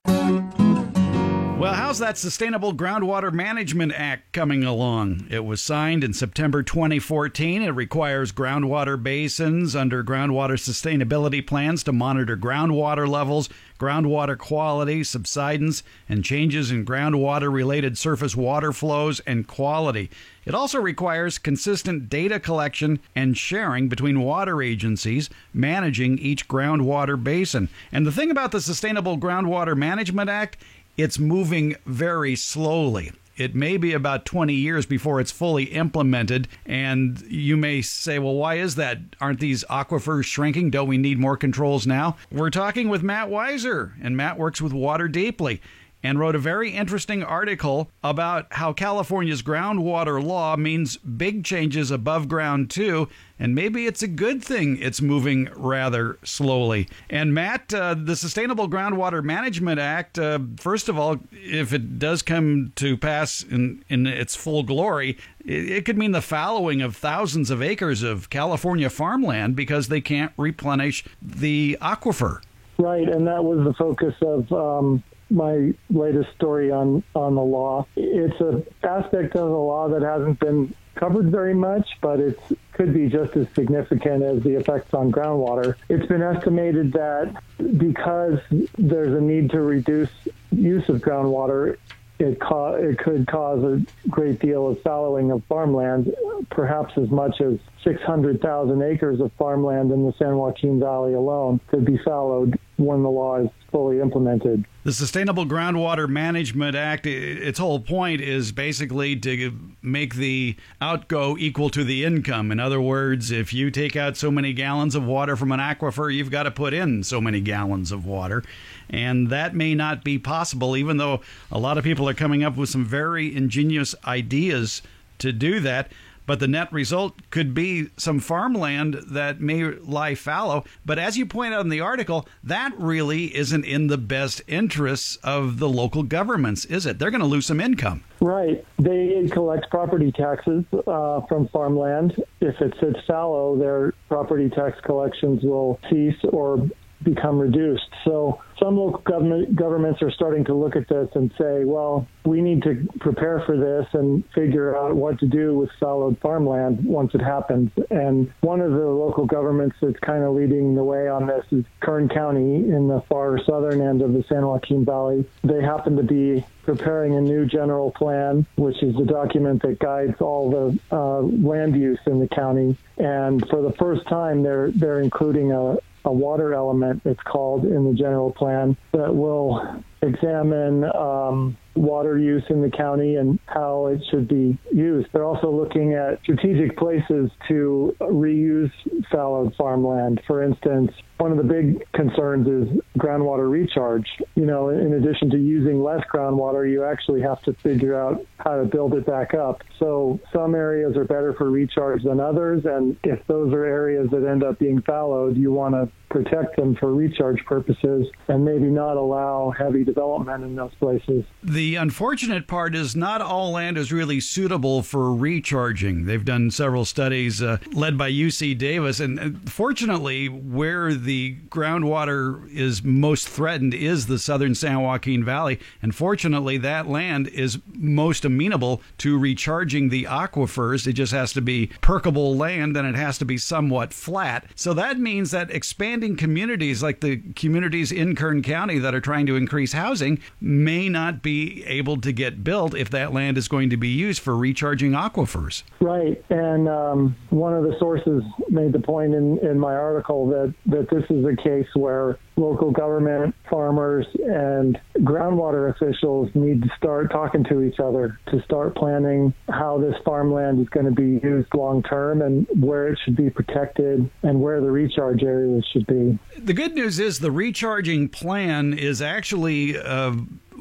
Well, 1.65 1.73
how's 1.73 2.01
that 2.01 2.19
Sustainable 2.19 2.75
Groundwater 2.75 3.33
Management 3.33 3.95
Act 3.97 4.35
coming 4.35 4.65
along? 4.65 5.27
It 5.31 5.47
was 5.47 5.63
signed 5.63 6.05
in 6.05 6.13
September 6.13 6.63
2014. 6.63 7.63
It 7.63 7.71
requires 7.71 8.33
groundwater 8.33 9.03
basins 9.03 9.75
under 9.75 10.05
groundwater 10.05 10.59
sustainability 10.59 11.45
plans 11.45 11.83
to 11.85 11.93
monitor 11.93 12.37
groundwater 12.37 13.09
levels, 13.09 13.49
groundwater 13.81 14.37
quality, 14.37 15.03
subsidence, 15.03 15.83
and 16.07 16.23
changes 16.23 16.71
in 16.71 16.85
groundwater 16.85 17.51
related 17.51 17.97
surface 17.97 18.37
water 18.37 18.71
flows 18.71 19.21
and 19.21 19.47
quality. 19.47 20.11
It 20.45 20.55
also 20.55 20.79
requires 20.79 21.39
consistent 21.39 22.11
data 22.11 22.39
collection 22.39 23.01
and 23.17 23.39
sharing 23.39 23.89
between 23.89 24.21
water 24.21 24.61
agencies 24.61 25.31
managing 25.55 26.19
each 26.19 26.47
groundwater 26.47 27.23
basin. 27.23 27.71
And 27.91 28.07
the 28.07 28.13
thing 28.13 28.31
about 28.31 28.53
the 28.53 28.61
Sustainable 28.61 29.17
Groundwater 29.17 29.75
Management 29.75 30.29
Act 30.29 30.59
it's 30.97 31.19
moving 31.19 31.77
very 31.87 32.37
slowly. 32.37 33.13
It 33.37 33.55
may 33.55 33.77
be 33.77 33.93
about 33.93 34.25
20 34.25 34.55
years 34.55 34.87
before 34.87 35.21
it's 35.21 35.33
fully 35.33 35.65
implemented. 35.65 36.47
And 36.65 37.21
you 37.23 37.57
may 37.57 37.83
say, 37.83 38.19
well, 38.21 38.35
why 38.35 38.57
is 38.57 38.77
that? 38.77 38.99
Aren't 39.21 39.41
these 39.41 39.65
aquifers 39.65 40.25
shrinking? 40.25 40.71
Don't 40.71 40.87
we 40.87 40.99
need 40.99 41.19
more 41.19 41.37
controls 41.37 41.87
now? 41.87 42.17
We're 42.31 42.51
talking 42.51 42.89
with 42.89 43.03
Matt 43.03 43.29
Weiser, 43.29 43.95
and 44.01 44.17
Matt 44.17 44.39
works 44.39 44.63
with 44.63 44.73
Water 44.73 45.09
Deeply 45.09 45.61
and 46.05 46.21
wrote 46.21 46.37
a 46.37 46.39
very 46.39 46.71
interesting 46.71 47.25
article 47.25 47.91
about 48.05 48.47
how 48.51 48.75
California's 48.75 49.43
groundwater 49.43 50.23
law 50.23 50.55
means 50.55 50.99
big 50.99 51.45
changes 51.45 51.91
above 51.91 52.29
ground 52.29 52.71
too, 52.71 53.09
and 53.39 53.55
maybe 53.55 53.87
it's 53.87 54.03
a 54.03 54.07
good 54.07 54.45
thing 54.45 54.77
it's 54.81 55.01
moving 55.01 55.49
rather 55.57 56.19
slowly. 56.23 56.87
And 57.09 57.33
Matt, 57.33 57.73
uh, 57.73 57.95
the 57.95 58.17
Sustainable 58.17 58.69
Groundwater 58.69 59.25
Management 59.25 59.81
Act, 59.81 60.19
uh, 60.19 60.41
first 60.59 60.91
of 60.91 60.99
all, 60.99 61.19
if 61.33 61.73
it 61.73 61.99
does 61.99 62.21
come 62.21 62.73
to 62.77 62.99
pass 62.99 63.43
in, 63.43 63.83
in 63.89 64.07
its 64.07 64.37
full 64.37 64.63
glory, 64.63 65.17
it, 65.43 65.71
it 65.71 65.85
could 65.87 65.97
mean 65.97 66.13
the 66.13 66.21
fallowing 66.21 66.83
of 66.83 66.95
thousands 66.95 67.49
of 67.49 67.63
acres 67.63 68.03
of 68.03 68.29
California 68.29 68.91
farmland 68.91 69.57
because 69.57 69.89
they 69.89 70.03
can't 70.03 70.33
replenish 70.37 71.03
the 71.23 71.79
aquifer. 71.81 72.43
Right, 72.77 73.09
and 73.09 73.27
that 73.27 73.43
was 73.43 73.65
the 73.65 73.73
focus 73.73 74.15
of 74.21 74.53
um, 74.53 75.03
my 75.35 75.75
latest 75.91 76.31
story 76.37 76.71
on 76.71 77.03
on 77.15 77.35
the 77.35 77.43
law. 77.43 77.87
It's 77.97 78.41
an 78.41 78.65
aspect 78.83 79.37
of 79.37 79.49
the 79.49 79.57
law 79.57 79.89
that 79.89 80.03
hasn't 80.03 80.39
been 80.41 80.75
covered 80.95 81.31
very 81.31 81.55
much, 81.55 81.89
but 82.01 82.21
it 82.21 82.39
could 82.73 82.95
be 82.95 83.09
just 83.09 83.37
as 83.37 83.47
significant 83.55 84.23
as 84.23 84.43
the 84.43 84.55
effects 84.55 84.95
on 84.95 85.11
groundwater. 85.11 85.75
It's 85.89 86.07
been 86.07 86.23
estimated 86.23 86.93
that 86.93 87.35
because 87.79 88.39
there's 88.79 89.15
a 89.17 89.21
need 89.21 89.51
to 89.51 89.61
reduce 89.61 90.11
use 90.53 90.89
of 90.89 91.01
groundwater, 91.01 91.77
it, 92.19 92.41
co- 92.41 92.75
it 92.75 92.99
could 92.99 93.27
cause 93.27 93.63
a 93.65 93.83
great 94.09 94.39
deal 94.39 94.69
of 94.69 94.81
fallowing 94.83 95.33
of 95.33 95.43
farmland, 95.45 96.15
perhaps 96.51 96.97
as 96.97 97.11
much 97.11 97.41
as 97.41 97.59
600,000 97.83 98.83
acres 98.83 99.21
of 99.21 99.33
farmland 99.33 99.91
in 99.91 100.05
the 100.05 100.13
San 100.13 100.37
Joaquin 100.37 100.79
Valley 100.79 101.15
alone 101.15 101.61
could 101.69 101.85
be 101.85 101.99
fallowed 101.99 102.59
when 102.77 103.03
the 103.03 103.11
law 103.11 103.37
is 103.37 103.49
fully 103.71 104.01
implemented. 104.01 104.65
The 104.85 104.93
Sustainable 104.93 105.47
Groundwater 105.47 106.09
Management 106.09 106.77
Act, 106.77 107.07
its 107.07 107.59
whole 107.59 107.81
point 107.81 108.21
is 108.21 108.53
basically 108.53 109.17
to 109.17 109.59
make 109.83 110.15
the 110.15 110.57
outgo 110.81 111.37
equal 111.39 111.71
to 111.71 111.85
the 111.85 112.05
income. 112.05 112.53
In 112.53 112.61
other 112.61 112.81
words, 112.81 113.31
if 113.31 113.55
you 113.55 113.71
take 113.71 113.97
out 113.97 114.17
so 114.17 114.31
many 114.31 114.53
gallons 114.53 114.95
of 114.95 115.05
water 115.05 115.37
from 115.37 115.53
an 115.53 115.61
aquifer, 115.61 116.15
you've 116.15 116.31
got 116.31 116.45
to 116.45 116.51
put 116.51 116.75
in 116.75 117.03
so 117.03 117.21
many 117.21 117.41
gallons 117.41 117.93
of 117.93 118.05
water. 118.07 118.43
And 118.91 119.31
that 119.31 119.55
may 119.55 119.75
not 119.75 120.05
be 120.05 120.19
possible, 120.19 120.77
even 120.77 120.99
though 120.99 121.21
a 121.51 121.59
lot 121.59 121.79
of 121.79 121.85
people 121.85 122.09
are 122.09 122.15
coming 122.15 122.45
up 122.45 122.57
with 122.57 122.69
some 122.69 122.85
very 122.85 123.35
ingenious 123.35 123.95
ideas 124.05 124.83
to 125.19 125.33
do 125.33 125.61
that 125.61 125.91
but 126.27 126.41
the 126.41 126.49
net 126.49 126.73
result 126.73 127.31
could 127.31 127.55
be 127.55 127.89
some 127.97 128.21
farmland 128.21 128.95
that 129.09 129.41
may 129.41 129.65
lie 129.65 130.15
fallow. 130.15 130.65
But 130.85 130.99
as 130.99 131.17
you 131.17 131.27
point 131.27 131.55
out 131.55 131.61
in 131.61 131.69
the 131.69 131.81
article, 131.81 132.27
that 132.43 132.73
really 132.79 133.35
isn't 133.37 133.65
in 133.65 133.89
the 133.89 133.99
best 133.99 134.43
interests 134.47 135.17
of 135.23 135.59
the 135.59 135.69
local 135.69 136.03
governments, 136.03 136.65
is 136.65 136.87
it? 136.87 136.99
They're 136.99 137.11
going 137.11 137.21
to 137.21 137.27
lose 137.27 137.47
some 137.47 137.61
income. 137.61 138.05
Right. 138.21 138.65
They 138.79 139.29
collect 139.31 139.71
property 139.71 140.13
taxes 140.13 140.65
uh, 140.87 141.21
from 141.29 141.49
farmland. 141.49 142.23
If 142.41 142.61
it 142.61 142.75
sits 142.81 143.01
fallow, 143.07 143.57
their 143.59 143.93
property 144.09 144.49
tax 144.49 144.81
collections 144.81 145.43
will 145.43 145.79
cease 145.91 146.17
or 146.33 146.69
become 147.05 147.39
reduced. 147.39 147.89
So 148.05 148.41
some 148.59 148.77
local 148.77 149.01
government 149.01 149.57
governments 149.57 150.03
are 150.03 150.11
starting 150.11 150.45
to 150.47 150.55
look 150.55 150.77
at 150.77 150.89
this 150.89 151.09
and 151.15 151.33
say, 151.39 151.65
well, 151.65 152.07
we 152.25 152.41
need 152.41 152.63
to 152.63 152.87
prepare 153.01 153.41
for 153.41 153.57
this 153.57 153.87
and 153.93 154.25
figure 154.35 154.77
out 154.77 154.95
what 154.95 155.19
to 155.21 155.27
do 155.27 155.55
with 155.55 155.71
fallowed 155.79 156.19
farmland 156.21 156.85
once 156.85 157.15
it 157.15 157.21
happens. 157.21 157.71
And 157.91 158.33
one 158.41 158.61
of 158.61 158.73
the 158.73 158.87
local 158.87 159.27
governments 159.27 159.77
that's 159.81 159.99
kind 160.01 160.25
of 160.25 160.35
leading 160.35 160.75
the 160.75 160.85
way 160.85 161.09
on 161.09 161.27
this 161.27 161.45
is 161.51 161.65
Kern 161.81 162.09
County 162.09 162.57
in 162.57 162.89
the 162.89 163.03
far 163.09 163.39
southern 163.45 163.81
end 163.81 164.03
of 164.03 164.13
the 164.13 164.25
San 164.29 164.47
Joaquin 164.47 164.85
Valley. 164.85 165.25
They 165.43 165.63
happen 165.63 165.97
to 165.97 166.03
be 166.03 166.45
preparing 166.65 167.15
a 167.15 167.21
new 167.21 167.45
general 167.45 167.91
plan, 167.91 168.47
which 168.57 168.83
is 168.83 168.97
the 168.97 169.05
document 169.05 169.63
that 169.63 169.79
guides 169.79 170.21
all 170.21 170.51
the 170.51 170.97
uh, 170.97 171.21
land 171.21 171.77
use 171.77 172.01
in 172.07 172.19
the 172.21 172.29
county. 172.29 172.77
And 172.97 173.47
for 173.49 173.61
the 173.61 173.73
first 173.73 174.07
time, 174.09 174.43
they're 174.43 174.71
they're 174.71 175.01
including 175.01 175.53
a, 175.53 175.77
a 176.05 176.13
water 176.13 176.55
element, 176.55 177.03
it's 177.05 177.23
called 177.23 177.65
in 177.65 177.85
the 177.85 177.95
general 177.95 178.33
plan, 178.33 178.77
that 178.93 179.15
will 179.15 179.83
examine 180.05 180.85
um, 180.85 181.57
water 181.75 182.19
use 182.19 182.45
in 182.51 182.63
the 182.63 182.71
county 182.71 183.17
and 183.17 183.39
how 183.47 183.87
it 183.87 184.01
should 184.11 184.29
be 184.29 184.59
used. 184.73 185.09
They're 185.13 185.25
also 185.25 185.51
looking 185.51 185.95
at 185.95 186.21
strategic 186.23 186.77
places 186.77 187.31
to 187.49 187.97
reuse 188.01 188.71
fallowed 189.11 189.55
farmland. 189.57 190.21
For 190.27 190.43
instance, 190.43 190.93
one 191.19 191.33
of 191.33 191.39
the 191.39 191.45
big 191.45 191.91
concerns 191.93 192.47
is 192.47 192.79
groundwater 192.99 193.51
recharge. 193.51 194.07
You 194.35 194.47
know, 194.47 194.69
in 194.69 194.95
addition 194.95 195.31
to 195.31 195.39
using 195.39 195.83
less 195.83 196.03
groundwater, 196.13 196.71
you 196.71 196.85
actually 196.85 197.23
have 197.23 197.43
to 197.43 197.53
figure 197.55 197.99
out 197.99 198.25
how 198.39 198.57
to 198.57 198.65
build 198.65 198.95
it 198.95 199.07
back 199.07 199.35
up. 199.35 199.63
So 199.79 200.21
some 200.33 200.55
areas 200.55 200.97
are 200.97 201.05
better 201.05 201.35
for 201.35 201.51
recharge 201.51 202.03
than 202.05 202.21
others, 202.21 202.65
and 202.65 202.97
if 203.05 203.25
those 203.27 203.53
are 203.53 203.65
areas 203.65 204.09
that 204.11 204.27
end 204.29 204.43
up 204.45 204.59
being 204.59 204.83
fallowed, 204.83 205.37
you 205.37 205.53
want 205.53 205.75
to 205.75 205.91
protect 206.15 206.57
them 206.57 206.77
for 206.77 206.95
recharge 206.95 207.45
purposes 207.45 208.07
and 208.29 208.45
maybe 208.45 208.67
not 208.67 208.97
allow 208.97 209.53
heavy 209.59 209.83
development 209.83 210.45
in 210.45 210.55
those 210.55 210.73
places. 210.77 211.25
The 211.43 211.75
unfortunate 211.75 212.47
part 212.47 212.77
is 212.77 212.95
not 212.95 213.21
all 213.21 213.51
land 213.51 213.77
is 213.77 213.93
really 213.93 214.21
suitable 214.21 214.83
for 214.83 215.13
recharging. 215.13 216.05
They've 216.05 216.25
done 216.25 216.53
several 216.53 216.85
studies 216.85 217.43
uh, 217.43 217.59
led 217.73 217.99
by 217.99 218.13
UC 218.13 218.57
Davis, 218.57 219.01
and 219.01 219.19
uh, 219.19 219.51
fortunately, 219.51 220.29
where 220.29 220.95
the 220.95 221.37
groundwater 221.49 222.49
is 222.49 222.85
most 222.85 223.29
threatened 223.29 223.75
is 223.75 224.07
the 224.07 224.19
southern 224.19 224.55
San 224.55 224.81
Joaquin 224.81 225.25
Valley, 225.25 225.59
and 225.83 225.95
fortunately, 225.95 226.59
that 226.59 226.87
land 226.87 227.27
is 227.29 227.59
most 227.75 228.25
amenable 228.25 228.81
to 228.99 229.19
recharging 229.19 229.89
the 229.89 230.05
aquifers. 230.05 230.87
It 230.87 230.93
just 230.93 231.13
has 231.13 231.33
to 231.33 231.41
be 231.41 231.67
perkable 231.81 232.37
land 232.37 232.77
and 232.77 232.87
it 232.87 232.95
has 232.95 233.19
to 233.19 233.25
be 233.25 233.39
somewhat 233.39 233.93
flat. 233.93 234.47
So 234.55 234.75
that 234.75 234.99
means 234.99 235.33
that 235.33 235.51
expanding 235.51 236.04
communities 236.13 236.83
like 236.83 237.01
the 237.01 237.17
communities 237.35 237.91
in 237.91 238.15
Kern 238.15 238.43
County 238.43 238.79
that 238.79 238.95
are 238.95 239.01
trying 239.01 239.27
to 239.27 239.37
increase 239.37 239.73
housing 239.73 240.19
may 240.41 240.89
not 240.89 241.23
be 241.23 241.65
able 241.65 242.01
to 242.03 242.13
get 242.13 242.45
built 242.45 242.75
if 242.75 242.91
that 242.91 243.13
land 243.13 243.39
is 243.39 243.49
going 243.49 243.71
to 243.71 243.77
be 243.77 243.89
used 243.89 244.21
for 244.21 244.37
recharging 244.37 244.93
aquifers. 244.93 245.63
Right, 245.81 246.23
and 246.31 246.69
um, 246.69 247.17
one 247.31 247.55
of 247.55 247.65
the 247.65 247.75
sources 247.79 248.23
made 248.51 248.73
the 248.73 248.81
point 248.81 249.15
in, 249.15 249.39
in 249.39 249.59
my 249.59 249.75
article 249.75 250.29
that, 250.29 250.55
that 250.67 250.91
this 250.91 251.05
is 251.11 251.25
a 251.25 251.37
case 251.43 251.69
where 251.75 252.19
local 252.37 252.71
government, 252.71 253.35
farmers, 253.49 254.07
and 254.15 254.79
groundwater 254.99 255.71
officials 255.71 256.29
need 256.35 256.63
to 256.63 256.69
start 256.77 257.11
talking 257.11 257.45
to 257.45 257.63
each 257.63 257.79
other 257.79 258.19
to 258.31 258.43
start 258.43 258.75
planning 258.77 259.33
how 259.49 259.79
this 259.79 259.95
farmland 260.05 260.61
is 260.61 260.69
going 260.71 260.87
to 260.87 260.93
be 260.93 261.21
used 261.27 261.49
long 261.55 261.83
term 261.83 262.23
and 262.23 262.47
where 262.61 262.89
it 262.89 262.99
should 263.05 263.17
be 263.17 263.31
protected 263.31 264.11
and 264.23 264.41
where 264.41 264.61
the 264.61 264.71
recharge 264.71 265.23
areas 265.23 265.65
should 265.73 265.87
be. 265.87 265.94
The 266.37 266.53
good 266.53 266.75
news 266.75 266.99
is 266.99 267.21
the 267.21 267.31
recharging 267.31 268.09
plan 268.09 268.75
is 268.75 269.01
actually. 269.03 269.79
Uh, 269.79 270.15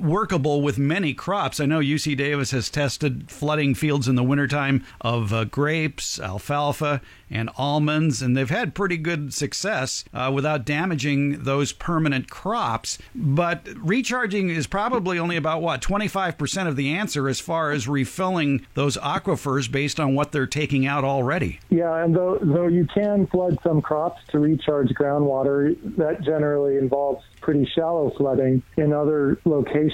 workable 0.04 0.62
with 0.62 0.78
many 0.78 1.14
crops. 1.14 1.60
I 1.60 1.66
know 1.66 1.80
UC 1.80 2.18
Davis 2.18 2.52
has 2.52 2.70
tested 2.70 3.32
flooding 3.32 3.74
fields 3.74 4.08
in 4.08 4.16
the 4.16 4.24
wintertime 4.24 4.84
of 5.02 5.34
uh, 5.34 5.46
grapes, 5.46 6.20
alfalfa, 6.20 7.02
and 7.30 7.50
almonds, 7.58 8.22
and 8.22 8.38
they've 8.38 8.50
had 8.50 8.76
pretty 8.76 8.98
good 8.98 9.34
success 9.34 10.04
uh, 10.14 10.32
without 10.34 10.66
damaging 10.66 11.44
those 11.44 11.72
permanent 11.72 12.30
crops. 12.30 13.00
But 13.16 13.68
recharging 13.78 14.50
is 14.50 14.68
probably 14.68 15.18
only 15.18 15.38
about 15.38 15.62
what 15.62 15.82
25% 15.82 16.68
of 16.68 16.76
the 16.76 16.92
answer 16.92 17.28
as 17.28 17.40
far 17.40 17.72
as 17.72 17.88
refilling 17.88 18.68
those 18.76 18.98
aquifers 18.98 19.72
based 19.72 20.00
on 20.00 20.14
what 20.14 20.32
they're 20.32 20.46
taking 20.46 20.86
out 20.86 21.04
already. 21.04 21.60
Yeah, 21.70 22.04
and 22.04 22.16
though, 22.16 22.38
though 22.42 22.68
you 22.68 22.88
can 22.94 23.26
flood 23.28 23.58
some 23.64 23.82
crops 23.82 24.22
to 24.30 24.40
recharge 24.40 24.90
groundwater, 24.90 25.76
that 25.98 26.22
generally 26.22 26.78
involves 26.78 27.24
pretty 27.42 27.70
shallow 27.76 28.12
flooding. 28.18 28.64
In 28.78 28.94
other 28.94 29.40
locations, 29.46 29.93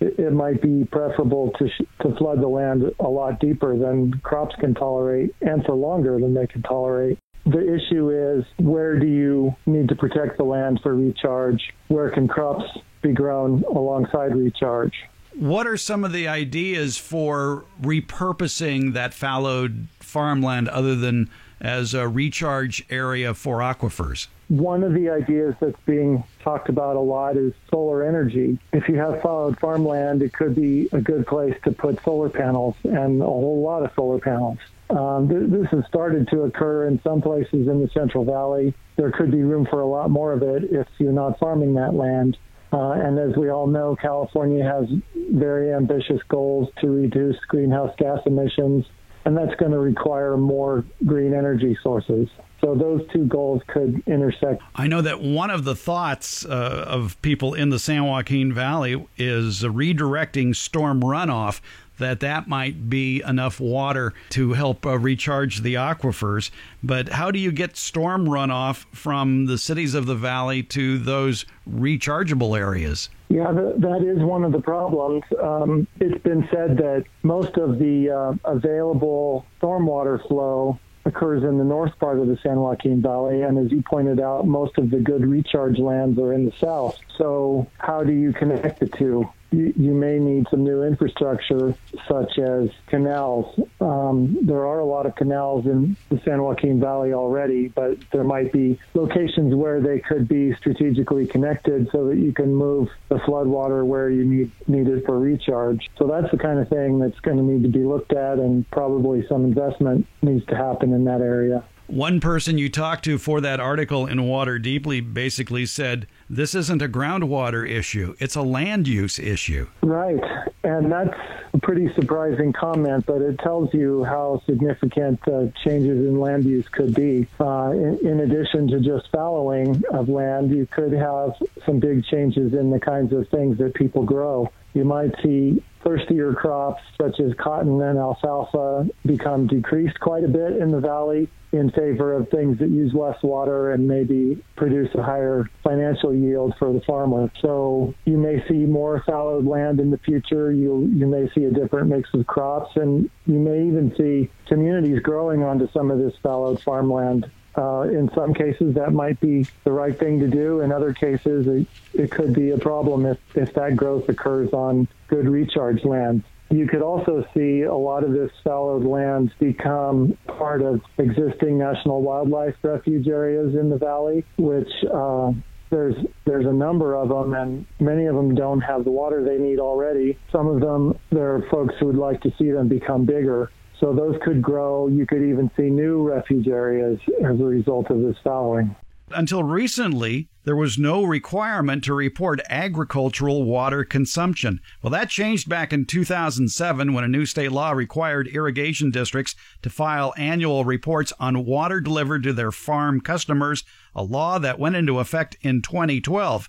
it 0.00 0.32
might 0.32 0.60
be 0.60 0.84
preferable 0.84 1.52
to, 1.58 1.68
to 2.02 2.16
flood 2.16 2.40
the 2.40 2.48
land 2.48 2.82
a 3.00 3.08
lot 3.08 3.40
deeper 3.40 3.76
than 3.76 4.12
crops 4.22 4.54
can 4.60 4.74
tolerate 4.74 5.34
and 5.40 5.64
for 5.64 5.74
longer 5.74 6.18
than 6.20 6.34
they 6.34 6.46
can 6.46 6.62
tolerate. 6.62 7.18
The 7.44 7.74
issue 7.74 8.10
is 8.10 8.44
where 8.58 8.98
do 8.98 9.06
you 9.06 9.54
need 9.66 9.88
to 9.88 9.96
protect 9.96 10.38
the 10.38 10.44
land 10.44 10.80
for 10.82 10.94
recharge? 10.94 11.60
Where 11.88 12.10
can 12.10 12.28
crops 12.28 12.64
be 13.02 13.12
grown 13.12 13.64
alongside 13.64 14.36
recharge? 14.36 14.94
What 15.34 15.66
are 15.66 15.76
some 15.76 16.04
of 16.04 16.12
the 16.12 16.28
ideas 16.28 16.98
for 16.98 17.64
repurposing 17.80 18.92
that 18.92 19.14
fallowed 19.14 19.88
farmland 19.98 20.68
other 20.68 20.94
than 20.94 21.30
as 21.60 21.94
a 21.94 22.06
recharge 22.06 22.84
area 22.90 23.34
for 23.34 23.58
aquifers? 23.58 24.28
One 24.52 24.82
of 24.82 24.92
the 24.92 25.08
ideas 25.08 25.54
that's 25.60 25.80
being 25.86 26.24
talked 26.44 26.68
about 26.68 26.96
a 26.96 27.00
lot 27.00 27.38
is 27.38 27.54
solar 27.70 28.06
energy. 28.06 28.58
If 28.74 28.86
you 28.86 28.96
have 28.96 29.22
fallowed 29.22 29.58
farmland, 29.58 30.20
it 30.20 30.34
could 30.34 30.54
be 30.54 30.90
a 30.92 31.00
good 31.00 31.26
place 31.26 31.54
to 31.64 31.72
put 31.72 32.04
solar 32.04 32.28
panels 32.28 32.76
and 32.84 33.22
a 33.22 33.24
whole 33.24 33.62
lot 33.62 33.82
of 33.82 33.92
solar 33.94 34.18
panels. 34.18 34.58
Um, 34.90 35.26
th- 35.26 35.50
this 35.50 35.70
has 35.70 35.86
started 35.86 36.28
to 36.32 36.42
occur 36.42 36.86
in 36.86 37.00
some 37.00 37.22
places 37.22 37.66
in 37.66 37.80
the 37.80 37.88
Central 37.94 38.26
Valley. 38.26 38.74
There 38.96 39.10
could 39.10 39.30
be 39.30 39.42
room 39.42 39.64
for 39.64 39.80
a 39.80 39.86
lot 39.86 40.10
more 40.10 40.34
of 40.34 40.42
it 40.42 40.64
if 40.64 40.86
you're 40.98 41.12
not 41.12 41.38
farming 41.38 41.72
that 41.76 41.94
land. 41.94 42.36
Uh, 42.74 42.90
and 42.90 43.18
as 43.18 43.34
we 43.34 43.48
all 43.48 43.66
know, 43.66 43.96
California 43.96 44.62
has 44.62 44.86
very 45.30 45.72
ambitious 45.72 46.20
goals 46.28 46.68
to 46.82 46.90
reduce 46.90 47.38
greenhouse 47.48 47.94
gas 47.96 48.18
emissions, 48.26 48.84
and 49.24 49.34
that's 49.34 49.54
going 49.54 49.72
to 49.72 49.78
require 49.78 50.36
more 50.36 50.84
green 51.06 51.32
energy 51.32 51.74
sources. 51.82 52.28
So 52.64 52.76
those 52.76 53.02
two 53.12 53.26
goals 53.26 53.60
could 53.66 54.02
intersect. 54.06 54.62
I 54.76 54.86
know 54.86 55.02
that 55.02 55.20
one 55.20 55.50
of 55.50 55.64
the 55.64 55.74
thoughts 55.74 56.44
uh, 56.44 56.84
of 56.86 57.20
people 57.20 57.54
in 57.54 57.70
the 57.70 57.78
San 57.78 58.04
Joaquin 58.04 58.52
Valley 58.52 59.04
is 59.16 59.62
redirecting 59.62 60.54
storm 60.54 61.00
runoff 61.00 61.60
that 61.98 62.20
that 62.20 62.48
might 62.48 62.88
be 62.88 63.22
enough 63.22 63.60
water 63.60 64.12
to 64.30 64.52
help 64.52 64.86
uh, 64.86 64.98
recharge 64.98 65.60
the 65.60 65.74
aquifers. 65.74 66.50
But 66.82 67.08
how 67.08 67.30
do 67.30 67.38
you 67.38 67.52
get 67.52 67.76
storm 67.76 68.26
runoff 68.26 68.84
from 68.92 69.46
the 69.46 69.58
cities 69.58 69.94
of 69.94 70.06
the 70.06 70.14
valley 70.14 70.62
to 70.64 70.98
those 70.98 71.44
rechargeable 71.68 72.58
areas? 72.58 73.08
Yeah, 73.28 73.52
that 73.52 74.04
is 74.04 74.22
one 74.22 74.44
of 74.44 74.52
the 74.52 74.60
problems. 74.60 75.22
Um, 75.42 75.86
it's 76.00 76.22
been 76.22 76.46
said 76.52 76.76
that 76.78 77.04
most 77.22 77.56
of 77.56 77.78
the 77.78 78.10
uh, 78.10 78.50
available 78.50 79.46
stormwater 79.60 80.26
flow 80.28 80.78
occurs 81.04 81.42
in 81.42 81.58
the 81.58 81.64
north 81.64 81.98
part 81.98 82.18
of 82.18 82.28
the 82.28 82.38
San 82.42 82.56
Joaquin 82.56 83.02
Valley. 83.02 83.42
And 83.42 83.58
as 83.58 83.70
you 83.70 83.82
pointed 83.82 84.20
out, 84.20 84.46
most 84.46 84.78
of 84.78 84.90
the 84.90 84.98
good 84.98 85.26
recharge 85.26 85.78
lands 85.78 86.18
are 86.18 86.32
in 86.32 86.46
the 86.46 86.52
south. 86.60 86.98
So, 87.18 87.68
how 87.78 88.04
do 88.04 88.12
you 88.12 88.32
connect 88.32 88.80
the 88.80 88.86
two? 88.86 89.28
You, 89.52 89.72
you 89.76 89.92
may 89.92 90.18
need 90.18 90.46
some 90.50 90.64
new 90.64 90.82
infrastructure, 90.82 91.74
such 92.08 92.38
as 92.38 92.70
canals. 92.86 93.60
Um, 93.80 94.38
there 94.42 94.66
are 94.66 94.80
a 94.80 94.84
lot 94.84 95.04
of 95.04 95.14
canals 95.14 95.66
in 95.66 95.96
the 96.08 96.20
San 96.24 96.42
Joaquin 96.42 96.80
Valley 96.80 97.12
already, 97.12 97.68
but 97.68 97.98
there 98.12 98.24
might 98.24 98.52
be 98.52 98.78
locations 98.94 99.54
where 99.54 99.80
they 99.80 100.00
could 100.00 100.26
be 100.26 100.54
strategically 100.54 101.26
connected 101.26 101.88
so 101.92 102.08
that 102.08 102.16
you 102.16 102.32
can 102.32 102.54
move 102.54 102.88
the 103.10 103.16
floodwater 103.16 103.84
where 103.84 104.10
you 104.10 104.24
need, 104.24 104.50
need 104.66 104.88
it 104.88 105.04
for 105.04 105.18
recharge. 105.18 105.90
So 105.98 106.06
that's 106.06 106.30
the 106.30 106.38
kind 106.38 106.58
of 106.58 106.68
thing 106.68 106.98
that's 106.98 107.20
going 107.20 107.36
to 107.36 107.42
need 107.42 107.62
to 107.62 107.68
be 107.68 107.84
looked 107.84 108.12
at, 108.12 108.38
and 108.38 108.68
probably 108.70 109.26
some 109.28 109.44
investment 109.44 110.06
needs 110.22 110.46
to 110.46 110.56
happen 110.56 110.94
in 110.94 111.04
that 111.04 111.20
area. 111.20 111.62
One 111.88 112.20
person 112.20 112.56
you 112.56 112.70
talked 112.70 113.04
to 113.04 113.18
for 113.18 113.42
that 113.42 113.60
article 113.60 114.06
in 114.06 114.22
Water 114.22 114.58
Deeply 114.58 115.02
basically 115.02 115.66
said 115.66 116.06
this 116.32 116.54
isn't 116.54 116.80
a 116.80 116.88
groundwater 116.88 117.68
issue, 117.68 118.16
it's 118.18 118.36
a 118.36 118.42
land 118.42 118.88
use 118.88 119.18
issue. 119.18 119.68
Right. 119.82 120.18
And 120.64 120.90
that's 120.90 121.14
a 121.52 121.58
pretty 121.58 121.92
surprising 121.94 122.54
comment, 122.54 123.04
but 123.04 123.20
it 123.20 123.38
tells 123.40 123.74
you 123.74 124.02
how 124.04 124.40
significant 124.46 125.20
uh, 125.28 125.48
changes 125.62 125.98
in 125.98 126.18
land 126.18 126.44
use 126.44 126.66
could 126.68 126.94
be. 126.94 127.26
Uh, 127.38 127.72
in, 127.72 127.98
in 128.06 128.20
addition 128.20 128.66
to 128.68 128.80
just 128.80 129.10
fallowing 129.12 129.82
of 129.92 130.08
land, 130.08 130.50
you 130.50 130.66
could 130.66 130.92
have 130.92 131.34
some 131.66 131.78
big 131.78 132.02
changes 132.06 132.54
in 132.54 132.70
the 132.70 132.80
kinds 132.80 133.12
of 133.12 133.28
things 133.28 133.58
that 133.58 133.74
people 133.74 134.02
grow. 134.02 134.50
You 134.72 134.84
might 134.84 135.12
see 135.22 135.62
thirstier 135.84 136.34
crops 136.34 136.82
such 137.00 137.20
as 137.20 137.32
cotton 137.38 137.80
and 137.82 137.98
alfalfa 137.98 138.88
become 139.04 139.46
decreased 139.46 139.98
quite 140.00 140.24
a 140.24 140.28
bit 140.28 140.56
in 140.56 140.70
the 140.70 140.80
valley 140.80 141.28
in 141.52 141.70
favor 141.72 142.14
of 142.14 142.28
things 142.30 142.58
that 142.58 142.70
use 142.70 142.92
less 142.94 143.22
water 143.22 143.72
and 143.72 143.86
maybe 143.86 144.42
produce 144.56 144.88
a 144.94 145.02
higher 145.02 145.44
financial 145.62 146.14
yield 146.14 146.54
for 146.58 146.72
the 146.72 146.80
farmer. 146.86 147.30
So 147.42 147.94
you 148.06 148.16
may 148.16 148.42
see 148.48 148.64
more 148.64 149.02
fallowed 149.04 149.46
land 149.46 149.78
in 149.78 149.90
the 149.90 149.98
future. 149.98 150.50
You 150.50 150.90
you 150.92 151.06
may 151.06 151.28
see 151.34 151.44
a 151.44 151.50
different 151.50 151.88
mix 151.88 152.08
of 152.14 152.26
crops, 152.26 152.70
and 152.76 153.10
you 153.26 153.38
may 153.38 153.66
even 153.66 153.94
see 153.98 154.30
communities 154.48 155.00
growing 155.00 155.42
onto 155.42 155.70
some 155.72 155.90
of 155.90 155.98
this 155.98 156.14
fallowed 156.22 156.60
farmland. 156.62 157.30
Uh, 157.56 157.82
in 157.82 158.10
some 158.14 158.32
cases, 158.32 158.74
that 158.74 158.92
might 158.92 159.20
be 159.20 159.46
the 159.64 159.72
right 159.72 159.98
thing 159.98 160.18
to 160.20 160.28
do. 160.28 160.60
In 160.60 160.72
other 160.72 160.94
cases, 160.94 161.46
it, 161.46 161.66
it 161.92 162.10
could 162.10 162.32
be 162.34 162.50
a 162.50 162.58
problem 162.58 163.04
if, 163.04 163.18
if 163.34 163.52
that 163.54 163.76
growth 163.76 164.08
occurs 164.08 164.50
on 164.52 164.88
good 165.08 165.28
recharge 165.28 165.84
land. 165.84 166.24
You 166.50 166.66
could 166.66 166.82
also 166.82 167.24
see 167.34 167.62
a 167.62 167.74
lot 167.74 168.04
of 168.04 168.12
this 168.12 168.30
fallowed 168.44 168.84
land 168.84 169.32
become 169.38 170.18
part 170.26 170.60
of 170.60 170.82
existing 170.98 171.58
national 171.58 172.02
wildlife 172.02 172.54
refuge 172.62 173.08
areas 173.08 173.54
in 173.54 173.70
the 173.70 173.78
valley, 173.78 174.24
which 174.36 174.68
uh, 174.92 175.32
there's 175.70 175.94
there's 176.26 176.44
a 176.44 176.52
number 176.52 176.94
of 176.94 177.08
them, 177.08 177.32
and 177.32 177.66
many 177.80 178.04
of 178.04 178.14
them 178.14 178.34
don't 178.34 178.60
have 178.60 178.84
the 178.84 178.90
water 178.90 179.24
they 179.24 179.38
need 179.38 179.58
already. 179.58 180.18
Some 180.30 180.46
of 180.46 180.60
them, 180.60 180.98
there 181.10 181.34
are 181.34 181.46
folks 181.50 181.74
who 181.80 181.86
would 181.86 181.96
like 181.96 182.20
to 182.22 182.32
see 182.38 182.50
them 182.50 182.68
become 182.68 183.06
bigger. 183.06 183.50
So 183.80 183.92
those 183.92 184.16
could 184.22 184.40
grow. 184.42 184.88
You 184.88 185.06
could 185.06 185.22
even 185.22 185.50
see 185.56 185.70
new 185.70 186.02
refuge 186.02 186.48
areas 186.48 186.98
as 187.24 187.40
a 187.40 187.44
result 187.44 187.90
of 187.90 188.00
this 188.00 188.16
fallowing. 188.22 188.74
Until 189.14 189.42
recently, 189.42 190.28
there 190.44 190.56
was 190.56 190.78
no 190.78 191.04
requirement 191.04 191.84
to 191.84 191.94
report 191.94 192.40
agricultural 192.48 193.44
water 193.44 193.84
consumption. 193.84 194.60
Well, 194.82 194.90
that 194.90 195.10
changed 195.10 195.48
back 195.48 195.72
in 195.72 195.84
2007 195.84 196.92
when 196.92 197.04
a 197.04 197.08
new 197.08 197.26
state 197.26 197.52
law 197.52 197.72
required 197.72 198.28
irrigation 198.28 198.90
districts 198.90 199.34
to 199.62 199.70
file 199.70 200.14
annual 200.16 200.64
reports 200.64 201.12
on 201.20 201.44
water 201.44 201.80
delivered 201.80 202.22
to 202.24 202.32
their 202.32 202.52
farm 202.52 203.00
customers, 203.00 203.64
a 203.94 204.02
law 204.02 204.38
that 204.38 204.58
went 204.58 204.76
into 204.76 204.98
effect 204.98 205.36
in 205.42 205.62
2012. 205.62 206.48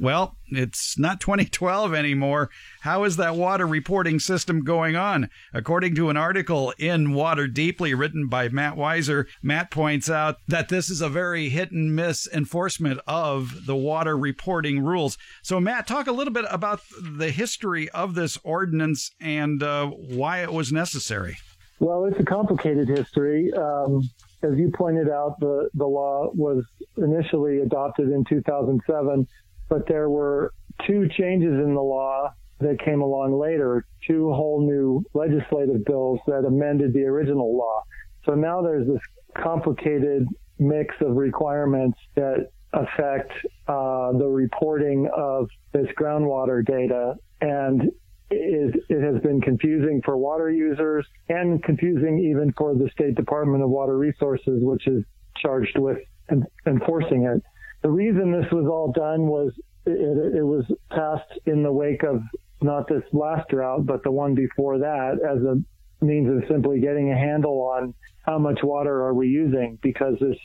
Well, 0.00 0.36
it's 0.48 0.98
not 0.98 1.20
2012 1.20 1.94
anymore. 1.94 2.50
How 2.80 3.04
is 3.04 3.16
that 3.16 3.36
water 3.36 3.66
reporting 3.66 4.18
system 4.18 4.62
going 4.62 4.96
on? 4.96 5.30
According 5.52 5.94
to 5.96 6.10
an 6.10 6.16
article 6.16 6.72
in 6.78 7.14
Water 7.14 7.46
Deeply 7.46 7.94
written 7.94 8.28
by 8.28 8.48
Matt 8.48 8.76
Weiser, 8.76 9.26
Matt 9.42 9.70
points 9.70 10.10
out 10.10 10.36
that 10.48 10.68
this 10.68 10.90
is 10.90 11.00
a 11.00 11.08
very 11.08 11.48
hit 11.48 11.70
and 11.70 11.94
miss 11.94 12.28
enforcement 12.32 13.00
of 13.06 13.66
the 13.66 13.76
water 13.76 14.16
reporting 14.16 14.80
rules. 14.80 15.16
So, 15.42 15.60
Matt, 15.60 15.86
talk 15.86 16.06
a 16.06 16.12
little 16.12 16.32
bit 16.32 16.46
about 16.50 16.80
the 17.00 17.30
history 17.30 17.88
of 17.90 18.14
this 18.14 18.38
ordinance 18.42 19.10
and 19.20 19.62
uh, 19.62 19.86
why 19.86 20.42
it 20.42 20.52
was 20.52 20.72
necessary. 20.72 21.38
Well, 21.80 22.04
it's 22.04 22.20
a 22.20 22.24
complicated 22.24 22.88
history. 22.88 23.52
Um, 23.52 24.08
as 24.42 24.56
you 24.58 24.70
pointed 24.74 25.08
out, 25.08 25.40
the, 25.40 25.68
the 25.74 25.86
law 25.86 26.30
was 26.32 26.64
initially 26.96 27.60
adopted 27.60 28.10
in 28.10 28.24
2007 28.24 29.26
but 29.68 29.86
there 29.88 30.08
were 30.10 30.52
two 30.86 31.08
changes 31.16 31.52
in 31.52 31.74
the 31.74 31.80
law 31.80 32.32
that 32.60 32.78
came 32.84 33.00
along 33.00 33.38
later, 33.38 33.84
two 34.06 34.32
whole 34.32 34.64
new 34.66 35.04
legislative 35.14 35.84
bills 35.84 36.20
that 36.26 36.44
amended 36.46 36.92
the 36.92 37.02
original 37.04 37.56
law. 37.56 37.82
So 38.24 38.34
now 38.34 38.62
there's 38.62 38.86
this 38.86 39.00
complicated 39.36 40.26
mix 40.58 40.94
of 41.00 41.16
requirements 41.16 41.98
that 42.14 42.50
affect 42.72 43.32
uh, 43.68 44.12
the 44.12 44.26
reporting 44.26 45.08
of 45.14 45.48
this 45.72 45.86
groundwater 45.98 46.64
data 46.64 47.14
and 47.40 47.90
it, 48.30 48.84
it, 48.88 49.02
has 49.02 49.22
been 49.22 49.40
confusing 49.40 50.00
for 50.04 50.16
water 50.16 50.50
users 50.50 51.06
and 51.28 51.62
confusing 51.62 52.18
even 52.18 52.52
for 52.56 52.74
the 52.74 52.88
State 52.90 53.14
Department 53.14 53.62
of 53.62 53.70
Water 53.70 53.96
Resources, 53.96 54.60
which 54.62 54.86
is 54.86 55.04
charged 55.36 55.78
with 55.78 55.98
en- 56.30 56.46
enforcing 56.66 57.24
it. 57.24 57.42
The 57.84 57.90
reason 57.90 58.32
this 58.32 58.50
was 58.50 58.66
all 58.66 58.90
done 58.92 59.26
was 59.26 59.52
it, 59.84 60.38
it 60.38 60.42
was 60.42 60.64
passed 60.90 61.38
in 61.44 61.62
the 61.62 61.70
wake 61.70 62.02
of 62.02 62.22
not 62.62 62.88
this 62.88 63.02
last 63.12 63.50
drought, 63.50 63.84
but 63.84 64.02
the 64.02 64.10
one 64.10 64.34
before 64.34 64.78
that 64.78 65.18
as 65.22 65.42
a 65.44 65.62
means 66.02 66.30
of 66.30 66.48
simply 66.48 66.80
getting 66.80 67.12
a 67.12 67.16
handle 67.16 67.60
on 67.60 67.94
how 68.24 68.38
much 68.38 68.60
water 68.62 69.02
are 69.04 69.12
we 69.12 69.28
using 69.28 69.78
because 69.82 70.14
this 70.18 70.38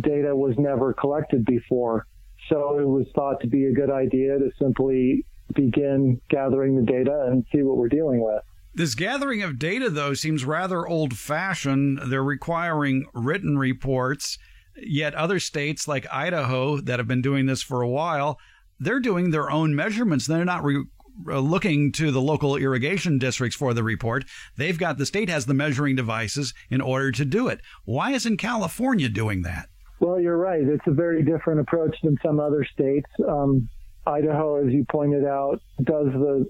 data 0.00 0.34
was 0.34 0.54
never 0.58 0.94
collected 0.94 1.44
before. 1.44 2.06
So 2.48 2.78
it 2.78 2.88
was 2.88 3.06
thought 3.14 3.40
to 3.42 3.46
be 3.46 3.66
a 3.66 3.72
good 3.72 3.90
idea 3.90 4.38
to 4.38 4.50
simply 4.58 5.26
begin 5.54 6.18
gathering 6.30 6.76
the 6.76 6.90
data 6.90 7.26
and 7.30 7.44
see 7.52 7.62
what 7.62 7.76
we're 7.76 7.88
dealing 7.88 8.24
with. 8.24 8.42
This 8.74 8.94
gathering 8.94 9.42
of 9.42 9.58
data, 9.58 9.90
though, 9.90 10.14
seems 10.14 10.46
rather 10.46 10.86
old 10.86 11.16
fashioned. 11.16 11.98
They're 12.06 12.24
requiring 12.24 13.06
written 13.14 13.58
reports, 13.58 14.38
yet 14.78 15.14
other 15.14 15.38
states 15.38 15.88
like 15.88 16.06
Idaho 16.12 16.80
that 16.80 16.98
have 16.98 17.08
been 17.08 17.22
doing 17.22 17.46
this 17.46 17.62
for 17.62 17.82
a 17.82 17.88
while, 17.88 18.38
they're 18.78 19.00
doing 19.00 19.30
their 19.30 19.50
own 19.50 19.74
measurements. 19.74 20.26
They're 20.26 20.44
not 20.44 20.64
re- 20.64 20.84
uh, 21.28 21.38
looking 21.38 21.92
to 21.92 22.10
the 22.10 22.20
local 22.20 22.56
irrigation 22.56 23.18
districts 23.18 23.56
for 23.56 23.72
the 23.72 23.82
report. 23.82 24.24
They've 24.56 24.78
got 24.78 24.98
the 24.98 25.06
state 25.06 25.28
has 25.28 25.46
the 25.46 25.54
measuring 25.54 25.96
devices 25.96 26.52
in 26.70 26.80
order 26.80 27.10
to 27.12 27.24
do 27.24 27.48
it. 27.48 27.60
Why 27.84 28.12
isn't 28.12 28.36
California 28.36 29.08
doing 29.08 29.42
that? 29.42 29.68
Well, 29.98 30.20
you're 30.20 30.36
right. 30.36 30.62
It's 30.62 30.86
a 30.86 30.92
very 30.92 31.22
different 31.22 31.60
approach 31.60 31.96
than 32.02 32.16
some 32.22 32.38
other 32.38 32.66
states. 32.70 33.08
Um, 33.26 33.68
Idaho, 34.06 34.64
as 34.64 34.72
you 34.72 34.84
pointed 34.90 35.24
out, 35.24 35.60
does 35.82 36.08
the 36.12 36.46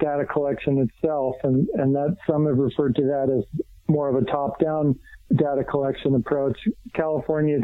data 0.00 0.24
collection 0.26 0.78
itself, 0.78 1.36
and, 1.44 1.68
and 1.74 1.94
that 1.94 2.16
some 2.28 2.46
have 2.46 2.58
referred 2.58 2.96
to 2.96 3.02
that 3.02 3.32
as 3.34 3.62
more 3.88 4.08
of 4.08 4.20
a 4.20 4.26
top-down 4.26 4.98
data 5.36 5.64
collection 5.64 6.14
approach. 6.14 6.58
California 6.94 7.58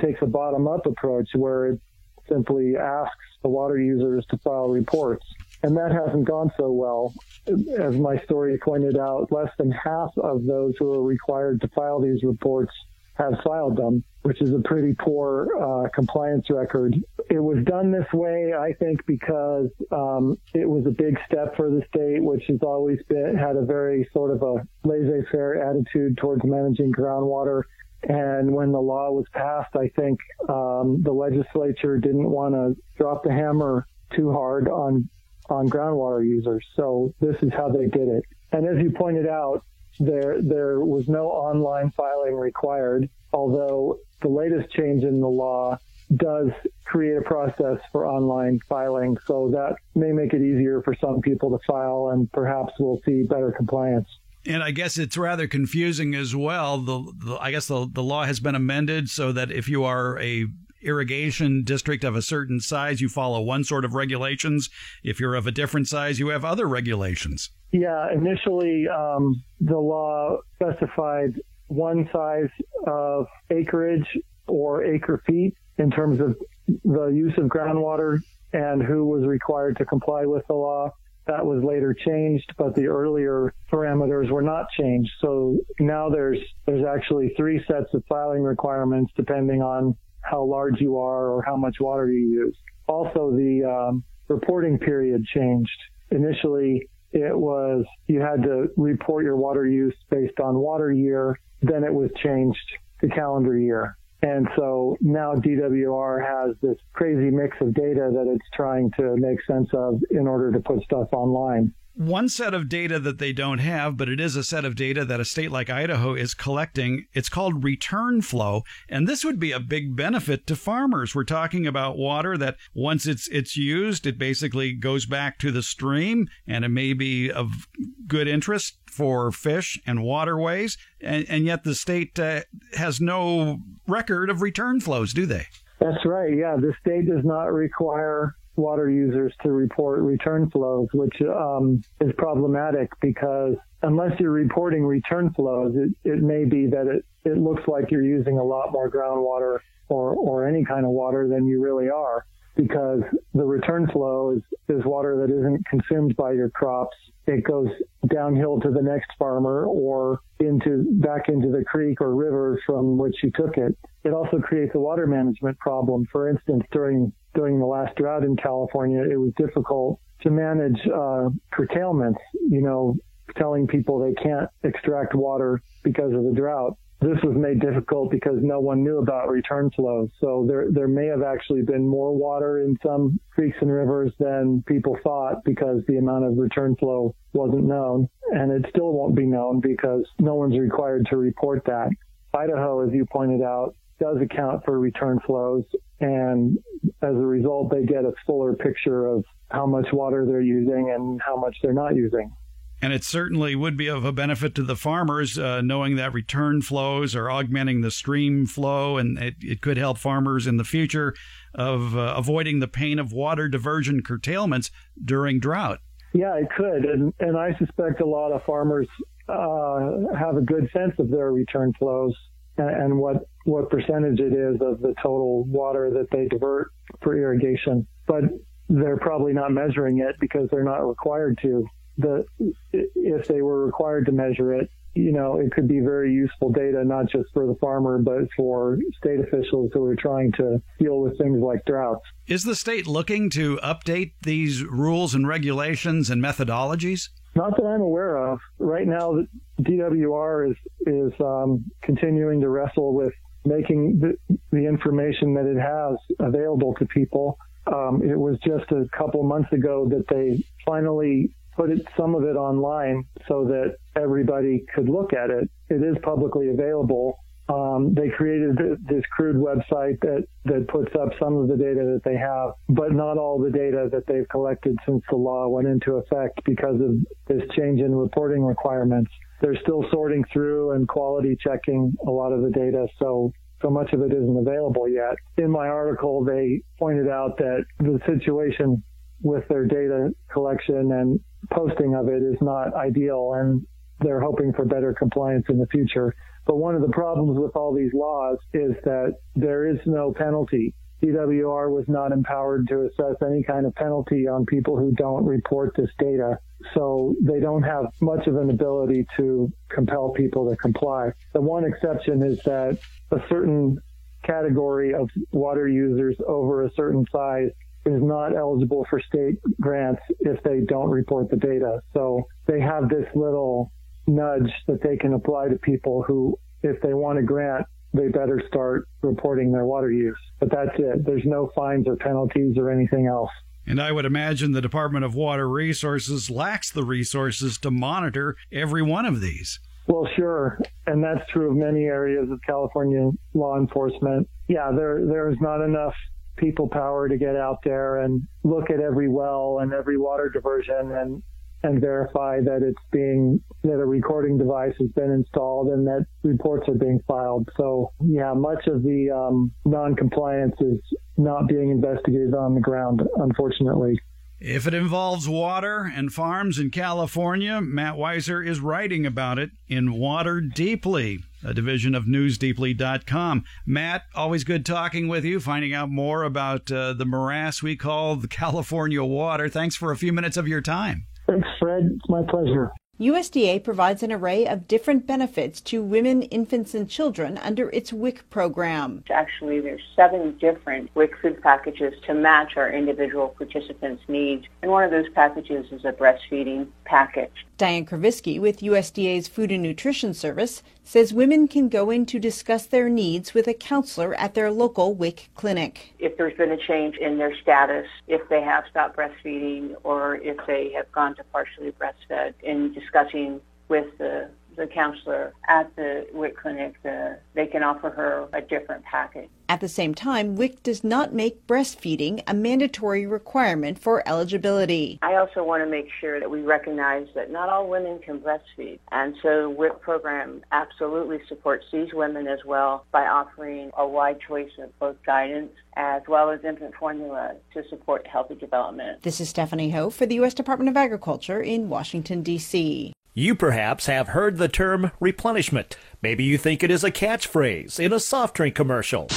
takes 0.00 0.20
a 0.22 0.26
bottom-up 0.26 0.86
approach 0.86 1.28
where 1.34 1.68
it 1.68 1.80
simply 2.28 2.76
asks 2.76 3.14
the 3.42 3.48
water 3.48 3.78
users 3.78 4.24
to 4.30 4.38
file 4.38 4.68
reports. 4.68 5.24
And 5.62 5.76
that 5.76 5.92
hasn't 5.92 6.26
gone 6.26 6.50
so 6.58 6.70
well. 6.70 7.14
As 7.48 7.94
my 7.94 8.18
story 8.24 8.58
pointed 8.62 8.98
out, 8.98 9.28
less 9.30 9.50
than 9.58 9.70
half 9.70 10.10
of 10.18 10.44
those 10.44 10.74
who 10.78 10.90
are 10.90 11.02
required 11.02 11.60
to 11.62 11.68
file 11.68 12.00
these 12.00 12.22
reports 12.22 12.72
have 13.18 13.34
filed 13.44 13.76
them, 13.76 14.04
which 14.22 14.40
is 14.40 14.52
a 14.54 14.60
pretty 14.60 14.94
poor 14.94 15.48
uh, 15.60 15.88
compliance 15.94 16.46
record. 16.50 16.94
It 17.30 17.40
was 17.40 17.64
done 17.64 17.90
this 17.90 18.06
way, 18.12 18.52
I 18.54 18.72
think, 18.74 19.04
because 19.06 19.68
um, 19.90 20.38
it 20.54 20.68
was 20.68 20.86
a 20.86 20.90
big 20.90 21.18
step 21.26 21.56
for 21.56 21.70
the 21.70 21.82
state, 21.88 22.22
which 22.22 22.44
has 22.48 22.60
always 22.62 22.98
been 23.08 23.36
had 23.36 23.56
a 23.56 23.64
very 23.64 24.08
sort 24.12 24.30
of 24.30 24.42
a 24.42 24.66
laissez-faire 24.84 25.62
attitude 25.68 26.16
towards 26.18 26.42
managing 26.44 26.92
groundwater. 26.92 27.62
And 28.08 28.52
when 28.54 28.70
the 28.70 28.80
law 28.80 29.10
was 29.10 29.26
passed, 29.32 29.74
I 29.74 29.88
think 29.88 30.20
um, 30.48 31.02
the 31.02 31.12
legislature 31.12 31.98
didn't 31.98 32.30
want 32.30 32.54
to 32.54 32.76
drop 32.96 33.24
the 33.24 33.32
hammer 33.32 33.86
too 34.14 34.32
hard 34.32 34.68
on 34.68 35.08
on 35.50 35.66
groundwater 35.66 36.24
users. 36.26 36.64
So 36.76 37.14
this 37.20 37.36
is 37.42 37.50
how 37.52 37.68
they 37.70 37.86
did 37.86 38.08
it. 38.08 38.22
And 38.52 38.66
as 38.66 38.82
you 38.82 38.90
pointed 38.90 39.26
out, 39.26 39.64
there 39.98 40.40
there 40.40 40.80
was 40.80 41.08
no 41.08 41.26
online 41.26 41.90
filing 41.96 42.34
required, 42.34 43.08
although 43.32 43.98
the 44.22 44.28
latest 44.28 44.70
change 44.72 45.04
in 45.04 45.20
the 45.20 45.28
law 45.28 45.78
does 46.16 46.48
create 46.84 47.18
a 47.18 47.22
process 47.22 47.78
for 47.92 48.06
online 48.06 48.58
filing, 48.68 49.16
so 49.26 49.50
that 49.52 49.76
may 49.94 50.10
make 50.12 50.32
it 50.32 50.42
easier 50.42 50.82
for 50.82 50.94
some 50.94 51.20
people 51.20 51.50
to 51.50 51.64
file, 51.66 52.10
and 52.12 52.30
perhaps 52.32 52.72
we'll 52.78 53.00
see 53.04 53.22
better 53.22 53.52
compliance. 53.52 54.08
And 54.46 54.62
I 54.62 54.70
guess 54.70 54.96
it's 54.96 55.18
rather 55.18 55.46
confusing 55.46 56.14
as 56.14 56.34
well. 56.34 56.78
The, 56.78 57.12
the 57.26 57.38
I 57.38 57.50
guess 57.50 57.66
the 57.66 57.88
the 57.92 58.02
law 58.02 58.24
has 58.24 58.40
been 58.40 58.54
amended 58.54 59.10
so 59.10 59.32
that 59.32 59.50
if 59.50 59.68
you 59.68 59.84
are 59.84 60.18
a 60.20 60.46
irrigation 60.82 61.64
district 61.64 62.04
of 62.04 62.16
a 62.16 62.22
certain 62.22 62.60
size, 62.60 63.00
you 63.00 63.08
follow 63.08 63.40
one 63.40 63.64
sort 63.64 63.84
of 63.84 63.94
regulations. 63.94 64.70
If 65.02 65.20
you're 65.20 65.34
of 65.34 65.46
a 65.46 65.52
different 65.52 65.88
size, 65.88 66.18
you 66.18 66.28
have 66.28 66.44
other 66.44 66.66
regulations. 66.66 67.50
Yeah, 67.72 68.08
initially 68.12 68.86
um, 68.88 69.42
the 69.60 69.78
law 69.78 70.38
specified 70.54 71.34
one 71.66 72.08
size 72.12 72.48
of 72.86 73.26
acreage 73.50 74.06
or 74.46 74.84
acre 74.84 75.22
feet 75.26 75.54
in 75.76 75.90
terms 75.90 76.20
of 76.20 76.36
the 76.84 77.06
use 77.08 77.34
of 77.36 77.44
groundwater 77.44 78.18
and 78.52 78.82
who 78.82 79.06
was 79.06 79.26
required 79.26 79.76
to 79.76 79.84
comply 79.84 80.24
with 80.24 80.46
the 80.48 80.54
law. 80.54 80.90
That 81.26 81.44
was 81.44 81.62
later 81.62 81.92
changed, 81.92 82.54
but 82.56 82.74
the 82.74 82.86
earlier 82.86 83.52
parameters 83.70 84.30
were 84.30 84.40
not 84.40 84.66
changed. 84.70 85.10
So 85.20 85.58
now 85.78 86.08
there's 86.08 86.38
there's 86.64 86.86
actually 86.86 87.34
three 87.36 87.62
sets 87.68 87.92
of 87.92 88.02
filing 88.08 88.42
requirements 88.42 89.12
depending 89.14 89.60
on 89.60 89.94
how 90.22 90.44
large 90.44 90.80
you 90.80 90.96
are 90.98 91.28
or 91.30 91.42
how 91.42 91.56
much 91.56 91.76
water 91.80 92.10
you 92.10 92.28
use. 92.30 92.56
Also, 92.86 93.30
the 93.30 93.64
um, 93.64 94.04
reporting 94.28 94.78
period 94.78 95.24
changed. 95.34 95.70
Initially, 96.10 96.88
it 97.12 97.36
was 97.36 97.84
you 98.06 98.20
had 98.20 98.42
to 98.42 98.68
report 98.76 99.24
your 99.24 99.36
water 99.36 99.66
use 99.66 99.94
based 100.10 100.40
on 100.40 100.58
water 100.58 100.92
year. 100.92 101.38
Then 101.62 101.84
it 101.84 101.92
was 101.92 102.10
changed 102.22 102.58
to 103.00 103.08
calendar 103.08 103.58
year. 103.58 103.96
And 104.22 104.48
so 104.56 104.96
now 105.00 105.34
DWR 105.34 106.26
has 106.26 106.56
this 106.60 106.76
crazy 106.92 107.30
mix 107.30 107.56
of 107.60 107.72
data 107.72 108.10
that 108.12 108.26
it's 108.26 108.46
trying 108.52 108.90
to 108.98 109.14
make 109.16 109.38
sense 109.46 109.68
of 109.72 110.00
in 110.10 110.26
order 110.26 110.50
to 110.52 110.60
put 110.60 110.82
stuff 110.82 111.08
online 111.12 111.72
one 111.98 112.28
set 112.28 112.54
of 112.54 112.68
data 112.68 113.00
that 113.00 113.18
they 113.18 113.32
don't 113.32 113.58
have, 113.58 113.96
but 113.96 114.08
it 114.08 114.20
is 114.20 114.36
a 114.36 114.44
set 114.44 114.64
of 114.64 114.76
data 114.76 115.04
that 115.04 115.18
a 115.18 115.24
state 115.24 115.50
like 115.50 115.68
Idaho 115.68 116.14
is 116.14 116.32
collecting. 116.32 117.06
It's 117.12 117.28
called 117.28 117.64
return 117.64 118.22
flow, 118.22 118.62
and 118.88 119.08
this 119.08 119.24
would 119.24 119.40
be 119.40 119.50
a 119.50 119.58
big 119.58 119.96
benefit 119.96 120.46
to 120.46 120.54
farmers. 120.54 121.12
We're 121.12 121.24
talking 121.24 121.66
about 121.66 121.98
water 121.98 122.38
that 122.38 122.56
once 122.72 123.04
it's 123.06 123.26
it's 123.28 123.56
used, 123.56 124.06
it 124.06 124.16
basically 124.16 124.74
goes 124.74 125.06
back 125.06 125.38
to 125.38 125.50
the 125.50 125.62
stream, 125.62 126.28
and 126.46 126.64
it 126.64 126.68
may 126.68 126.92
be 126.92 127.32
of 127.32 127.66
good 128.06 128.28
interest 128.28 128.78
for 128.86 129.32
fish 129.32 129.80
and 129.84 130.04
waterways, 130.04 130.78
and, 131.00 131.26
and 131.28 131.46
yet 131.46 131.64
the 131.64 131.74
state 131.74 132.16
uh, 132.18 132.42
has 132.74 133.00
no 133.00 133.58
record 133.88 134.30
of 134.30 134.40
return 134.40 134.80
flows, 134.80 135.12
do 135.12 135.26
they? 135.26 135.46
That's 135.80 136.04
right. 136.04 136.36
Yeah, 136.36 136.56
the 136.56 136.74
state 136.80 137.08
does 137.08 137.24
not 137.24 137.52
require 137.52 138.36
water 138.58 138.90
users 138.90 139.32
to 139.42 139.52
report 139.52 140.00
return 140.00 140.50
flows, 140.50 140.88
which 140.92 141.14
um, 141.22 141.80
is 142.00 142.12
problematic 142.18 142.90
because 143.00 143.54
unless 143.82 144.18
you're 144.20 144.32
reporting 144.32 144.84
return 144.84 145.32
flows, 145.32 145.74
it, 145.76 145.90
it 146.04 146.22
may 146.22 146.44
be 146.44 146.66
that 146.66 146.86
it, 146.86 147.04
it 147.24 147.38
looks 147.38 147.62
like 147.68 147.90
you're 147.90 148.04
using 148.04 148.38
a 148.38 148.44
lot 148.44 148.72
more 148.72 148.90
groundwater 148.90 149.58
or, 149.88 150.14
or 150.14 150.46
any 150.46 150.64
kind 150.64 150.84
of 150.84 150.90
water 150.90 151.28
than 151.28 151.46
you 151.46 151.62
really 151.62 151.88
are 151.88 152.26
because 152.58 153.00
the 153.34 153.44
return 153.44 153.88
flow 153.92 154.32
is, 154.36 154.42
is 154.68 154.84
water 154.84 155.16
that 155.16 155.32
isn't 155.32 155.64
consumed 155.66 156.16
by 156.16 156.32
your 156.32 156.50
crops. 156.50 156.96
It 157.26 157.44
goes 157.44 157.68
downhill 158.12 158.60
to 158.60 158.70
the 158.70 158.82
next 158.82 159.10
farmer 159.16 159.64
or 159.64 160.20
into 160.40 160.84
back 161.00 161.28
into 161.28 161.48
the 161.48 161.64
creek 161.64 162.00
or 162.00 162.14
river 162.14 162.60
from 162.66 162.98
which 162.98 163.14
you 163.22 163.30
took 163.34 163.56
it. 163.56 163.76
It 164.02 164.12
also 164.12 164.38
creates 164.38 164.74
a 164.74 164.80
water 164.80 165.06
management 165.06 165.58
problem. 165.60 166.06
For 166.10 166.28
instance, 166.28 166.64
during 166.72 167.12
during 167.34 167.60
the 167.60 167.66
last 167.66 167.96
drought 167.96 168.24
in 168.24 168.36
California, 168.36 169.02
it 169.02 169.16
was 169.16 169.32
difficult 169.36 170.00
to 170.22 170.30
manage 170.30 170.80
uh, 170.92 171.28
curtailments. 171.52 172.20
You 172.32 172.62
know, 172.62 172.96
telling 173.36 173.68
people 173.68 174.00
they 174.00 174.20
can't 174.20 174.48
extract 174.64 175.14
water 175.14 175.60
because 175.84 176.12
of 176.12 176.24
the 176.24 176.32
drought 176.34 176.76
this 177.00 177.18
was 177.22 177.36
made 177.36 177.60
difficult 177.60 178.10
because 178.10 178.38
no 178.40 178.58
one 178.58 178.82
knew 178.82 178.98
about 178.98 179.28
return 179.28 179.70
flows. 179.70 180.08
So 180.20 180.44
there, 180.48 180.66
there 180.70 180.88
may 180.88 181.06
have 181.06 181.22
actually 181.22 181.62
been 181.62 181.86
more 181.86 182.16
water 182.16 182.64
in 182.64 182.76
some 182.84 183.20
creeks 183.30 183.56
and 183.60 183.70
rivers 183.70 184.12
than 184.18 184.64
people 184.66 184.98
thought 185.04 185.44
because 185.44 185.82
the 185.86 185.98
amount 185.98 186.24
of 186.24 186.36
return 186.36 186.74
flow 186.76 187.14
wasn't 187.32 187.64
known. 187.64 188.08
And 188.32 188.50
it 188.50 188.68
still 188.70 188.92
won't 188.92 189.14
be 189.14 189.26
known 189.26 189.60
because 189.60 190.04
no 190.18 190.34
one's 190.34 190.58
required 190.58 191.06
to 191.10 191.16
report 191.16 191.64
that. 191.66 191.90
Idaho, 192.34 192.86
as 192.86 192.92
you 192.92 193.06
pointed 193.06 193.42
out, 193.42 193.76
does 194.00 194.16
account 194.20 194.64
for 194.64 194.78
return 194.78 195.20
flows. 195.24 195.64
And 196.00 196.58
as 197.02 197.14
a 197.14 197.26
result, 197.26 197.70
they 197.70 197.84
get 197.84 198.04
a 198.04 198.12
fuller 198.26 198.54
picture 198.54 199.06
of 199.06 199.24
how 199.50 199.66
much 199.66 199.86
water 199.92 200.26
they're 200.26 200.40
using 200.40 200.92
and 200.94 201.20
how 201.24 201.36
much 201.36 201.56
they're 201.62 201.72
not 201.72 201.94
using. 201.94 202.32
And 202.80 202.92
it 202.92 203.02
certainly 203.02 203.56
would 203.56 203.76
be 203.76 203.88
of 203.88 204.04
a 204.04 204.12
benefit 204.12 204.54
to 204.54 204.62
the 204.62 204.76
farmers 204.76 205.36
uh, 205.36 205.62
knowing 205.62 205.96
that 205.96 206.12
return 206.12 206.62
flows 206.62 207.16
are 207.16 207.28
augmenting 207.28 207.80
the 207.80 207.90
stream 207.90 208.46
flow, 208.46 208.98
and 208.98 209.18
it, 209.18 209.34
it 209.40 209.60
could 209.60 209.76
help 209.76 209.98
farmers 209.98 210.46
in 210.46 210.58
the 210.58 210.64
future 210.64 211.14
of 211.54 211.96
uh, 211.96 212.14
avoiding 212.16 212.60
the 212.60 212.68
pain 212.68 212.98
of 213.00 213.12
water 213.12 213.48
diversion 213.48 214.02
curtailments 214.02 214.70
during 215.04 215.40
drought. 215.40 215.80
Yeah, 216.12 216.36
it 216.36 216.48
could, 216.56 216.84
and 216.84 217.12
and 217.18 217.36
I 217.36 217.56
suspect 217.58 218.00
a 218.00 218.06
lot 218.06 218.32
of 218.32 218.42
farmers 218.44 218.88
uh, 219.28 220.14
have 220.16 220.36
a 220.36 220.40
good 220.40 220.70
sense 220.72 220.94
of 220.98 221.10
their 221.10 221.32
return 221.32 221.72
flows 221.78 222.14
and, 222.56 222.70
and 222.70 222.98
what 222.98 223.28
what 223.44 223.70
percentage 223.70 224.20
it 224.20 224.32
is 224.32 224.60
of 224.60 224.80
the 224.80 224.94
total 225.02 225.44
water 225.44 225.90
that 225.90 226.06
they 226.10 226.26
divert 226.26 226.70
for 227.02 227.16
irrigation, 227.16 227.86
but 228.06 228.22
they're 228.68 228.98
probably 228.98 229.32
not 229.32 229.52
measuring 229.52 229.98
it 229.98 230.16
because 230.20 230.48
they're 230.50 230.64
not 230.64 230.86
required 230.86 231.38
to. 231.42 231.66
The 231.98 232.24
if 232.72 233.26
they 233.26 233.42
were 233.42 233.66
required 233.66 234.06
to 234.06 234.12
measure 234.12 234.54
it, 234.54 234.70
you 234.94 235.12
know, 235.12 235.38
it 235.38 235.52
could 235.52 235.68
be 235.68 235.80
very 235.80 236.12
useful 236.12 236.50
data, 236.50 236.84
not 236.84 237.10
just 237.10 237.28
for 237.32 237.46
the 237.46 237.54
farmer, 237.60 237.98
but 237.98 238.28
for 238.36 238.78
state 238.96 239.20
officials 239.20 239.70
who 239.72 239.84
are 239.84 239.96
trying 239.96 240.32
to 240.32 240.60
deal 240.78 241.00
with 241.00 241.18
things 241.18 241.40
like 241.40 241.64
droughts. 241.66 242.02
Is 242.26 242.44
the 242.44 242.54
state 242.54 242.86
looking 242.86 243.30
to 243.30 243.58
update 243.62 244.12
these 244.22 244.64
rules 244.64 245.14
and 245.14 245.26
regulations 245.26 246.10
and 246.10 246.22
methodologies? 246.22 247.08
Not 247.34 247.56
that 247.56 247.64
I'm 247.64 247.80
aware 247.80 248.16
of. 248.16 248.40
Right 248.58 248.86
now, 248.86 249.12
the 249.12 249.28
DWR 249.62 250.50
is 250.50 250.56
is 250.86 251.12
um, 251.20 251.64
continuing 251.82 252.40
to 252.40 252.48
wrestle 252.48 252.94
with 252.94 253.12
making 253.44 254.00
the, 254.00 254.38
the, 254.50 254.66
information 254.66 255.34
that 255.34 255.46
it 255.46 255.56
has 255.56 255.96
available 256.18 256.74
to 256.74 256.86
people. 256.86 257.38
Um, 257.66 258.02
it 258.02 258.18
was 258.18 258.36
just 258.44 258.70
a 258.72 258.86
couple 258.96 259.22
months 259.22 259.52
ago 259.52 259.88
that 259.90 260.04
they 260.08 260.44
finally 260.66 261.30
put 261.58 261.70
it, 261.70 261.84
some 261.96 262.14
of 262.14 262.22
it 262.22 262.36
online 262.36 263.04
so 263.26 263.44
that 263.44 263.76
everybody 264.00 264.64
could 264.74 264.88
look 264.88 265.12
at 265.12 265.30
it. 265.30 265.50
It 265.68 265.82
is 265.82 265.96
publicly 266.02 266.50
available. 266.50 267.18
Um, 267.48 267.94
they 267.94 268.10
created 268.10 268.58
this 268.86 269.02
crude 269.10 269.36
website 269.36 269.98
that, 270.02 270.24
that 270.44 270.68
puts 270.68 270.94
up 270.94 271.08
some 271.18 271.34
of 271.36 271.48
the 271.48 271.56
data 271.56 271.80
that 271.94 272.02
they 272.04 272.16
have, 272.16 272.50
but 272.68 272.92
not 272.92 273.16
all 273.16 273.40
the 273.42 273.50
data 273.50 273.88
that 273.90 274.06
they've 274.06 274.28
collected 274.28 274.76
since 274.86 275.02
the 275.08 275.16
law 275.16 275.48
went 275.48 275.66
into 275.66 275.94
effect 275.94 276.40
because 276.44 276.78
of 276.80 276.94
this 277.26 277.42
change 277.56 277.80
in 277.80 277.94
reporting 277.94 278.44
requirements. 278.44 279.10
They're 279.40 279.58
still 279.62 279.84
sorting 279.90 280.24
through 280.32 280.72
and 280.72 280.86
quality 280.86 281.38
checking 281.40 281.94
a 282.06 282.10
lot 282.10 282.32
of 282.32 282.42
the 282.42 282.50
data, 282.50 282.86
so 282.98 283.32
so 283.62 283.70
much 283.70 283.92
of 283.92 284.02
it 284.02 284.12
isn't 284.12 284.36
available 284.36 284.88
yet. 284.88 285.16
In 285.36 285.50
my 285.50 285.66
article, 285.66 286.24
they 286.24 286.62
pointed 286.78 287.08
out 287.08 287.38
that 287.38 287.64
the 287.80 287.98
situation 288.06 288.84
with 289.22 289.46
their 289.48 289.66
data 289.66 290.10
collection 290.32 290.92
and 290.92 291.20
posting 291.50 291.94
of 291.94 292.08
it 292.08 292.22
is 292.22 292.36
not 292.40 292.74
ideal 292.74 293.32
and 293.34 293.66
they're 294.00 294.20
hoping 294.20 294.52
for 294.52 294.64
better 294.64 294.94
compliance 294.94 295.46
in 295.48 295.58
the 295.58 295.66
future. 295.66 296.14
But 296.46 296.56
one 296.56 296.74
of 296.74 296.82
the 296.82 296.88
problems 296.88 297.38
with 297.38 297.54
all 297.56 297.74
these 297.74 297.92
laws 297.92 298.38
is 298.52 298.72
that 298.84 299.14
there 299.34 299.66
is 299.66 299.78
no 299.86 300.12
penalty. 300.12 300.74
DWR 301.02 301.70
was 301.70 301.84
not 301.88 302.12
empowered 302.12 302.66
to 302.68 302.86
assess 302.86 303.16
any 303.24 303.42
kind 303.42 303.66
of 303.66 303.74
penalty 303.74 304.26
on 304.26 304.46
people 304.46 304.76
who 304.76 304.92
don't 304.92 305.24
report 305.24 305.74
this 305.76 305.90
data. 305.98 306.38
So 306.74 307.14
they 307.22 307.38
don't 307.38 307.62
have 307.62 307.86
much 308.00 308.26
of 308.26 308.36
an 308.36 308.50
ability 308.50 309.06
to 309.16 309.52
compel 309.68 310.10
people 310.10 310.50
to 310.50 310.56
comply. 310.56 311.10
The 311.34 311.40
one 311.40 311.64
exception 311.64 312.22
is 312.22 312.40
that 312.44 312.78
a 313.12 313.18
certain 313.28 313.78
category 314.24 314.94
of 314.94 315.08
water 315.30 315.68
users 315.68 316.16
over 316.26 316.64
a 316.64 316.70
certain 316.72 317.04
size 317.12 317.50
is 317.88 318.02
not 318.02 318.36
eligible 318.36 318.86
for 318.88 319.00
state 319.00 319.38
grants 319.60 320.02
if 320.20 320.42
they 320.42 320.60
don't 320.60 320.90
report 320.90 321.30
the 321.30 321.36
data. 321.36 321.80
So 321.94 322.28
they 322.46 322.60
have 322.60 322.88
this 322.88 323.06
little 323.14 323.72
nudge 324.06 324.50
that 324.66 324.82
they 324.82 324.96
can 324.96 325.14
apply 325.14 325.48
to 325.48 325.56
people 325.56 326.02
who, 326.02 326.38
if 326.62 326.80
they 326.82 326.94
want 326.94 327.18
a 327.18 327.22
grant, 327.22 327.66
they 327.94 328.08
better 328.08 328.42
start 328.48 328.88
reporting 329.02 329.52
their 329.52 329.64
water 329.64 329.90
use. 329.90 330.18
But 330.40 330.50
that's 330.50 330.78
it. 330.78 331.04
There's 331.04 331.24
no 331.24 331.50
fines 331.54 331.86
or 331.86 331.96
penalties 331.96 332.56
or 332.56 332.70
anything 332.70 333.06
else. 333.06 333.30
And 333.66 333.82
I 333.82 333.92
would 333.92 334.06
imagine 334.06 334.52
the 334.52 334.62
Department 334.62 335.04
of 335.04 335.14
Water 335.14 335.48
Resources 335.48 336.30
lacks 336.30 336.70
the 336.70 336.84
resources 336.84 337.58
to 337.58 337.70
monitor 337.70 338.36
every 338.50 338.82
one 338.82 339.04
of 339.04 339.20
these. 339.20 339.60
Well, 339.86 340.08
sure, 340.16 340.60
and 340.86 341.02
that's 341.02 341.20
true 341.30 341.50
of 341.50 341.56
many 341.56 341.84
areas 341.84 342.30
of 342.30 342.40
California 342.46 343.10
law 343.32 343.58
enforcement. 343.58 344.28
Yeah, 344.46 344.70
there 344.70 345.04
there 345.06 345.30
is 345.30 345.36
not 345.40 345.62
enough 345.62 345.94
people 346.38 346.68
power 346.68 347.08
to 347.08 347.16
get 347.16 347.36
out 347.36 347.58
there 347.64 347.98
and 348.02 348.22
look 348.44 348.70
at 348.70 348.80
every 348.80 349.08
well 349.08 349.58
and 349.60 349.72
every 349.72 349.98
water 349.98 350.30
diversion 350.30 350.92
and 350.92 351.22
and 351.64 351.80
verify 351.80 352.38
that 352.40 352.62
it's 352.62 352.78
being 352.92 353.42
that 353.64 353.72
a 353.74 353.84
recording 353.84 354.38
device 354.38 354.74
has 354.78 354.90
been 354.92 355.10
installed 355.10 355.68
and 355.68 355.86
that 355.86 356.06
reports 356.22 356.68
are 356.68 356.74
being 356.74 357.00
filed. 357.08 357.48
So 357.56 357.92
yeah, 358.00 358.32
much 358.32 358.66
of 358.68 358.82
the 358.82 359.10
um, 359.10 359.52
non-compliance 359.64 360.54
is 360.60 360.78
not 361.16 361.48
being 361.48 361.70
investigated 361.70 362.32
on 362.34 362.54
the 362.54 362.60
ground, 362.60 363.02
unfortunately. 363.16 363.98
If 364.40 364.68
it 364.68 364.74
involves 364.74 365.28
water 365.28 365.90
and 365.92 366.12
farms 366.12 366.60
in 366.60 366.70
California, 366.70 367.60
Matt 367.60 367.94
Weiser 367.94 368.46
is 368.46 368.60
writing 368.60 369.04
about 369.04 369.40
it 369.40 369.50
in 369.66 369.98
Water 369.98 370.40
Deeply, 370.40 371.24
a 371.44 371.54
division 371.54 371.94
of 371.94 372.04
newsdeeply.com. 372.04 373.44
Matt, 373.66 374.02
always 374.14 374.44
good 374.44 374.64
talking 374.66 375.08
with 375.08 375.24
you, 375.24 375.40
finding 375.40 375.74
out 375.74 375.90
more 375.90 376.22
about 376.22 376.70
uh, 376.70 376.92
the 376.92 377.04
morass 377.04 377.62
we 377.62 377.76
call 377.76 378.16
the 378.16 378.28
California 378.28 379.02
water. 379.04 379.48
Thanks 379.48 379.76
for 379.76 379.92
a 379.92 379.96
few 379.96 380.12
minutes 380.12 380.36
of 380.36 380.48
your 380.48 380.60
time. 380.60 381.06
Thanks, 381.26 381.48
Fred. 381.58 381.90
It's 381.94 382.08
my 382.08 382.22
pleasure. 382.28 382.72
USDA 383.00 383.62
provides 383.62 384.02
an 384.02 384.10
array 384.10 384.44
of 384.44 384.66
different 384.66 385.06
benefits 385.06 385.60
to 385.60 385.80
women, 385.80 386.22
infants, 386.22 386.74
and 386.74 386.90
children 386.90 387.38
under 387.38 387.70
its 387.70 387.92
WIC 387.92 388.28
program. 388.28 389.04
Actually, 389.08 389.60
there's 389.60 389.82
seven 389.94 390.36
different 390.38 390.90
WIC 390.96 391.16
food 391.22 391.40
packages 391.40 391.94
to 392.06 392.14
match 392.14 392.56
our 392.56 392.72
individual 392.72 393.28
participants' 393.28 394.02
needs, 394.08 394.46
and 394.62 394.72
one 394.72 394.82
of 394.82 394.90
those 394.90 395.08
packages 395.10 395.70
is 395.70 395.84
a 395.84 395.92
breastfeeding 395.92 396.66
package. 396.86 397.46
Diane 397.58 397.84
Kravisky 397.84 398.40
with 398.40 398.60
USDA's 398.60 399.26
Food 399.26 399.50
and 399.50 399.64
Nutrition 399.64 400.14
Service 400.14 400.62
says 400.84 401.12
women 401.12 401.48
can 401.48 401.68
go 401.68 401.90
in 401.90 402.06
to 402.06 402.20
discuss 402.20 402.66
their 402.66 402.88
needs 402.88 403.34
with 403.34 403.48
a 403.48 403.52
counselor 403.52 404.14
at 404.14 404.34
their 404.34 404.52
local 404.52 404.94
WIC 404.94 405.28
clinic. 405.34 405.92
If 405.98 406.16
there's 406.16 406.36
been 406.36 406.52
a 406.52 406.56
change 406.56 406.96
in 406.98 407.18
their 407.18 407.36
status, 407.42 407.88
if 408.06 408.26
they 408.28 408.42
have 408.42 408.62
stopped 408.70 408.96
breastfeeding, 408.96 409.74
or 409.82 410.16
if 410.16 410.36
they 410.46 410.70
have 410.76 410.90
gone 410.92 411.16
to 411.16 411.24
partially 411.24 411.72
breastfed, 411.72 412.34
in 412.44 412.72
discussing 412.72 413.40
with 413.66 413.86
the 413.98 414.30
the 414.58 414.66
counselor 414.66 415.32
at 415.48 415.74
the 415.76 416.06
WIC 416.12 416.36
clinic, 416.36 416.74
the, 416.82 417.18
they 417.34 417.46
can 417.46 417.62
offer 417.62 417.90
her 417.90 418.28
a 418.32 418.42
different 418.42 418.84
package. 418.84 419.30
At 419.50 419.60
the 419.60 419.68
same 419.68 419.94
time, 419.94 420.36
WIC 420.36 420.62
does 420.62 420.84
not 420.84 421.14
make 421.14 421.46
breastfeeding 421.46 422.22
a 422.26 422.34
mandatory 422.34 423.06
requirement 423.06 423.78
for 423.78 424.06
eligibility. 424.06 424.98
I 425.00 425.14
also 425.14 425.42
want 425.42 425.62
to 425.62 425.70
make 425.70 425.88
sure 426.00 426.20
that 426.20 426.30
we 426.30 426.42
recognize 426.42 427.06
that 427.14 427.30
not 427.30 427.48
all 427.48 427.66
women 427.66 427.98
can 428.00 428.20
breastfeed. 428.20 428.78
And 428.92 429.14
so 429.22 429.42
the 429.42 429.50
WIC 429.50 429.80
program 429.80 430.42
absolutely 430.52 431.20
supports 431.28 431.64
these 431.72 431.94
women 431.94 432.26
as 432.26 432.40
well 432.44 432.84
by 432.92 433.06
offering 433.06 433.70
a 433.78 433.88
wide 433.88 434.18
choice 434.20 434.50
of 434.58 434.76
both 434.78 434.96
guidance 435.06 435.52
as 435.76 436.02
well 436.08 436.28
as 436.28 436.44
infant 436.44 436.74
formula 436.74 437.34
to 437.54 437.66
support 437.68 438.06
healthy 438.06 438.34
development. 438.34 439.02
This 439.02 439.20
is 439.20 439.30
Stephanie 439.30 439.70
Ho 439.70 439.88
for 439.88 440.04
the 440.04 440.16
U.S. 440.16 440.34
Department 440.34 440.68
of 440.68 440.76
Agriculture 440.76 441.40
in 441.40 441.70
Washington, 441.70 442.22
D.C. 442.22 442.92
You 443.18 443.34
perhaps 443.34 443.86
have 443.86 444.10
heard 444.10 444.36
the 444.36 444.46
term 444.46 444.92
replenishment. 445.00 445.76
Maybe 446.00 446.22
you 446.22 446.38
think 446.38 446.62
it 446.62 446.70
is 446.70 446.84
a 446.84 446.92
catchphrase 446.92 447.80
in 447.80 447.92
a 447.92 447.98
soft 447.98 448.36
drink 448.36 448.54
commercial. 448.54 449.08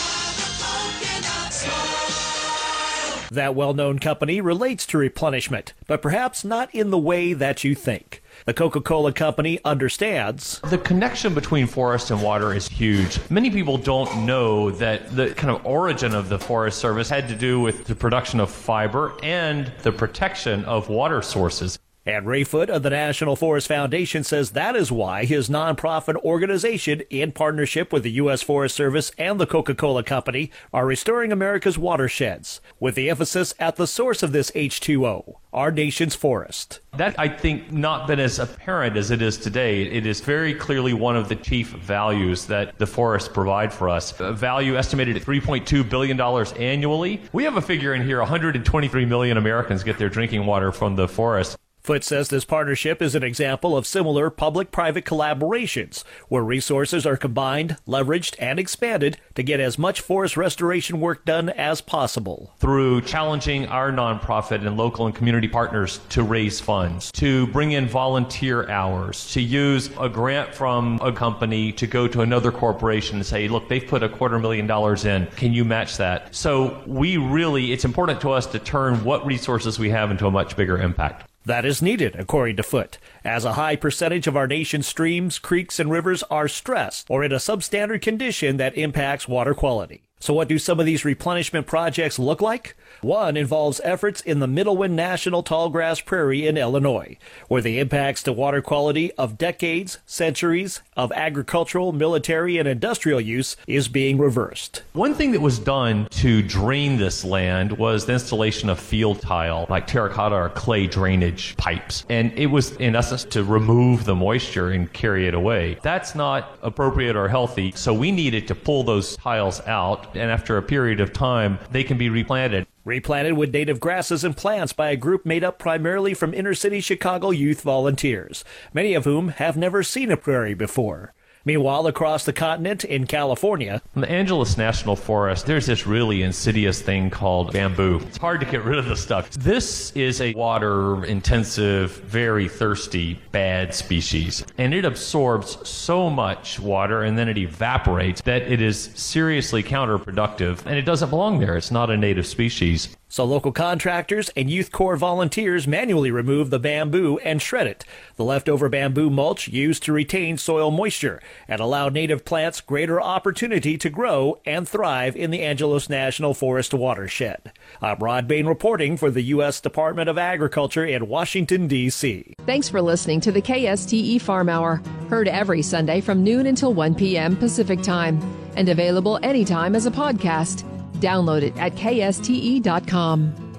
That 3.30 3.54
well 3.54 3.76
known 3.76 4.00
company 4.00 4.42
relates 4.42 4.88
to 4.88 4.98
replenishment, 4.98 5.76
but 5.86 6.02
perhaps 6.02 6.44
not 6.44 6.74
in 6.74 6.90
the 6.90 6.98
way 6.98 7.34
that 7.34 7.64
you 7.64 7.76
think. 7.76 8.24
The 8.48 8.56
Coca 8.56 8.82
Cola 8.82 9.14
Company 9.14 9.60
understands. 9.64 10.60
The 10.62 10.80
connection 10.80 11.36
between 11.36 11.68
forest 11.68 12.10
and 12.10 12.24
water 12.24 12.56
is 12.56 12.68
huge. 12.68 13.20
Many 13.30 13.52
people 13.52 13.78
don't 13.78 14.26
know 14.26 14.72
that 14.72 15.16
the 15.16 15.36
kind 15.36 15.56
of 15.56 15.64
origin 15.64 16.16
of 16.16 16.28
the 16.28 16.40
Forest 16.40 16.80
Service 16.80 17.08
had 17.08 17.28
to 17.28 17.36
do 17.36 17.60
with 17.60 17.86
the 17.86 17.94
production 17.94 18.40
of 18.40 18.50
fiber 18.50 19.14
and 19.22 19.72
the 19.84 19.92
protection 19.92 20.66
of 20.66 20.90
water 20.90 21.22
sources. 21.22 21.78
And 22.04 22.26
Ray 22.26 22.44
Foote 22.44 22.72
of 22.72 22.82
the 22.82 22.90
National 22.90 23.36
Forest 23.36 23.68
Foundation 23.68 24.24
says 24.24 24.52
that 24.52 24.76
is 24.76 24.92
why 24.92 25.26
his 25.26 25.50
nonprofit 25.50 26.16
organization, 26.24 27.04
in 27.12 27.32
partnership 27.32 27.94
with 27.94 28.02
the 28.02 28.12
U.S. 28.14 28.42
Forest 28.42 28.76
Service 28.76 29.12
and 29.20 29.40
the 29.40 29.46
Coca 29.46 29.76
Cola 29.76 30.02
Company, 30.02 30.50
are 30.74 30.88
restoring 30.88 31.32
America's 31.32 31.78
watersheds, 31.78 32.60
with 32.80 32.96
the 32.96 33.08
emphasis 33.08 33.54
at 33.60 33.76
the 33.76 33.86
source 33.86 34.24
of 34.24 34.32
this 34.32 34.50
H2O, 34.52 35.36
our 35.54 35.70
nation's 35.70 36.16
forest. 36.16 36.80
That, 36.98 37.20
I 37.20 37.28
think, 37.28 37.72
not 37.72 38.08
been 38.08 38.20
as 38.20 38.40
apparent 38.40 38.98
as 38.98 39.12
it 39.12 39.22
is 39.22 39.38
today. 39.38 39.84
It 39.84 40.08
is 40.08 40.22
very 40.22 40.56
clearly 40.56 40.94
one 40.94 41.16
of 41.16 41.30
the 41.30 41.36
chief 41.36 41.70
values 41.70 42.48
that 42.48 42.80
the 42.80 42.88
forests 42.88 43.30
provide 43.30 43.72
for 43.72 43.90
us. 43.90 44.20
A 44.20 44.34
value 44.34 44.76
estimated 44.76 45.18
at 45.18 45.22
$3.2 45.22 45.88
billion 45.88 46.20
annually. 46.20 47.22
We 47.32 47.44
have 47.44 47.58
a 47.58 47.62
figure 47.62 47.94
in 47.94 48.04
here 48.04 48.18
123 48.18 49.06
million 49.06 49.38
Americans 49.38 49.84
get 49.84 50.00
their 50.00 50.10
drinking 50.10 50.48
water 50.48 50.72
from 50.72 50.96
the 50.96 51.08
forest. 51.08 51.58
Foote 51.82 52.04
says 52.04 52.30
this 52.30 52.46
partnership 52.46 53.02
is 53.02 53.16
an 53.16 53.24
example 53.24 53.76
of 53.76 53.88
similar 53.88 54.30
public 54.30 54.72
private 54.72 55.04
collaborations 55.04 56.04
where 56.28 56.44
resources 56.44 57.08
are 57.08 57.18
combined, 57.18 57.76
leveraged, 57.88 58.36
and 58.38 58.60
expanded 58.60 59.18
to 59.34 59.42
get 59.42 59.60
as 59.60 59.80
much 59.80 60.00
forest 60.00 60.38
restoration 60.38 61.00
work 61.00 61.26
done 61.26 61.50
as 61.50 61.82
possible. 61.82 62.54
Through 62.60 63.02
challenging 63.02 63.66
our 63.66 63.92
nonprofit 63.92 64.66
and 64.66 64.78
local 64.78 65.08
and 65.08 65.16
community 65.16 65.48
partners 65.48 66.00
to 66.10 66.22
raise 66.22 66.60
funds, 66.60 67.12
to 67.14 67.48
bring 67.48 67.72
in 67.72 67.88
volunteer 67.88 68.70
hours, 68.70 69.32
to 69.34 69.42
use 69.42 69.90
a 70.00 70.08
grant 70.08 70.54
from 70.54 71.00
a 71.02 71.12
company 71.12 71.72
to 71.72 71.88
go 71.88 72.08
to 72.08 72.22
another 72.22 72.52
corporation 72.52 73.16
and 73.16 73.26
say, 73.26 73.48
look, 73.48 73.68
they've 73.70 73.88
put 73.88 74.04
a 74.04 74.10
quarter 74.10 74.38
million 74.38 74.68
dollars 74.68 75.06
in. 75.06 75.26
Can 75.36 75.52
you 75.52 75.66
match 75.66 75.98
that? 75.98 76.36
So 76.36 76.84
we 76.86 77.18
really, 77.18 77.72
it's 77.72 77.86
important 77.86 78.22
to 78.22 78.30
us 78.30 78.46
to 78.48 78.60
turn 78.60 79.04
what 79.04 79.26
resources 79.26 79.80
we 79.80 79.90
have 79.90 80.12
into 80.12 80.28
a 80.28 80.32
much 80.32 80.56
bigger 80.56 80.78
impact. 80.78 81.28
That 81.46 81.66
is 81.66 81.82
needed, 81.82 82.16
according 82.16 82.58
to 82.58 82.64
Foote, 82.64 83.00
as 83.24 83.46
a 83.46 83.54
high 83.54 83.76
percentage 83.76 84.28
of 84.28 84.38
our 84.38 84.46
nation's 84.46 84.86
streams, 84.86 85.40
creeks, 85.40 85.80
and 85.80 85.90
rivers 85.90 86.24
are 86.30 86.48
stressed 86.48 87.08
or 87.10 87.24
in 87.24 87.32
a 87.32 87.38
substandard 87.38 88.02
condition 88.02 88.58
that 88.58 88.78
impacts 88.78 89.28
water 89.28 89.56
quality. 89.56 90.04
So, 90.20 90.36
what 90.36 90.48
do 90.48 90.60
some 90.60 90.80
of 90.80 90.86
these 90.86 91.04
replenishment 91.04 91.66
projects 91.66 92.20
look 92.20 92.42
like? 92.42 92.78
One 93.02 93.36
involves 93.36 93.82
efforts 93.84 94.22
in 94.22 94.38
the 94.38 94.48
Midewin 94.48 94.92
National 94.92 95.42
Tallgrass 95.42 96.06
Prairie 96.06 96.46
in 96.46 96.56
Illinois, 96.56 97.18
where 97.48 97.62
the 97.62 97.80
impacts 97.80 98.22
to 98.24 98.32
water 98.32 98.62
quality 98.62 99.12
of 99.14 99.40
decades, 99.40 99.98
centuries 100.06 100.82
of 100.96 101.12
agricultural, 101.14 101.94
military, 101.94 102.60
and 102.60 102.68
industrial 102.68 103.20
use 103.20 103.58
is 103.66 103.88
being 103.88 104.20
reversed. 104.20 104.84
One 104.94 105.16
thing 105.16 105.32
that 105.32 105.42
was 105.42 105.58
done 105.58 106.10
to 106.12 106.44
drain 106.44 106.98
this 106.98 107.26
land 107.26 107.72
was 107.72 108.06
the 108.06 108.14
installation 108.14 108.70
of 108.70 108.80
field 108.80 109.20
tile, 109.20 109.66
like 109.68 109.88
terracotta 109.88 110.36
or 110.36 110.50
clay 110.50 110.86
drainage 110.86 111.58
pipes. 111.58 112.06
And 112.08 112.32
it 112.34 112.46
was, 112.46 112.74
in 112.74 112.96
essence, 112.96 113.24
to 113.34 113.44
remove 113.44 114.06
the 114.06 114.14
moisture 114.14 114.70
and 114.70 114.94
carry 114.94 115.28
it 115.28 115.34
away. 115.34 115.80
That's 115.82 116.14
not 116.14 116.60
appropriate 116.62 117.16
or 117.16 117.28
healthy, 117.28 117.72
so 117.72 117.96
we 117.96 118.12
needed 118.12 118.48
to 118.50 118.54
pull 118.54 118.84
those 118.84 119.16
tiles 119.18 119.60
out 119.62 120.16
and 120.16 120.30
after 120.30 120.58
a 120.58 120.62
period 120.62 121.00
of 121.00 121.12
time, 121.14 121.58
they 121.72 121.84
can 121.84 121.98
be 121.98 122.10
replanted. 122.10 122.68
Replanted 122.84 123.34
with 123.34 123.54
native 123.54 123.80
grasses 123.80 124.24
and 124.24 124.36
plants 124.36 124.74
by 124.74 124.90
a 124.90 124.96
group 124.96 125.24
made 125.24 125.44
up 125.44 125.60
primarily 125.60 126.16
from 126.16 126.34
inner 126.34 126.56
city 126.56 126.82
Chicago 126.82 127.30
youth 127.30 127.62
volunteers, 127.62 128.44
many 128.74 128.96
of 128.96 129.06
whom 129.06 129.28
have 129.28 129.56
never 129.56 129.84
seen 129.84 130.10
a 130.10 130.18
prairie 130.18 130.56
before. 130.56 131.14
Meanwhile, 131.44 131.88
across 131.88 132.26
the 132.26 132.34
continent 132.34 132.84
in 132.84 133.08
California, 133.08 133.82
in 133.96 134.02
the 134.02 134.10
Angeles 134.10 134.58
National 134.58 134.96
Forest, 134.96 135.48
there's 135.48 135.66
this 135.66 135.88
really 135.88 136.22
insidious 136.22 136.82
thing 136.82 137.10
called 137.10 137.52
bamboo. 137.52 138.00
It's 138.08 138.18
hard 138.18 138.40
to 138.42 138.46
get 138.46 138.64
rid 138.64 138.78
of 138.78 138.86
the 138.86 138.96
stuff. 138.96 139.32
This 139.32 139.92
is 139.94 140.22
a 140.22 140.34
water 140.34 141.04
intensive, 141.06 141.98
very 142.02 142.48
thirsty, 142.48 143.20
bad 143.32 143.74
species. 143.74 144.46
And 144.60 144.74
it 144.74 144.86
absorbs 144.86 145.68
so 145.68 146.10
much 146.10 146.60
water 146.60 147.02
and 147.04 147.18
then 147.18 147.28
it 147.28 147.38
evaporates 147.38 148.22
that 148.22 148.44
it 148.44 148.62
is 148.62 148.92
seriously 148.94 149.64
counterproductive 149.64 150.66
and 150.66 150.76
it 150.76 150.84
doesn't 150.84 151.10
belong 151.10 151.40
there. 151.40 151.58
It's 151.58 151.72
not 151.72 151.90
a 151.90 151.98
native 151.98 152.28
species. 152.28 152.96
So 153.12 153.26
local 153.26 153.52
contractors 153.52 154.30
and 154.38 154.50
Youth 154.50 154.72
Corps 154.72 154.96
volunteers 154.96 155.68
manually 155.68 156.12
remove 156.12 156.50
the 156.50 156.60
bamboo 156.60 157.18
and 157.18 157.42
shred 157.42 157.68
it. 157.68 157.84
The 158.16 158.24
leftover 158.24 158.70
bamboo 158.70 159.10
mulch 159.10 159.50
used 159.50 159.84
to 159.84 159.92
retain 159.92 160.38
soil 160.38 160.72
moisture 160.72 161.22
and 161.46 161.60
allow 161.60 161.90
native 161.90 162.24
plants 162.24 162.62
greater 162.62 163.02
opportunity 163.02 163.78
to 163.80 163.90
grow 163.90 164.40
and 164.46 164.66
thrive 164.66 165.18
in 165.18 165.30
the 165.30 165.42
Angeles 165.42 165.90
National 165.90 166.34
Forest 166.34 166.74
watershed. 166.74 167.52
I'm 167.82 168.00
Rod 168.00 168.30
Bain 168.30 168.46
reporting 168.46 168.96
for 168.96 169.12
the 169.12 169.24
U.S. 169.24 169.60
Department 169.60 170.08
of 170.08 170.18
Agriculture 170.18 170.86
in 170.86 171.10
Washington, 171.10 171.68
D.C. 171.68 172.36
Thanks 172.46 172.70
for 172.70 172.82
listening 172.82 173.20
to 173.22 173.34
the 173.34 173.42
KSTE 173.42 174.22
Farm 174.22 174.48
Hour, 174.48 174.82
heard 175.10 175.28
every 175.28 175.62
Sunday 175.62 176.00
from 176.00 176.24
noon 176.24 176.46
until 176.46 176.74
1 176.74 176.96
p.m. 176.96 177.36
Pacific 177.36 177.82
Time, 177.82 178.22
and 178.56 178.70
available 178.70 179.20
anytime 179.22 179.76
as 179.76 179.86
a 179.86 179.92
podcast. 179.92 180.66
Download 181.02 181.42
it 181.42 181.58
at 181.58 181.76
kste.com. 181.76 183.51